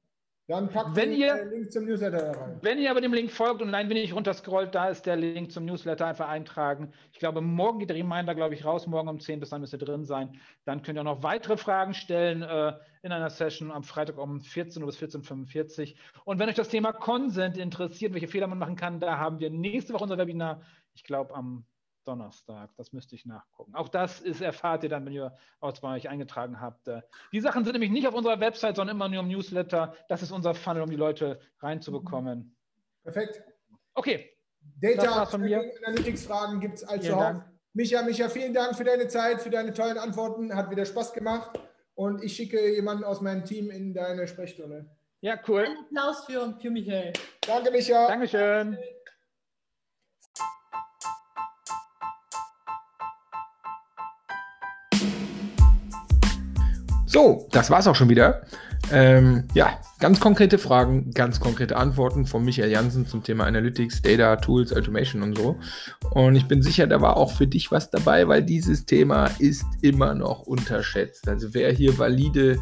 Dann 0.49 0.69
packt 0.69 0.95
wenn 0.95 1.11
den 1.11 1.19
ihr, 1.19 1.45
Link 1.47 1.73
zum 1.73 1.87
Newsletter 1.87 2.37
rein. 2.37 2.59
Wenn 2.63 2.79
ihr 2.79 2.91
aber 2.93 3.01
dem 3.01 3.13
Link 3.13 3.33
folgt 3.33 3.63
und 3.63 3.75
ein 3.75 3.89
wenig 3.89 4.15
runterscrollt, 4.15 4.73
da 4.77 4.89
ist 4.89 5.05
der 5.05 5.17
Link 5.17 5.51
zum 5.51 5.65
Newsletter, 5.65 6.07
einfach 6.07 6.29
eintragen. 6.29 6.93
Ich 7.13 7.19
glaube, 7.19 7.41
morgen 7.41 7.81
geht 7.81 7.91
der 7.91 7.97
Reminder, 7.97 8.33
glaube 8.35 8.55
ich, 8.55 8.65
raus, 8.65 8.87
morgen 8.87 9.09
um 9.09 9.19
10, 9.19 9.41
bis 9.41 9.51
dann 9.51 9.61
müsst 9.61 9.73
ihr 9.73 9.81
drin 9.81 10.05
sein. 10.05 10.39
Dann 10.65 10.83
könnt 10.83 10.99
ihr 10.99 11.03
noch 11.03 11.25
weitere 11.25 11.57
Fragen 11.57 11.95
stellen 11.95 12.43
äh, 12.43 12.75
in 13.03 13.11
einer 13.11 13.31
Session 13.31 13.73
am 13.73 13.83
Freitag 13.83 14.19
um 14.19 14.41
14 14.41 14.83
Uhr 14.83 14.87
bis 14.87 14.99
14.45 14.99 15.95
Uhr. 15.95 15.99
Und 16.25 16.39
wenn 16.39 16.49
euch 16.49 16.55
das 16.55 16.69
Thema 16.69 16.93
Consent 16.93 17.59
interessiert, 17.59 18.15
welche 18.15 18.29
Fehler 18.29 18.47
man 18.47 18.59
machen 18.59 18.77
kann, 18.77 19.01
da 19.01 19.19
haben 19.19 19.41
wir 19.41 19.51
nächste 19.51 19.95
Woche 19.95 20.05
unser 20.05 20.19
Webinar, 20.19 20.63
ich 20.95 21.03
glaube 21.03 21.35
am 21.35 21.65
Donnerstag. 22.07 22.71
Das 22.77 22.93
müsste 22.93 23.15
ich 23.15 23.27
nachgucken. 23.27 23.75
Auch 23.75 23.89
das 23.89 24.21
ist, 24.21 24.41
erfahrt 24.41 24.83
ihr 24.83 24.89
dann, 24.89 25.05
wenn 25.05 25.13
ihr 25.13 25.35
aus 25.61 25.81
bei 25.81 25.95
euch 25.97 26.09
eingetragen 26.09 26.61
habt. 26.61 26.89
Äh, 26.89 27.03
die 27.33 27.41
Sachen 27.41 27.65
sind 27.65 27.73
nämlich 27.73 27.91
nicht 27.91 28.07
auf 28.07 28.15
unserer 28.15 28.41
Website, 28.41 28.77
sondern 28.77 28.97
immer 28.97 29.09
nur 29.09 29.21
im 29.21 29.29
Newsletter. 29.29 29.95
Das 30.09 30.23
ist 30.23 30.33
unser 30.33 30.55
Funnel, 30.55 30.83
um 30.83 30.91
die 30.91 30.97
Leute 30.97 31.41
reinzubekommen. 31.61 32.57
Perfekt. 33.03 33.43
Okay. 33.95 34.33
Data 34.81 35.23
Analytics-Fragen 35.23 36.61
gibt 36.61 36.75
es 36.75 36.85
also 36.85 37.43
Micha, 37.73 38.03
Micha, 38.03 38.29
vielen 38.29 38.55
Dank 38.55 38.75
für 38.75 38.85
deine 38.85 39.07
Zeit, 39.07 39.43
für 39.43 39.51
deine 39.51 39.73
tollen 39.73 39.99
Antworten. 39.99 40.55
Hat 40.55 40.71
wieder 40.71 40.87
Spaß 40.87 41.13
gemacht. 41.13 41.61
Und 41.95 42.23
ich 42.23 42.35
schicke 42.35 42.75
jemanden 42.75 43.05
aus 43.05 43.21
meinem 43.21 43.45
Team 43.45 43.71
in 43.71 43.95
deine 43.95 44.27
Sprechstunde. 44.27 44.91
Ja, 45.21 45.39
cool. 45.49 45.65
Ein 45.65 45.79
Applaus 45.79 46.25
für, 46.25 46.57
für 46.61 46.71
Michael. 46.71 47.13
Danke, 47.47 47.71
Micha. 47.71 48.07
Dankeschön. 48.07 48.79
So, 57.07 57.47
das 57.53 57.71
war's 57.71 57.87
auch 57.87 57.95
schon 57.95 58.09
wieder. 58.09 58.43
Ähm, 58.91 59.45
ja, 59.55 59.79
ganz 60.01 60.19
konkrete 60.19 60.59
Fragen, 60.59 61.13
ganz 61.13 61.39
konkrete 61.41 61.77
Antworten 61.77 62.27
von 62.27 62.45
Michael 62.45 62.71
Jansen 62.71 63.07
zum 63.07 63.23
Thema 63.23 63.45
Analytics, 63.45 64.03
Data, 64.03 64.37
Tools, 64.37 64.73
Automation 64.73 65.23
und 65.23 65.39
so. 65.39 65.57
Und 66.11 66.35
ich 66.35 66.47
bin 66.47 66.63
sicher, 66.63 66.87
da 66.89 67.01
war 67.01 67.17
auch 67.17 67.33
für 67.33 67.47
dich 67.47 67.71
was 67.71 67.91
dabei, 67.91 68.27
weil 68.27 68.43
dieses 68.43 68.85
Thema 68.85 69.31
ist 69.39 69.65
immer 69.83 70.15
noch 70.15 70.43
unterschätzt. 70.43 71.29
Also 71.29 71.55
wer 71.55 71.73
hier 71.73 71.97
valide 71.97 72.59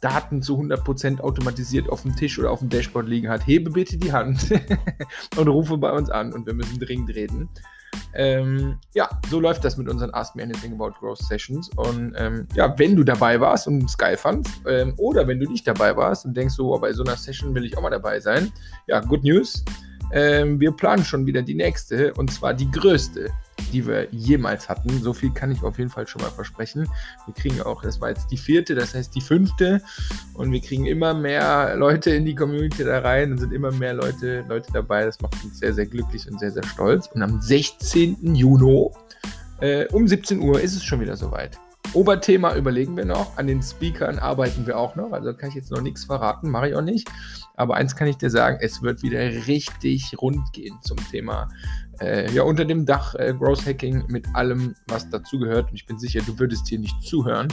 Daten 0.00 0.42
zu 0.42 0.56
100% 0.60 1.20
automatisiert 1.20 1.88
auf 1.88 2.02
dem 2.02 2.14
Tisch 2.14 2.38
oder 2.38 2.52
auf 2.52 2.60
dem 2.60 2.68
Dashboard 2.68 3.08
liegen 3.08 3.28
hat, 3.28 3.46
hebe 3.46 3.70
bitte 3.70 3.98
die 3.98 4.12
Hand 4.12 4.46
und 5.36 5.48
rufe 5.48 5.76
bei 5.76 5.90
uns 5.90 6.08
an 6.08 6.32
und 6.32 6.46
wir 6.46 6.54
müssen 6.54 6.78
dringend 6.78 7.10
reden. 7.10 7.48
Ähm, 8.14 8.78
ja, 8.94 9.08
so 9.30 9.40
läuft 9.40 9.64
das 9.64 9.76
mit 9.76 9.88
unseren 9.88 10.12
Ask 10.14 10.34
Me 10.36 10.42
Anything 10.42 10.74
About 10.74 10.92
Growth 10.98 11.18
Sessions. 11.18 11.70
Und 11.76 12.14
ähm, 12.16 12.46
ja, 12.54 12.78
wenn 12.78 12.96
du 12.96 13.04
dabei 13.04 13.40
warst 13.40 13.66
und 13.66 13.84
es 13.84 13.96
geil 13.96 14.16
fandst, 14.16 14.62
ähm, 14.66 14.94
oder 14.96 15.26
wenn 15.26 15.40
du 15.40 15.50
nicht 15.50 15.66
dabei 15.66 15.96
warst 15.96 16.24
und 16.24 16.36
denkst 16.36 16.54
so, 16.54 16.74
oh, 16.74 16.78
bei 16.78 16.92
so 16.92 17.02
einer 17.04 17.16
Session 17.16 17.54
will 17.54 17.64
ich 17.64 17.76
auch 17.76 17.82
mal 17.82 17.90
dabei 17.90 18.20
sein, 18.20 18.52
ja, 18.86 19.00
good 19.00 19.24
news. 19.24 19.64
Ähm, 20.12 20.58
wir 20.58 20.72
planen 20.72 21.04
schon 21.04 21.26
wieder 21.26 21.42
die 21.42 21.54
nächste 21.54 22.14
und 22.14 22.32
zwar 22.32 22.54
die 22.54 22.70
größte 22.70 23.30
die 23.70 23.86
wir 23.86 24.08
jemals 24.10 24.68
hatten. 24.68 25.02
So 25.02 25.12
viel 25.12 25.30
kann 25.30 25.50
ich 25.50 25.62
auf 25.62 25.78
jeden 25.78 25.90
Fall 25.90 26.06
schon 26.06 26.22
mal 26.22 26.30
versprechen. 26.30 26.88
Wir 27.26 27.34
kriegen 27.34 27.60
auch, 27.62 27.82
das 27.82 28.00
war 28.00 28.10
jetzt 28.10 28.30
die 28.30 28.36
vierte, 28.36 28.74
das 28.74 28.94
heißt 28.94 29.14
die 29.14 29.20
fünfte. 29.20 29.82
Und 30.34 30.52
wir 30.52 30.60
kriegen 30.60 30.86
immer 30.86 31.14
mehr 31.14 31.76
Leute 31.76 32.10
in 32.10 32.24
die 32.24 32.34
Community 32.34 32.84
da 32.84 33.00
rein 33.00 33.32
und 33.32 33.38
sind 33.38 33.52
immer 33.52 33.72
mehr 33.72 33.94
Leute, 33.94 34.44
Leute 34.48 34.70
dabei. 34.72 35.04
Das 35.04 35.20
macht 35.20 35.42
uns 35.44 35.58
sehr, 35.58 35.74
sehr 35.74 35.86
glücklich 35.86 36.30
und 36.30 36.38
sehr, 36.38 36.50
sehr 36.50 36.64
stolz. 36.64 37.08
Und 37.08 37.22
am 37.22 37.40
16. 37.40 38.34
Juni 38.34 38.90
äh, 39.60 39.86
um 39.92 40.06
17 40.06 40.40
Uhr 40.40 40.60
ist 40.60 40.74
es 40.74 40.84
schon 40.84 41.00
wieder 41.00 41.16
soweit. 41.16 41.58
Oberthema 41.94 42.54
überlegen 42.54 42.96
wir 42.96 43.04
noch. 43.04 43.38
An 43.38 43.46
den 43.46 43.62
Speakern 43.62 44.18
arbeiten 44.18 44.66
wir 44.66 44.78
auch 44.78 44.94
noch. 44.94 45.12
Also 45.12 45.32
kann 45.34 45.48
ich 45.48 45.54
jetzt 45.54 45.70
noch 45.70 45.80
nichts 45.80 46.04
verraten, 46.04 46.50
mache 46.50 46.68
ich 46.68 46.74
auch 46.74 46.82
nicht. 46.82 47.08
Aber 47.56 47.74
eins 47.76 47.96
kann 47.96 48.08
ich 48.08 48.18
dir 48.18 48.30
sagen, 48.30 48.58
es 48.60 48.82
wird 48.82 49.02
wieder 49.02 49.20
richtig 49.46 50.14
rund 50.20 50.52
gehen 50.52 50.78
zum 50.82 50.98
Thema 51.10 51.48
äh, 52.00 52.30
ja, 52.32 52.42
unter 52.42 52.64
dem 52.64 52.86
Dach 52.86 53.14
äh, 53.14 53.34
Growth 53.36 53.66
Hacking 53.66 54.04
mit 54.08 54.26
allem, 54.34 54.74
was 54.86 55.08
dazugehört. 55.10 55.70
Und 55.70 55.76
ich 55.76 55.86
bin 55.86 55.98
sicher, 55.98 56.20
du 56.24 56.38
würdest 56.38 56.68
hier 56.68 56.78
nicht 56.78 57.00
zuhören, 57.02 57.48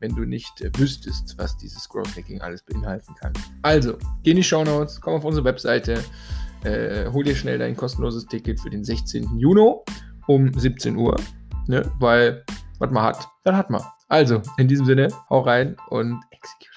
wenn 0.00 0.14
du 0.14 0.24
nicht 0.24 0.60
äh, 0.60 0.70
wüsstest, 0.76 1.36
was 1.38 1.56
dieses 1.58 1.88
Growth 1.88 2.16
Hacking 2.16 2.40
alles 2.40 2.62
beinhalten 2.62 3.14
kann. 3.20 3.32
Also, 3.62 3.96
geh 4.22 4.30
in 4.30 4.36
die 4.36 4.42
Show 4.42 4.64
Notes, 4.64 5.00
komm 5.00 5.14
auf 5.14 5.24
unsere 5.24 5.44
Webseite, 5.44 6.02
äh, 6.64 7.10
hol 7.10 7.24
dir 7.24 7.36
schnell 7.36 7.58
dein 7.58 7.76
kostenloses 7.76 8.26
Ticket 8.26 8.60
für 8.60 8.70
den 8.70 8.84
16. 8.84 9.38
Juni 9.38 9.74
um 10.26 10.52
17 10.52 10.96
Uhr. 10.96 11.16
Ne? 11.66 11.90
Weil, 11.98 12.44
was 12.78 12.90
man 12.90 13.04
hat, 13.04 13.28
dann 13.44 13.56
hat 13.56 13.70
man. 13.70 13.82
Also, 14.08 14.42
in 14.58 14.68
diesem 14.68 14.86
Sinne, 14.86 15.08
hau 15.30 15.40
rein 15.40 15.76
und 15.88 16.20
execute. 16.30 16.71